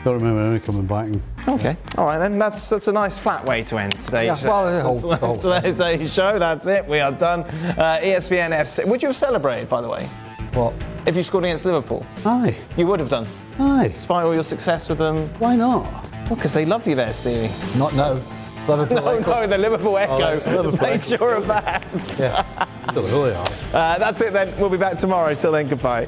Don't 0.03 0.13
remember 0.15 0.41
anyone 0.41 0.59
coming 0.59 0.85
back. 0.85 1.05
And, 1.07 1.21
Okay. 1.47 1.77
All 1.97 2.05
right, 2.05 2.17
then 2.17 2.39
that's 2.39 2.69
that's 2.69 2.87
a 2.87 2.91
nice 2.91 3.19
flat 3.19 3.45
way 3.45 3.61
to 3.63 3.77
end 3.77 3.93
today's, 3.99 4.43
Yeah, 4.43 4.49
well, 4.49 4.65
the 4.73 4.81
whole- 4.81 4.97
the 4.97 5.15
whole 5.25 5.37
today's, 5.37 5.73
today's 5.75 6.13
show. 6.13 6.39
That's 6.39 6.65
it. 6.67 6.87
We 6.87 6.99
are 6.99 7.11
done. 7.11 7.41
Uh, 7.41 7.99
ESPN 8.01 8.49
FC. 8.51 8.85
Would 8.87 9.01
you 9.03 9.09
have 9.09 9.15
celebrated, 9.15 9.69
by 9.69 9.81
the 9.81 9.89
way, 9.89 10.05
What? 10.53 10.73
if 11.05 11.15
you 11.15 11.21
scored 11.23 11.43
against 11.43 11.65
Liverpool? 11.65 12.05
aye, 12.25 12.57
You 12.77 12.87
would 12.87 12.99
have 12.99 13.09
done, 13.09 13.27
aye. 13.59 13.89
despite 13.93 14.23
all 14.25 14.33
your 14.33 14.43
success 14.43 14.89
with 14.89 14.97
them. 14.97 15.29
Why 15.39 15.55
not? 15.55 15.85
Because 16.29 16.53
they 16.53 16.65
love 16.65 16.87
you 16.87 16.95
there, 16.95 17.13
Stevie. 17.13 17.51
Not 17.77 17.93
now. 17.93 18.19
Liverpool. 18.67 18.97
Oh 19.07 19.19
no, 19.19 19.45
the 19.45 19.57
Liverpool 19.59 19.95
Echo. 19.99 20.17
that's 20.17 20.47
Liverpool 20.47 20.87
Made 20.87 21.03
sure 21.03 21.35
of 21.35 21.45
that. 21.45 21.83
Don't 22.95 23.07
who 23.07 23.25
are. 23.25 23.47
Uh, 23.71 23.99
that's 23.99 24.19
it 24.21 24.33
then. 24.33 24.55
We'll 24.57 24.71
be 24.71 24.77
back 24.77 24.97
tomorrow. 24.97 25.35
Till 25.35 25.51
then, 25.51 25.67
goodbye. 25.67 26.07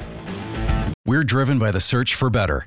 We're 1.06 1.22
driven 1.22 1.60
by 1.60 1.70
the 1.70 1.80
search 1.80 2.16
for 2.16 2.28
better. 2.30 2.66